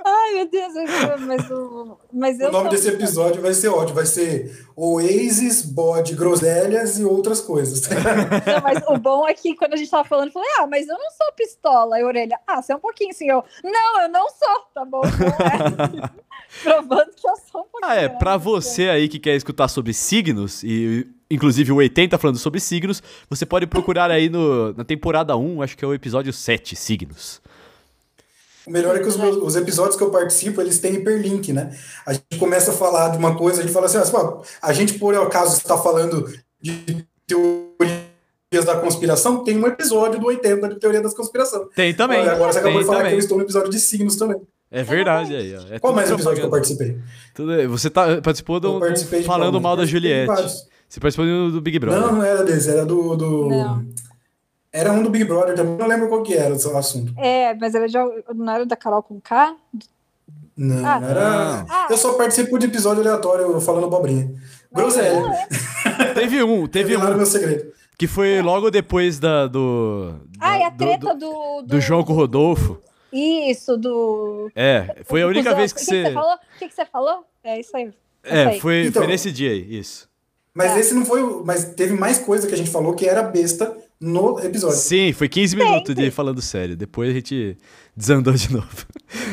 Ai, 0.05 0.33
meu 0.33 0.49
Deus, 0.49 0.73
mas, 1.21 1.51
o, 1.51 1.97
mas 2.11 2.39
o 2.39 2.51
nome 2.51 2.69
desse 2.69 2.89
episódio 2.89 3.41
vai 3.41 3.53
ser 3.53 3.67
ótimo. 3.67 3.95
Vai 3.95 4.05
ser 4.05 4.67
Oasis, 4.75 5.61
bode, 5.61 6.15
groselhas 6.15 6.97
e 6.97 7.05
outras 7.05 7.39
coisas. 7.39 7.87
Não, 7.87 8.61
mas 8.63 8.83
o 8.87 8.97
bom 8.97 9.27
é 9.27 9.33
que 9.33 9.55
quando 9.55 9.75
a 9.75 9.77
gente 9.77 9.91
tava 9.91 10.03
falando, 10.03 10.27
eu 10.27 10.33
falei: 10.33 10.49
ah, 10.59 10.67
mas 10.67 10.87
eu 10.87 10.97
não 10.97 11.11
sou 11.11 11.31
pistola. 11.35 11.99
E 11.99 12.03
orelha, 12.03 12.39
ah, 12.47 12.61
você 12.61 12.73
é 12.73 12.75
um 12.75 12.79
pouquinho 12.79 13.11
assim. 13.11 13.29
Eu, 13.29 13.43
não, 13.63 14.01
eu 14.01 14.09
não 14.09 14.27
sou, 14.29 14.59
tá 14.73 14.83
bom? 14.83 15.01
Então, 15.05 16.09
é. 16.09 16.22
Provando 16.61 17.09
que 17.15 17.27
eu 17.27 17.35
sou 17.51 17.61
um 17.61 17.65
pouquinho. 17.65 17.91
Ah, 17.91 17.95
é. 17.95 18.09
Né? 18.09 18.09
Pra 18.09 18.37
você 18.37 18.89
aí 18.89 19.09
que 19.09 19.19
quer 19.19 19.35
escutar 19.35 19.67
sobre 19.67 19.93
signos 19.93 20.63
e 20.63 21.07
inclusive 21.29 21.71
o 21.71 21.77
80 21.77 22.17
falando 22.17 22.37
sobre 22.37 22.59
signos, 22.59 23.01
você 23.29 23.45
pode 23.45 23.65
procurar 23.65 24.11
aí 24.11 24.29
no, 24.29 24.73
na 24.73 24.83
temporada 24.83 25.35
1, 25.35 25.61
acho 25.63 25.75
que 25.75 25.83
é 25.83 25.87
o 25.87 25.93
episódio 25.93 26.31
7, 26.31 26.75
signos. 26.75 27.41
O 28.65 28.71
melhor 28.71 28.95
é 28.95 28.99
que 28.99 29.07
os, 29.07 29.17
meus, 29.17 29.35
os 29.37 29.55
episódios 29.55 29.97
que 29.97 30.03
eu 30.03 30.09
participo, 30.09 30.61
eles 30.61 30.79
têm 30.79 30.95
hiperlink, 30.95 31.51
né? 31.51 31.77
A 32.05 32.13
gente 32.13 32.37
começa 32.39 32.71
a 32.71 32.73
falar 32.73 33.09
de 33.09 33.17
uma 33.17 33.35
coisa, 33.35 33.59
a 33.59 33.63
gente 33.63 33.73
fala 33.73 33.87
assim, 33.87 33.97
ah, 33.97 34.41
a 34.61 34.73
gente, 34.73 34.93
por 34.93 35.13
acaso, 35.15 35.57
está 35.57 35.77
falando 35.77 36.31
de 36.61 37.05
teorias 37.27 38.65
da 38.65 38.77
conspiração, 38.79 39.43
tem 39.43 39.57
um 39.57 39.67
episódio 39.67 40.19
do 40.19 40.27
80 40.27 40.69
de 40.69 40.79
teoria 40.79 41.01
das 41.01 41.13
conspiração. 41.13 41.67
Tem 41.75 41.93
também. 41.93 42.21
Agora 42.27 42.53
você 42.53 42.59
acabou 42.59 42.79
de 42.79 42.85
falar 42.85 42.99
também. 42.99 43.11
que 43.11 43.17
eu 43.17 43.19
estou 43.19 43.37
no 43.37 43.43
episódio 43.43 43.69
de 43.69 43.79
signos 43.79 44.15
também. 44.15 44.39
É 44.73 44.81
verdade 44.81 45.35
aí, 45.35 45.55
ó. 45.55 45.75
É 45.75 45.77
Qual 45.77 45.93
mais 45.93 46.09
episódio 46.09 46.39
que 46.39 46.45
eu 46.47 46.49
participei? 46.49 46.97
Tudo, 47.35 47.69
você 47.69 47.91
tá, 47.91 48.19
participou 48.23 48.59
do, 48.59 48.79
do 48.79 49.23
falando 49.23 49.61
mal 49.61 49.77
da 49.77 49.85
Juliette. 49.85 50.33
Você 50.89 50.99
participou 50.99 51.51
do 51.51 51.61
Big 51.61 51.77
Brother. 51.77 52.01
Não, 52.01 52.13
não 52.13 52.23
era 52.23 52.43
desse, 52.43 52.71
era 52.71 52.83
do. 52.83 53.15
do... 53.15 53.49
Não. 53.49 53.85
Era 54.71 54.91
um 54.91 55.03
do 55.03 55.11
Big 55.11 55.25
Brother 55.25 55.55
também, 55.55 55.77
não 55.77 55.87
lembro 55.87 56.09
qual 56.09 56.23
que 56.23 56.33
era 56.33 56.55
o 56.55 56.77
assunto. 56.77 57.13
É, 57.17 57.53
mas 57.53 57.75
era 57.75 57.87
de, 57.87 57.97
não 58.33 58.51
era 58.51 58.65
da 58.65 58.75
Carol 58.75 59.03
com 59.03 59.21
K? 59.21 59.55
Não, 60.57 60.83
ah, 60.83 60.99
era. 61.03 61.65
Ah. 61.69 61.87
Eu 61.91 61.97
só 61.97 62.13
participo 62.13 62.57
de 62.57 62.65
episódio 62.65 63.03
aleatório 63.03 63.61
falando 63.61 63.87
bobrinha. 63.87 64.33
Groselha. 64.71 65.21
teve 66.15 66.41
um, 66.41 66.67
teve 66.67 66.97
um. 66.97 67.15
meu 67.15 67.25
segredo. 67.27 67.71
Que 67.95 68.07
foi 68.07 68.41
logo 68.41 68.71
depois 68.71 69.19
da, 69.19 69.45
do. 69.45 70.15
Ah, 70.39 70.57
é 70.57 70.65
a 70.65 70.71
treta 70.71 71.13
do. 71.13 71.19
Do, 71.19 71.61
do, 71.61 71.67
do 71.67 71.79
João 71.79 72.03
com 72.03 72.13
o 72.13 72.15
Rodolfo. 72.15 72.81
Isso, 73.13 73.77
do. 73.77 74.51
É, 74.55 75.03
foi 75.05 75.21
a 75.21 75.27
única 75.27 75.53
vez 75.53 75.71
que, 75.71 75.79
que 75.79 75.85
você. 75.85 76.01
O 76.01 76.05
que, 76.05 76.09
você 76.09 76.13
falou? 76.13 76.33
O 76.33 76.59
que, 76.59 76.69
você 76.69 76.85
falou? 76.85 77.25
É 77.43 77.59
isso 77.59 77.77
aí. 77.77 77.93
É. 78.23 78.59
Foi, 78.59 78.87
então, 78.87 79.03
foi 79.03 79.11
nesse 79.11 79.31
dia 79.31 79.51
aí, 79.51 79.79
isso. 79.79 80.09
Mas 80.53 80.71
é. 80.71 80.79
esse 80.79 80.93
não 80.95 81.05
foi. 81.05 81.21
Mas 81.45 81.65
teve 81.75 81.93
mais 81.93 82.17
coisa 82.17 82.47
que 82.47 82.53
a 82.53 82.57
gente 82.57 82.71
falou 82.71 82.95
que 82.95 83.07
era 83.07 83.21
besta 83.21 83.77
no 83.99 84.39
episódio. 84.39 84.77
Sim, 84.77 85.13
foi 85.13 85.29
15 85.29 85.55
minutos 85.55 85.95
de 85.95 86.09
falando 86.09 86.41
sério. 86.41 86.75
Depois 86.75 87.11
a 87.11 87.13
gente 87.13 87.57
desandou 87.95 88.33
de 88.33 88.51
novo. 88.51 88.85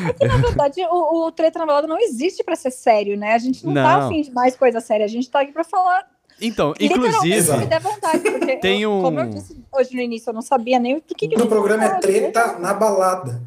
É 0.07 0.13
que, 0.13 0.27
na 0.27 0.37
verdade, 0.37 0.81
o, 0.89 1.25
o 1.25 1.31
Treta 1.31 1.59
na 1.59 1.65
Balada 1.65 1.87
não 1.87 1.99
existe 1.99 2.43
para 2.43 2.55
ser 2.55 2.71
sério, 2.71 3.17
né? 3.17 3.33
A 3.33 3.37
gente 3.39 3.65
não, 3.65 3.73
tá 3.73 3.81
não 3.81 3.99
tá 3.99 4.05
afim 4.07 4.21
de 4.21 4.31
mais 4.31 4.55
coisa 4.55 4.79
séria. 4.79 5.05
A 5.05 5.09
gente 5.09 5.29
tá 5.29 5.41
aqui 5.41 5.51
pra 5.51 5.63
falar. 5.63 6.07
Então, 6.41 6.73
inclusive. 6.79 7.57
Me 7.57 7.65
der 7.67 7.79
vontade, 7.79 8.19
porque 8.19 8.57
tem 8.57 8.85
um... 8.85 8.97
eu, 8.97 9.03
como 9.03 9.19
eu 9.19 9.29
disse 9.29 9.61
hoje 9.71 9.95
no 9.95 10.01
início, 10.01 10.29
eu 10.29 10.33
não 10.33 10.41
sabia 10.41 10.79
nem 10.79 10.97
o 10.97 11.01
que, 11.01 11.27
que 11.27 11.41
O 11.41 11.47
programa 11.47 11.85
é 11.85 11.99
Treta 11.99 12.59
na 12.59 12.73
Balada. 12.73 13.41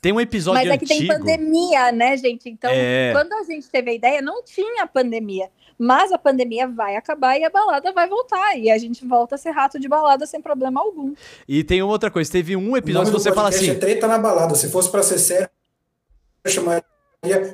Tem 0.00 0.12
um 0.12 0.20
episódio 0.20 0.62
Mas 0.62 0.70
é 0.70 0.78
que 0.78 0.86
tem 0.86 1.06
pandemia, 1.06 1.92
né, 1.92 2.16
gente? 2.16 2.48
Então, 2.48 2.70
é... 2.72 3.12
quando 3.12 3.34
a 3.34 3.42
gente 3.42 3.68
teve 3.68 3.90
a 3.90 3.94
ideia, 3.94 4.22
não 4.22 4.42
tinha 4.42 4.86
pandemia. 4.86 5.50
Mas 5.78 6.12
a 6.12 6.18
pandemia 6.18 6.68
vai 6.68 6.96
acabar 6.96 7.38
e 7.38 7.44
a 7.44 7.50
balada 7.50 7.92
vai 7.92 8.08
voltar. 8.08 8.58
E 8.58 8.70
a 8.70 8.78
gente 8.78 9.06
volta 9.06 9.34
a 9.34 9.38
ser 9.38 9.50
rato 9.50 9.78
de 9.78 9.88
balada 9.88 10.26
sem 10.26 10.40
problema 10.40 10.80
algum. 10.80 11.14
E 11.48 11.64
tem 11.64 11.82
uma 11.82 11.92
outra 11.92 12.10
coisa: 12.10 12.30
teve 12.30 12.54
um 12.54 12.76
episódio 12.76 13.12
que 13.12 13.18
você 13.18 13.32
fala 13.32 13.48
assim. 13.48 13.70
É 13.70 13.74
treta 13.74 14.06
na 14.06 14.18
balada. 14.18 14.54
Se 14.54 14.70
fosse 14.70 14.90
para 14.90 15.02
ser 15.02 15.18
sério, 15.18 15.48
eu 16.44 16.50
chamaria 16.50 16.84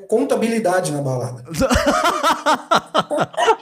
contabilidade 0.09 0.93
na 0.93 1.03
balada. 1.03 1.45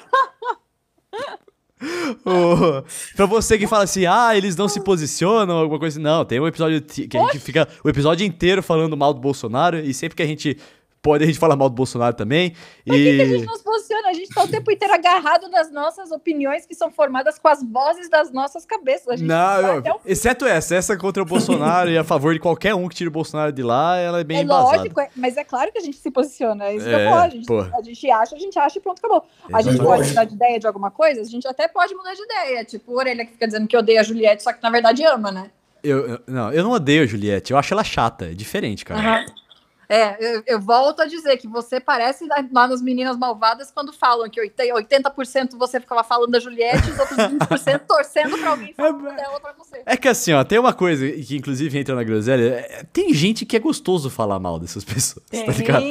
pra 3.16 3.26
você 3.26 3.58
que 3.58 3.66
fala 3.66 3.84
assim, 3.84 4.06
ah, 4.06 4.36
eles 4.36 4.56
não 4.56 4.68
se 4.68 4.80
posicionam, 4.80 5.58
alguma 5.58 5.78
coisa 5.78 5.98
assim. 5.98 6.04
Não, 6.04 6.24
tem 6.24 6.40
um 6.40 6.46
episódio 6.46 6.80
que 6.82 7.16
a 7.16 7.22
gente 7.24 7.38
fica 7.40 7.68
o 7.82 7.88
episódio 7.88 8.26
inteiro 8.26 8.62
falando 8.62 8.96
mal 8.96 9.12
do 9.12 9.20
Bolsonaro 9.20 9.78
e 9.78 9.92
sempre 9.92 10.16
que 10.16 10.22
a 10.22 10.26
gente 10.26 10.56
pode 11.04 11.22
a 11.22 11.26
gente 11.26 11.38
falar 11.38 11.54
mal 11.54 11.68
do 11.68 11.74
Bolsonaro 11.74 12.16
também. 12.16 12.54
Por 12.86 12.96
e... 12.96 13.04
que, 13.04 13.16
que 13.16 13.22
a 13.22 13.26
gente 13.26 13.44
não 13.44 13.56
se 13.56 13.62
posiciona? 13.62 14.08
A 14.08 14.12
gente 14.14 14.30
tá 14.30 14.42
o 14.42 14.48
tempo 14.48 14.72
inteiro 14.72 14.94
agarrado 14.94 15.50
nas 15.50 15.70
nossas 15.70 16.10
opiniões 16.10 16.64
que 16.64 16.74
são 16.74 16.90
formadas 16.90 17.38
com 17.38 17.46
as 17.46 17.62
vozes 17.62 18.08
das 18.08 18.32
nossas 18.32 18.64
cabeças. 18.64 19.20
não, 19.20 19.82
eu, 19.84 20.00
exceto 20.06 20.46
essa, 20.46 20.74
essa 20.74 20.96
contra 20.96 21.22
o 21.22 21.26
Bolsonaro 21.26 21.90
e 21.92 21.98
a 21.98 22.02
favor 22.02 22.32
de 22.32 22.40
qualquer 22.40 22.74
um 22.74 22.88
que 22.88 22.96
tire 22.96 23.08
o 23.08 23.12
Bolsonaro 23.12 23.52
de 23.52 23.62
lá, 23.62 23.98
ela 23.98 24.20
é 24.20 24.24
bem 24.24 24.38
é 24.38 24.42
embasada. 24.42 24.78
lógico, 24.78 24.98
é, 24.98 25.10
mas 25.14 25.36
é 25.36 25.44
claro 25.44 25.70
que 25.70 25.78
a 25.78 25.82
gente 25.82 25.98
se 25.98 26.10
posiciona. 26.10 26.64
É 26.64 26.76
isso 26.76 26.88
é, 26.88 26.94
que 26.94 27.00
eu 27.02 27.10
falo. 27.10 27.22
A 27.22 27.28
gente, 27.28 27.52
a 27.52 27.82
gente 27.82 28.10
acha, 28.10 28.34
a 28.34 28.38
gente 28.38 28.58
acha 28.58 28.78
e 28.78 28.80
pronto, 28.80 28.98
acabou. 28.98 29.24
A 29.52 29.60
gente 29.60 29.76
pode 29.76 30.08
mudar 30.08 30.24
de 30.24 30.34
ideia 30.34 30.58
de 30.58 30.66
alguma 30.66 30.90
coisa? 30.90 31.20
A 31.20 31.24
gente 31.24 31.46
até 31.46 31.68
pode 31.68 31.94
mudar 31.94 32.14
de 32.14 32.22
ideia. 32.22 32.64
Tipo, 32.64 32.92
o 32.92 32.96
Orelha 32.96 33.26
que 33.26 33.32
fica 33.32 33.46
dizendo 33.46 33.68
que 33.68 33.76
odeia 33.76 34.00
a 34.00 34.04
Juliette, 34.04 34.42
só 34.42 34.54
que 34.54 34.62
na 34.62 34.70
verdade 34.70 35.04
ama, 35.04 35.30
né? 35.30 35.50
Eu, 35.82 36.08
eu, 36.08 36.20
não, 36.26 36.50
eu 36.50 36.64
não 36.64 36.70
odeio 36.70 37.02
a 37.02 37.06
Juliette, 37.06 37.52
eu 37.52 37.58
acho 37.58 37.74
ela 37.74 37.84
chata, 37.84 38.30
é 38.30 38.34
diferente, 38.34 38.86
cara. 38.86 39.20
Uhum. 39.20 39.43
É, 39.88 40.16
eu, 40.36 40.42
eu, 40.46 40.60
volto 40.60 41.00
a 41.00 41.06
dizer 41.06 41.36
que 41.36 41.46
você 41.46 41.78
parece 41.80 42.26
lá 42.52 42.66
nas 42.66 42.82
Meninas 42.82 43.16
Malvadas 43.16 43.70
quando 43.70 43.92
falam 43.92 44.28
que 44.28 44.40
80% 44.40 45.56
você 45.58 45.80
ficava 45.80 46.02
falando 46.02 46.30
da 46.30 46.38
Juliette 46.38 46.88
e 46.88 46.92
os 46.92 46.98
outros 46.98 47.18
20% 47.18 47.80
torcendo 47.86 48.38
pra 48.38 48.50
alguém 48.50 48.72
falando 48.74 49.08
é, 49.08 49.16
dela 49.16 49.40
pra 49.40 49.52
você. 49.52 49.82
É 49.84 49.96
que 49.96 50.08
assim, 50.08 50.32
ó, 50.32 50.44
tem 50.44 50.58
uma 50.58 50.72
coisa 50.72 51.10
que 51.10 51.36
inclusive 51.36 51.78
entra 51.78 51.94
na 51.94 52.02
groselha, 52.02 52.44
é, 52.44 52.84
tem 52.92 53.12
gente 53.12 53.44
que 53.44 53.56
é 53.56 53.60
gostoso 53.60 54.08
falar 54.10 54.38
mal 54.38 54.58
dessas 54.58 54.84
pessoas, 54.84 55.24
tem, 55.30 55.44
tá 55.44 55.52
ligado? 55.52 55.82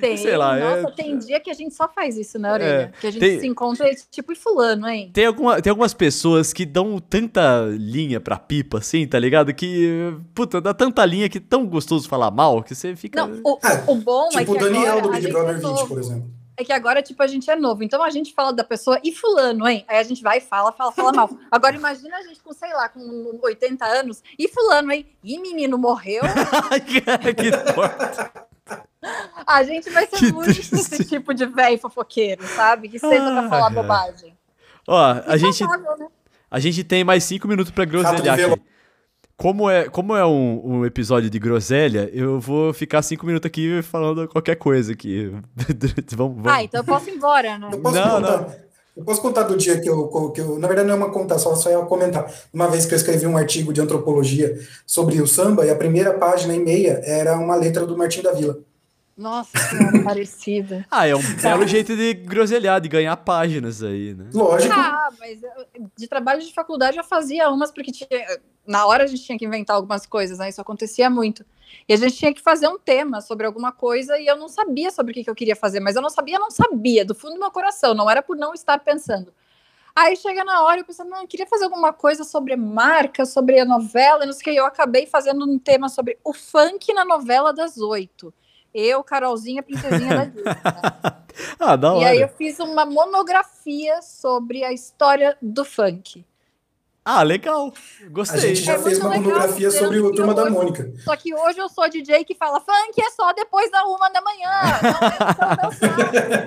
Tem, 0.00 0.16
Sei 0.16 0.36
lá, 0.36 0.58
Nossa, 0.58 0.88
é... 0.88 0.92
tem 0.92 1.18
dia 1.18 1.40
que 1.40 1.50
a 1.50 1.54
gente 1.54 1.74
só 1.74 1.88
faz 1.88 2.16
isso, 2.16 2.38
né, 2.38 2.52
Orelha? 2.52 2.92
É, 2.94 3.00
que 3.00 3.06
a 3.06 3.10
gente 3.10 3.20
tem... 3.20 3.40
se 3.40 3.46
encontra 3.46 3.88
tipo, 4.10 4.32
e 4.32 4.36
fulano, 4.36 4.88
hein? 4.88 5.10
Tem, 5.12 5.26
alguma, 5.26 5.60
tem 5.60 5.70
algumas 5.70 5.94
pessoas 5.94 6.52
que 6.52 6.64
dão 6.64 6.98
tanta 6.98 7.66
linha 7.76 8.20
pra 8.20 8.38
pipa, 8.38 8.78
assim, 8.78 9.06
tá 9.06 9.18
ligado? 9.18 9.52
Que, 9.52 10.14
puta, 10.34 10.60
dá 10.60 10.74
tanta 10.74 11.04
linha 11.04 11.28
que 11.28 11.38
é 11.38 11.40
tão 11.40 11.66
gostoso 11.66 12.08
falar 12.12 12.30
mal 12.30 12.62
que 12.62 12.74
você 12.74 12.94
fica. 12.94 13.26
Não, 13.26 13.40
o, 13.42 13.58
é, 13.64 13.90
o 13.90 13.94
bom 13.94 14.28
tipo 14.28 14.40
é 14.40 14.44
que. 14.44 14.52
Tipo 14.52 14.64
o 14.64 14.68
Daniel 14.68 14.98
agora, 14.98 15.02
do 15.02 15.10
Big 15.12 15.32
Brother 15.32 15.60
20, 15.60 15.88
por 15.88 15.98
exemplo. 15.98 16.30
É 16.54 16.62
que 16.62 16.72
agora, 16.72 17.02
tipo, 17.02 17.22
a 17.22 17.26
gente 17.26 17.50
é 17.50 17.56
novo. 17.56 17.82
Então 17.82 18.02
a 18.02 18.10
gente 18.10 18.34
fala 18.34 18.52
da 18.52 18.62
pessoa 18.62 19.00
e 19.02 19.10
fulano, 19.10 19.66
hein? 19.66 19.86
Aí 19.88 19.96
a 19.96 20.02
gente 20.02 20.22
vai 20.22 20.36
e 20.36 20.40
fala, 20.42 20.70
fala, 20.70 20.92
fala 20.92 21.12
mal. 21.12 21.30
Agora 21.50 21.74
imagina 21.74 22.14
a 22.18 22.22
gente 22.22 22.40
com, 22.40 22.52
sei 22.52 22.72
lá, 22.74 22.90
com 22.90 23.40
80 23.42 23.84
anos 23.86 24.22
e 24.38 24.46
fulano, 24.48 24.92
hein? 24.92 25.06
E 25.24 25.38
menino 25.38 25.78
morreu. 25.78 26.22
que 26.84 27.72
torta. 27.72 28.46
A 29.46 29.62
gente 29.64 29.88
vai 29.88 30.06
ser 30.06 30.18
que 30.18 30.32
muito 30.32 30.52
triste. 30.52 30.74
esse 30.74 31.04
tipo 31.06 31.32
de 31.32 31.46
velho 31.46 31.78
fofoqueiro, 31.78 32.46
sabe? 32.46 32.90
Que 32.90 32.98
senta 32.98 33.30
ah, 33.30 33.40
pra 33.40 33.48
falar 33.48 33.70
bobagem. 33.70 34.36
Ó, 34.86 35.22
a 35.26 35.36
gente, 35.38 35.66
né? 35.66 36.08
a 36.50 36.60
gente 36.60 36.84
tem 36.84 37.02
mais 37.02 37.24
cinco 37.24 37.48
minutos 37.48 37.72
pra 37.72 37.86
groselhar 37.86 38.38
aqui. 38.38 38.62
Como 39.42 39.68
é, 39.68 39.88
como 39.88 40.14
é 40.14 40.24
um, 40.24 40.62
um, 40.64 40.86
episódio 40.86 41.28
de 41.28 41.36
groselha, 41.36 42.08
eu 42.12 42.38
vou 42.38 42.72
ficar 42.72 43.02
cinco 43.02 43.26
minutos 43.26 43.44
aqui 43.44 43.82
falando 43.82 44.28
qualquer 44.28 44.54
coisa 44.54 44.92
aqui. 44.92 45.32
vamos, 46.14 46.36
vamos. 46.36 46.46
Ah, 46.46 46.62
então 46.62 46.78
eu 46.78 46.84
posso 46.84 47.10
ir 47.10 47.14
embora, 47.16 47.58
né? 47.58 47.70
Eu 47.72 47.80
posso 47.80 47.96
não, 47.96 48.20
contar. 48.20 48.40
Não. 48.40 48.54
Eu 48.96 49.04
posso 49.04 49.20
contar 49.20 49.42
do 49.42 49.56
dia 49.56 49.80
que 49.80 49.90
eu, 49.90 50.30
que 50.30 50.40
eu. 50.40 50.60
Na 50.60 50.68
verdade, 50.68 50.86
não 50.86 50.94
é 50.94 50.96
uma 50.96 51.10
contar, 51.10 51.40
só, 51.40 51.56
só 51.56 51.68
é 51.68 51.86
comentar. 51.86 52.32
Uma 52.54 52.68
vez 52.68 52.86
que 52.86 52.94
eu 52.94 52.96
escrevi 52.96 53.26
um 53.26 53.36
artigo 53.36 53.72
de 53.72 53.80
antropologia 53.80 54.56
sobre 54.86 55.20
o 55.20 55.26
samba, 55.26 55.66
e 55.66 55.70
a 55.70 55.74
primeira 55.74 56.14
página 56.14 56.54
e 56.54 56.60
meia 56.60 57.00
era 57.04 57.36
uma 57.36 57.56
letra 57.56 57.84
do 57.84 57.98
Martim 57.98 58.22
da 58.22 58.30
Vila. 58.30 58.60
Nossa, 59.16 59.56
senhora, 59.58 60.00
parecida. 60.04 60.86
Ah, 60.90 61.06
é 61.06 61.14
um 61.14 61.22
belo 61.40 61.66
jeito 61.66 61.96
de 61.96 62.14
groselhar, 62.14 62.80
de 62.80 62.88
ganhar 62.88 63.16
páginas 63.16 63.82
aí, 63.82 64.14
né? 64.14 64.30
Lógico. 64.32 64.72
Ah, 64.74 65.10
mas 65.18 65.40
de 65.96 66.06
trabalho 66.08 66.40
de 66.40 66.52
faculdade 66.52 66.96
eu 66.96 67.04
fazia 67.04 67.50
umas, 67.50 67.70
porque 67.70 67.92
tinha, 67.92 68.08
na 68.66 68.86
hora 68.86 69.04
a 69.04 69.06
gente 69.06 69.22
tinha 69.22 69.38
que 69.38 69.44
inventar 69.44 69.76
algumas 69.76 70.06
coisas, 70.06 70.38
né? 70.38 70.48
Isso 70.48 70.60
acontecia 70.60 71.10
muito. 71.10 71.44
E 71.88 71.92
a 71.92 71.96
gente 71.96 72.16
tinha 72.16 72.32
que 72.32 72.40
fazer 72.40 72.68
um 72.68 72.78
tema 72.78 73.20
sobre 73.20 73.46
alguma 73.46 73.72
coisa 73.72 74.18
e 74.18 74.26
eu 74.26 74.36
não 74.36 74.48
sabia 74.48 74.90
sobre 74.90 75.12
o 75.12 75.14
que, 75.14 75.24
que 75.24 75.30
eu 75.30 75.34
queria 75.34 75.56
fazer, 75.56 75.80
mas 75.80 75.96
eu 75.96 76.02
não 76.02 76.10
sabia, 76.10 76.38
não 76.38 76.50
sabia, 76.50 77.04
do 77.04 77.14
fundo 77.14 77.34
do 77.34 77.40
meu 77.40 77.50
coração, 77.50 77.94
não 77.94 78.10
era 78.10 78.22
por 78.22 78.36
não 78.36 78.52
estar 78.54 78.78
pensando. 78.78 79.32
Aí 79.94 80.16
chega 80.16 80.42
na 80.42 80.62
hora, 80.62 80.80
eu 80.80 80.84
pensando, 80.84 81.10
não, 81.10 81.20
eu 81.20 81.28
queria 81.28 81.46
fazer 81.46 81.64
alguma 81.64 81.92
coisa 81.92 82.24
sobre 82.24 82.56
marca, 82.56 83.26
sobre 83.26 83.60
a 83.60 83.64
novela, 83.64 84.24
não 84.24 84.32
sei 84.32 84.40
o 84.40 84.44
que, 84.44 84.50
e 84.52 84.56
eu 84.56 84.64
acabei 84.64 85.06
fazendo 85.06 85.44
um 85.44 85.58
tema 85.58 85.88
sobre 85.90 86.18
o 86.24 86.32
funk 86.32 86.94
na 86.94 87.04
novela 87.04 87.52
das 87.52 87.76
oito. 87.76 88.32
Eu, 88.74 89.04
Carolzinha, 89.04 89.62
princesinha 89.62 90.16
da 90.16 90.24
Disney. 90.24 90.44
Né? 90.44 90.54
ah, 91.60 91.76
da 91.76 91.92
hora. 91.92 92.04
E 92.04 92.08
aí 92.08 92.20
eu 92.20 92.28
fiz 92.28 92.58
uma 92.58 92.84
monografia 92.86 94.00
sobre 94.02 94.64
a 94.64 94.72
história 94.72 95.36
do 95.40 95.64
funk. 95.64 96.24
Ah, 97.04 97.24
legal. 97.24 97.72
Gostei. 98.10 98.38
A 98.38 98.40
gente 98.40 98.62
já 98.62 98.74
é 98.74 98.78
fez 98.78 98.98
uma 99.00 99.16
monografia 99.16 99.70
sobre 99.72 99.98
o 99.98 100.12
Turma 100.12 100.34
da 100.34 100.48
Mônica. 100.48 100.88
Só 101.02 101.16
que 101.16 101.34
hoje 101.34 101.58
eu 101.58 101.68
sou 101.68 101.88
DJ 101.88 102.24
que 102.24 102.34
fala 102.34 102.60
funk 102.60 103.02
é 103.02 103.10
só 103.10 103.32
depois 103.32 103.68
da 103.72 103.84
uma 103.84 104.08
da 104.08 104.20
manhã. 104.20 104.50
Não 104.82 105.68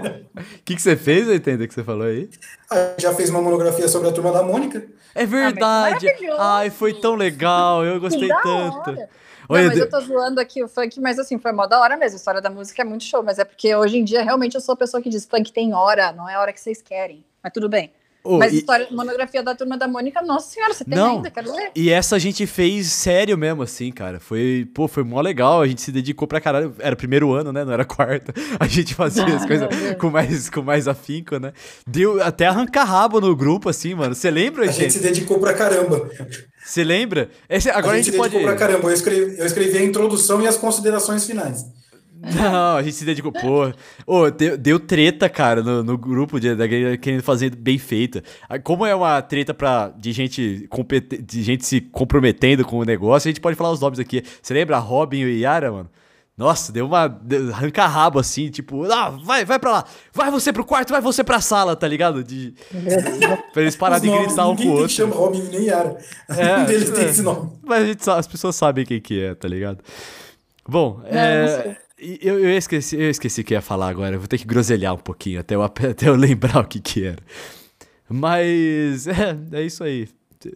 é 0.01 0.23
O 0.41 0.61
que, 0.63 0.76
que 0.76 0.82
você 0.82 0.95
fez, 0.95 1.28
Entenda, 1.30 1.67
que 1.67 1.73
você 1.73 1.84
falou 1.84 2.07
aí? 2.07 2.30
A 2.69 2.76
gente 2.76 3.01
já 3.01 3.13
fez 3.13 3.30
uma 3.30 3.41
monografia 3.41 3.89
sobre 3.89 4.07
a 4.07 4.13
Turma 4.13 4.32
da 4.32 4.43
Mônica. 4.43 4.88
É 5.13 5.23
ah, 5.23 5.26
verdade. 5.26 6.07
Ah, 6.38 6.57
Ai, 6.59 6.69
foi 6.69 6.93
tão 6.93 7.15
legal. 7.15 7.84
Eu 7.84 7.99
gostei 7.99 8.30
tanto. 8.30 8.91
Hora. 8.91 9.09
Não, 9.50 9.68
mas 9.68 9.78
eu 9.78 9.89
tô 9.89 10.00
zoando 10.02 10.39
aqui 10.39 10.64
o 10.64 10.68
funk, 10.68 11.00
mas 11.00 11.20
assim, 11.20 11.38
foi 11.38 11.52
mó 11.52 11.66
da 11.66 11.80
hora 11.80 11.98
mesmo. 11.98 12.16
A 12.16 12.20
história 12.20 12.41
da 12.41 12.50
música 12.50 12.82
é 12.82 12.86
muito 12.86 13.04
show, 13.04 13.24
mas 13.24 13.39
é 13.39 13.46
porque 13.46 13.76
hoje 13.76 13.98
em 13.98 14.04
dia 14.04 14.24
realmente 14.24 14.56
eu 14.56 14.62
sou 14.62 14.74
a 14.74 14.78
pessoa 14.78 15.02
que 15.02 15.10
diz 15.10 15.26
funk 15.26 15.52
tem 15.52 15.74
hora, 15.74 16.12
não 16.12 16.28
é 16.30 16.36
a 16.36 16.41
hora 16.41 16.54
que 16.54 16.60
vocês 16.60 16.82
querem. 16.82 17.26
Mas 17.43 17.54
tudo 17.54 17.70
bem. 17.70 17.91
Oh, 18.26 18.39
Mas 18.39 18.53
e... 18.53 18.57
história, 18.57 18.88
monografia 18.89 19.43
da 19.43 19.53
turma 19.53 19.78
da 19.78 19.88
Mônica, 19.88 20.19
nossa 20.23 20.51
senhora, 20.51 20.73
você 20.73 20.84
tem 20.84 20.97
Não, 20.97 21.17
ainda, 21.17 21.30
quero 21.30 21.55
ler. 21.55 21.69
E 21.76 21.91
essa 21.91 22.15
a 22.15 22.19
gente 22.19 22.47
fez 22.47 22.88
sério 22.88 23.38
mesmo, 23.38 23.61
assim, 23.61 23.91
cara. 23.91 24.19
Foi, 24.19 24.67
pô, 24.73 24.88
foi 24.88 25.03
mó 25.03 25.21
legal. 25.21 25.61
A 25.61 25.67
gente 25.67 25.82
se 25.82 25.91
dedicou 25.91 26.28
pra 26.28 26.41
caralho. 26.41 26.76
Era 26.80 26.95
primeiro 26.95 27.32
ano, 27.34 27.53
né? 27.53 27.63
Não 27.63 27.71
era 27.71 27.86
quarto. 27.86 28.34
A 28.59 28.67
gente 28.67 28.95
fazia 28.95 29.26
as 29.26 29.45
coisas 29.45 29.67
com 29.99 30.09
mais, 30.09 30.49
com 30.49 30.61
mais 30.61 30.88
afinco, 30.88 31.38
né? 31.38 31.53
Deu 31.86 32.21
até 32.23 32.47
arrancar 32.47 32.86
rabo 32.86 33.21
no 33.21 33.36
grupo, 33.36 33.69
assim, 33.69 33.93
mano. 33.93 34.15
Você 34.15 34.32
lembra, 34.32 34.63
a 34.63 34.67
gente? 34.67 34.78
A 34.78 34.82
gente 34.84 34.93
se 34.93 34.99
dedicou 34.99 35.39
pra 35.39 35.53
caramba. 35.53 36.09
Você 36.65 36.84
lembra? 36.84 37.30
Esse, 37.47 37.69
agora 37.69 37.93
a 37.93 37.97
gente, 37.97 38.09
a 38.09 38.11
gente 38.11 38.17
pode. 38.17 38.43
Pra 38.43 38.55
caramba. 38.55 38.89
Eu 38.89 38.93
escrevi, 38.93 39.38
eu 39.38 39.45
escrevi 39.45 39.78
a 39.78 39.84
introdução 39.84 40.41
e 40.41 40.47
as 40.47 40.57
considerações 40.57 41.26
finais. 41.26 41.63
Não, 42.22 42.78
a 42.78 42.84
gente 42.84 42.95
se 42.95 43.05
dedicou. 43.05 43.32
Pô, 43.32 43.72
oh, 44.05 44.32
deu, 44.32 44.57
deu, 44.57 44.80
treta, 44.80 45.30
cara, 45.30 45.61
no, 45.61 45.84
no 45.84 45.97
grupo 45.97 46.39
de, 46.39 46.55
da 46.55 46.68
querendo 46.68 47.22
fazer 47.22 47.55
bem 47.55 47.78
feita. 47.78 48.24
Como 48.63 48.86
é 48.86 48.95
uma 48.95 49.22
treta 49.22 49.53
pra, 49.53 49.89
de, 49.89 50.11
gente 50.11 50.68
de 51.24 51.43
gente 51.43 51.66
se 51.66 51.82
comprometendo 51.82 52.63
com 52.66 52.78
o 52.80 52.84
negócio, 52.84 53.28
a 53.28 53.32
gente 53.32 53.41
pode 53.41 53.55
falar 53.55 53.72
os 53.72 53.80
nomes 53.80 53.99
aqui. 53.99 54.24
Você 54.41 54.53
lembra 54.53 54.78
Robin 54.78 55.18
e 55.18 55.41
Yara, 55.41 55.72
mano? 55.72 55.89
Nossa, 56.38 56.72
deu 56.72 56.86
uma 56.86 57.05
arranca-rabo 57.53 58.20
assim, 58.20 58.49
tipo, 58.49 58.84
ah, 58.91 59.09
vai, 59.24 59.45
vai 59.45 59.57
pra 59.57 59.72
lá, 59.72 59.86
vai 60.13 60.30
você 60.30 60.51
pro 60.51 60.66
quarto, 60.66 60.91
vai 60.91 60.99
você 60.99 61.24
pra 61.24 61.39
sala, 61.39 61.78
tá 61.78 61.88
ligado? 61.88 62.22
De... 62.26 62.53
pra 63.53 63.61
eles 63.61 63.76
pararem 63.78 64.11
de 64.11 64.26
gritar 64.26 64.49
um 64.49 64.55
com 64.55 64.63
o 64.63 64.72
outro. 64.72 64.89
chama 64.89 65.16
Robin 65.16 65.43
nem 65.43 65.68
Yara. 65.68 65.97
É, 66.30 66.57
um 66.59 66.66
deles 66.66 66.89
é. 66.89 66.93
tem 66.93 67.05
esse 67.05 67.22
nome. 67.22 67.53
Mas 67.63 67.88
gente, 67.88 68.09
as 68.09 68.28
pessoas 68.28 68.55
sabem 68.55 68.86
quem 68.86 68.99
que 68.99 69.24
é, 69.24 69.34
tá 69.34 69.47
ligado? 69.47 69.80
Bom, 70.68 70.99
não, 71.03 71.09
é. 71.18 71.78
Eu, 71.98 72.39
eu, 72.39 72.58
esqueci, 72.58 72.98
eu 72.98 73.10
esqueci 73.10 73.41
o 73.41 73.43
que 73.43 73.54
ia 73.54 73.62
falar 73.62 73.88
agora. 73.88 74.18
vou 74.18 74.28
ter 74.28 74.38
que 74.38 74.46
groselhar 74.46 74.93
um 74.93 74.98
pouquinho 74.98 75.39
até 75.39 75.56
eu, 75.56 75.64
até 75.64 76.10
eu 76.10 76.16
lembrar 76.16 76.60
o 76.60 76.68
que, 76.68 76.80
que 76.80 77.06
era. 77.06 77.24
Mas 78.10 79.08
é, 79.08 79.38
é 79.54 79.62
isso 79.64 79.84
aí. 79.84 80.08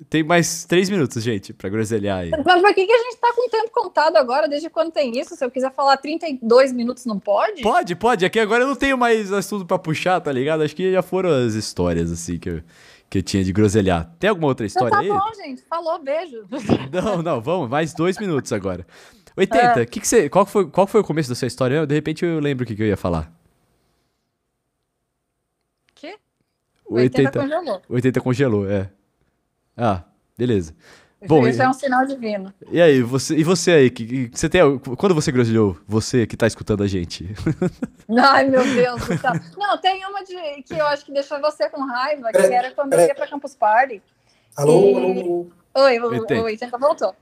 Tem 0.09 0.23
mais 0.23 0.65
três 0.65 0.89
minutos, 0.89 1.23
gente, 1.23 1.51
pra 1.51 1.69
groselhar 1.69 2.19
aí. 2.19 2.29
Mas 2.29 2.61
por 2.61 2.73
que, 2.75 2.85
que 2.85 2.91
a 2.91 2.97
gente 2.97 3.17
tá 3.17 3.33
com 3.33 3.47
o 3.47 3.49
tempo 3.49 3.71
contado 3.71 4.17
agora? 4.17 4.47
Desde 4.47 4.69
quando 4.69 4.91
tem 4.91 5.17
isso? 5.17 5.35
Se 5.35 5.43
eu 5.43 5.49
quiser 5.49 5.73
falar 5.73 5.97
32 5.97 6.71
minutos, 6.71 7.05
não 7.05 7.17
pode? 7.17 7.63
Pode, 7.63 7.95
pode. 7.95 8.25
Aqui 8.25 8.39
agora 8.39 8.63
eu 8.63 8.67
não 8.67 8.75
tenho 8.75 8.97
mais 8.97 9.31
assunto 9.31 9.65
pra 9.65 9.79
puxar, 9.79 10.19
tá 10.21 10.31
ligado? 10.31 10.61
Acho 10.61 10.75
que 10.75 10.91
já 10.91 11.01
foram 11.01 11.31
as 11.31 11.53
histórias, 11.53 12.11
assim, 12.11 12.37
que 12.37 12.49
eu, 12.49 12.61
que 13.09 13.17
eu 13.17 13.23
tinha 13.23 13.43
de 13.43 13.51
groselhar. 13.51 14.11
Tem 14.19 14.29
alguma 14.29 14.47
outra 14.47 14.65
história 14.65 14.89
então 14.89 14.99
tá 14.99 15.13
aí? 15.13 15.19
Tá 15.19 15.25
bom, 15.25 15.43
gente. 15.43 15.63
Falou, 15.67 15.99
beijo. 15.99 16.45
Não, 16.93 17.23
não, 17.23 17.41
vamos. 17.41 17.69
Mais 17.69 17.93
dois 17.93 18.19
minutos 18.19 18.53
agora. 18.53 18.85
80, 19.35 19.81
é. 19.81 19.85
que 19.85 19.99
que 19.99 20.07
você, 20.07 20.29
qual, 20.29 20.45
foi, 20.45 20.69
qual 20.69 20.87
foi 20.87 21.01
o 21.01 21.03
começo 21.03 21.29
da 21.29 21.35
sua 21.35 21.47
história? 21.47 21.85
De 21.85 21.95
repente 21.95 22.25
eu 22.25 22.39
lembro 22.39 22.63
o 22.63 22.67
que, 22.67 22.75
que 22.75 22.83
eu 22.83 22.87
ia 22.87 22.97
falar. 22.97 23.31
Que? 25.95 26.17
O 26.85 26.95
80, 26.95 27.39
80 27.39 27.39
congelou. 27.39 27.81
80 27.89 28.21
congelou, 28.21 28.69
é. 28.69 28.89
Ah, 29.77 30.03
beleza. 30.37 30.73
Bom, 31.27 31.45
isso 31.45 31.61
e, 31.61 31.65
é 31.65 31.69
um 31.69 31.73
sinal 31.73 32.05
divino. 32.05 32.53
E 32.71 32.81
aí, 32.81 33.01
você, 33.01 33.35
e 33.35 33.43
você 33.43 33.71
aí, 33.71 33.89
que, 33.89 34.29
que, 34.29 34.37
você 34.37 34.47
tem, 34.47 34.61
quando 34.79 35.13
você 35.13 35.31
groselhou? 35.31 35.77
Você 35.85 36.25
que 36.25 36.37
tá 36.37 36.47
escutando 36.47 36.81
a 36.81 36.87
gente. 36.87 37.29
Ai, 38.17 38.47
meu 38.47 38.63
Deus 38.63 39.01
do 39.01 39.17
céu. 39.17 39.31
Não, 39.57 39.77
tem 39.77 40.05
uma 40.05 40.23
de, 40.23 40.63
que 40.63 40.73
eu 40.75 40.85
acho 40.87 41.05
que 41.05 41.11
deixou 41.11 41.41
você 41.41 41.69
com 41.69 41.81
raiva, 41.81 42.31
que 42.31 42.37
era 42.37 42.71
quando 42.71 42.93
eu 42.93 43.01
ia 43.01 43.13
pra 43.13 43.27
Campus 43.27 43.53
Party. 43.53 44.01
Alô, 44.55 44.81
e... 44.81 45.21
alô. 45.21 45.47
Oi, 45.73 45.99
o, 45.99 46.41
o 46.41 46.43
80 46.43 46.77
voltou. 46.77 47.13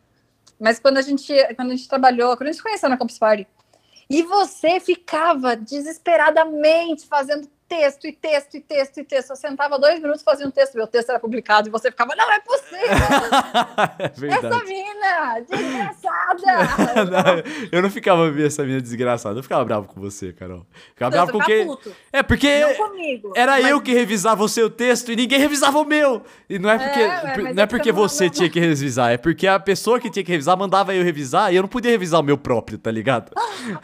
Mas 0.59 0.79
quando 0.79 0.97
a 0.97 1.01
gente, 1.01 1.33
quando 1.55 1.71
a 1.71 1.75
gente 1.75 1.87
trabalhou, 1.87 2.35
quando 2.35 2.49
a 2.49 2.51
gente 2.51 2.63
conheceu 2.63 2.89
na 2.89 2.97
Campus 2.97 3.17
Party, 3.17 3.47
e 4.09 4.23
você 4.23 4.79
ficava 4.79 5.55
desesperadamente 5.55 7.05
fazendo 7.07 7.49
texto 7.67 8.07
e 8.07 8.11
texto 8.11 8.55
e 8.55 8.61
texto 8.61 8.99
e 8.99 9.03
texto. 9.03 9.29
Eu 9.31 9.35
sentava 9.35 9.77
dois 9.77 9.99
minutos 10.01 10.23
fazendo 10.23 10.47
um 10.47 10.51
texto, 10.51 10.75
meu 10.75 10.87
texto 10.87 11.09
era 11.09 11.19
publicado 11.19 11.67
e 11.67 11.71
você 11.71 11.91
ficava, 11.91 12.15
não 12.15 12.31
é 12.31 12.39
possível! 12.39 12.77
é 14.29 14.33
essa 14.33 14.63
mina, 14.63 15.39
desgraçada! 15.49 17.05
não, 17.05 17.69
eu 17.71 17.81
não 17.81 17.89
ficava 17.89 18.29
vendo 18.31 18.47
essa 18.47 18.63
mina 18.63 18.81
desgraçada, 18.81 19.37
eu 19.37 19.43
ficava 19.43 19.63
bravo 19.65 19.87
com 19.87 19.99
você, 19.99 20.31
Carol. 20.33 20.65
Ficava 20.89 21.11
bravo 21.11 21.31
com 21.33 21.39
quem. 21.39 21.67
É 22.11 22.23
porque 22.23 22.73
comigo, 22.75 23.33
era 23.35 23.53
mas... 23.53 23.67
eu 23.67 23.81
que 23.81 23.93
revisava 23.93 24.43
o 24.43 24.49
seu 24.49 24.69
texto 24.69 25.11
e 25.11 25.15
ninguém 25.15 25.39
revisava 25.39 25.77
o 25.77 25.85
meu. 25.85 26.23
E 26.49 26.57
não 26.57 26.69
é 26.69 26.77
porque, 26.77 26.99
é, 26.99 27.53
não 27.53 27.63
é 27.63 27.65
porque 27.65 27.91
você 27.91 28.29
tinha 28.29 28.49
que 28.49 28.59
revisar, 28.59 29.11
é 29.11 29.17
porque 29.17 29.45
a 29.45 29.59
pessoa 29.59 29.99
que 29.99 30.09
tinha 30.09 30.23
que 30.23 30.31
revisar 30.31 30.57
mandava 30.57 30.95
eu 30.95 31.03
revisar 31.03 31.51
e 31.51 31.57
eu 31.57 31.61
não 31.61 31.69
podia 31.69 31.91
revisar 31.91 32.19
o 32.19 32.23
meu 32.23 32.37
próprio, 32.37 32.77
tá 32.77 32.89
ligado? 32.89 33.31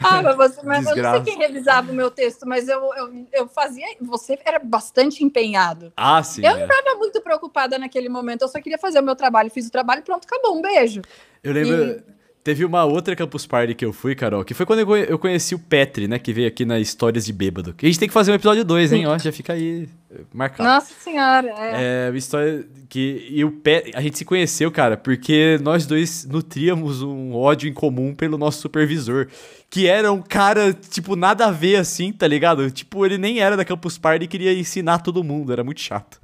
Ah, 0.00 0.22
mas, 0.22 0.36
você, 0.36 0.62
mas 0.62 0.86
eu 0.86 0.96
não 0.96 1.12
sei 1.12 1.22
quem 1.22 1.38
revisava 1.38 1.92
o 1.92 1.94
meu 1.94 2.10
texto, 2.10 2.46
mas 2.46 2.68
eu, 2.68 2.80
eu, 2.94 3.26
eu 3.32 3.48
fazia 3.48 3.73
fazia, 3.74 3.86
você 4.00 4.38
era 4.44 4.58
bastante 4.58 5.24
empenhado. 5.24 5.92
Ah, 5.96 6.22
sim. 6.22 6.44
Eu 6.44 6.52
é. 6.52 6.54
não 6.54 6.66
estava 6.66 6.98
muito 6.98 7.20
preocupada 7.20 7.78
naquele 7.78 8.08
momento, 8.08 8.42
eu 8.42 8.48
só 8.48 8.60
queria 8.60 8.78
fazer 8.78 9.00
o 9.00 9.02
meu 9.02 9.16
trabalho, 9.16 9.50
fiz 9.50 9.66
o 9.66 9.72
trabalho, 9.72 10.02
pronto, 10.02 10.24
acabou, 10.24 10.56
um 10.56 10.62
beijo. 10.62 11.02
Eu 11.42 11.52
lembro. 11.52 12.02
E... 12.10 12.14
Teve 12.44 12.62
uma 12.62 12.84
outra 12.84 13.16
Campus 13.16 13.46
Party 13.46 13.74
que 13.74 13.86
eu 13.86 13.90
fui, 13.90 14.14
Carol, 14.14 14.44
que 14.44 14.52
foi 14.52 14.66
quando 14.66 14.80
eu 14.80 15.18
conheci 15.18 15.54
o 15.54 15.58
Petri, 15.58 16.06
né? 16.06 16.18
Que 16.18 16.30
veio 16.30 16.46
aqui 16.46 16.66
na 16.66 16.78
Histórias 16.78 17.24
de 17.24 17.32
Bêbado. 17.32 17.74
A 17.82 17.86
gente 17.86 17.98
tem 17.98 18.06
que 18.06 18.12
fazer 18.12 18.32
um 18.32 18.34
episódio 18.34 18.62
2, 18.62 18.92
hein? 18.92 19.06
Ó, 19.06 19.16
já 19.16 19.32
fica 19.32 19.54
aí 19.54 19.88
eh, 20.10 20.20
marcado. 20.30 20.68
Nossa 20.68 20.92
senhora, 20.92 21.48
é. 21.56 22.10
É 22.12 22.16
história 22.18 22.66
que. 22.86 23.26
E 23.30 23.42
o 23.46 23.50
Pet, 23.50 23.92
a 23.94 24.02
gente 24.02 24.18
se 24.18 24.26
conheceu, 24.26 24.70
cara, 24.70 24.94
porque 24.94 25.58
nós 25.62 25.86
dois 25.86 26.26
nutríamos 26.26 27.00
um 27.00 27.34
ódio 27.34 27.66
em 27.66 27.72
comum 27.72 28.14
pelo 28.14 28.36
nosso 28.36 28.60
supervisor. 28.60 29.26
Que 29.74 29.88
era 29.88 30.12
um 30.12 30.22
cara, 30.22 30.72
tipo, 30.72 31.16
nada 31.16 31.46
a 31.46 31.50
ver 31.50 31.74
assim, 31.74 32.12
tá 32.12 32.28
ligado? 32.28 32.70
Tipo, 32.70 33.04
ele 33.04 33.18
nem 33.18 33.40
era 33.40 33.56
da 33.56 33.64
Campus 33.64 33.98
Party 33.98 34.24
e 34.24 34.28
queria 34.28 34.56
ensinar 34.56 35.00
todo 35.00 35.24
mundo. 35.24 35.52
Era 35.52 35.64
muito 35.64 35.80
chato. 35.80 36.20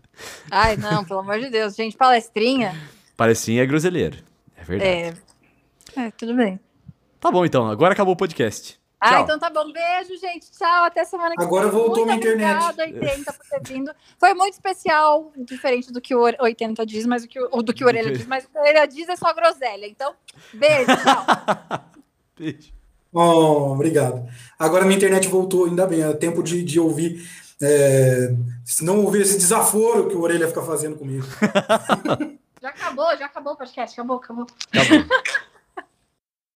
Ai, 0.49 0.77
não, 0.77 1.05
pelo 1.05 1.19
amor 1.19 1.41
de 1.41 1.51
Deus. 1.51 1.75
Gente, 1.75 1.97
palestrinha. 1.97 2.81
Palestrinha 3.17 3.65
é 3.65 3.67
groselheiro. 3.67 4.19
É 4.57 4.63
verdade. 4.63 5.21
É, 5.97 6.01
é 6.01 6.11
tudo 6.13 6.37
bem. 6.37 6.61
Tá 7.19 7.33
bom, 7.33 7.45
então. 7.45 7.69
Agora 7.69 7.93
acabou 7.93 8.15
o 8.15 8.17
podcast. 8.17 8.79
Ah, 9.01 9.15
Tchau. 9.15 9.23
então 9.25 9.39
tá 9.41 9.51
bom. 9.51 9.73
Beijo, 9.73 10.17
gente. 10.21 10.49
Tchau. 10.53 10.85
Até 10.85 11.05
semana 11.05 11.31
que 11.31 11.39
vem. 11.39 11.47
Agora 11.49 11.67
voltou 11.71 12.05
minha 12.05 12.19
internet. 12.19 12.71
Obrigado, 12.71 12.79
80, 12.79 13.33
por 13.33 13.47
ter 13.47 13.63
vindo. 13.67 13.93
Foi 14.17 14.33
muito 14.33 14.53
especial, 14.53 15.33
diferente 15.37 15.93
do 15.93 16.01
que 16.01 16.15
o 16.15 16.21
80 16.21 16.87
diz, 16.87 17.05
mas 17.05 17.25
o 17.25 17.29
que 17.29 17.41
o, 17.41 17.63
do 17.63 17.75
que 17.75 17.83
o 17.83 17.89
Orelha 17.89 18.13
diz, 18.13 18.29
mas 18.29 18.45
o 18.45 18.49
que 18.49 18.57
o 18.57 18.61
Orelha 18.61 18.87
diz 18.87 19.09
é 19.09 19.17
só 19.17 19.35
groselha. 19.35 19.89
Então, 19.89 20.15
beijo, 20.55 20.87
tchau. 20.87 21.81
beijo. 22.39 22.80
Oh, 23.13 23.73
obrigado. 23.73 24.27
Agora 24.59 24.85
minha 24.85 24.97
internet 24.97 25.29
voltou, 25.29 25.67
ainda 25.67 25.87
bem. 25.87 26.03
É 26.03 26.13
tempo 26.13 26.43
de, 26.43 26.63
de 26.63 26.79
ouvir. 26.79 27.27
É, 27.63 28.35
se 28.65 28.85
não 28.85 29.05
ouvir 29.05 29.23
esse 29.23 29.37
desaforo 29.37 30.09
que 30.09 30.15
o 30.15 30.23
Orelha 30.23 30.49
fica 30.49 30.63
fazendo 30.63 30.97
comigo. 30.97 31.27
já 32.63 32.69
acabou, 32.69 33.17
já 33.17 33.27
acabou 33.27 33.53
o 33.53 33.57
podcast. 33.57 33.99
Acabou, 33.99 34.17
acabou. 34.17 34.47
Acabou. 34.73 35.05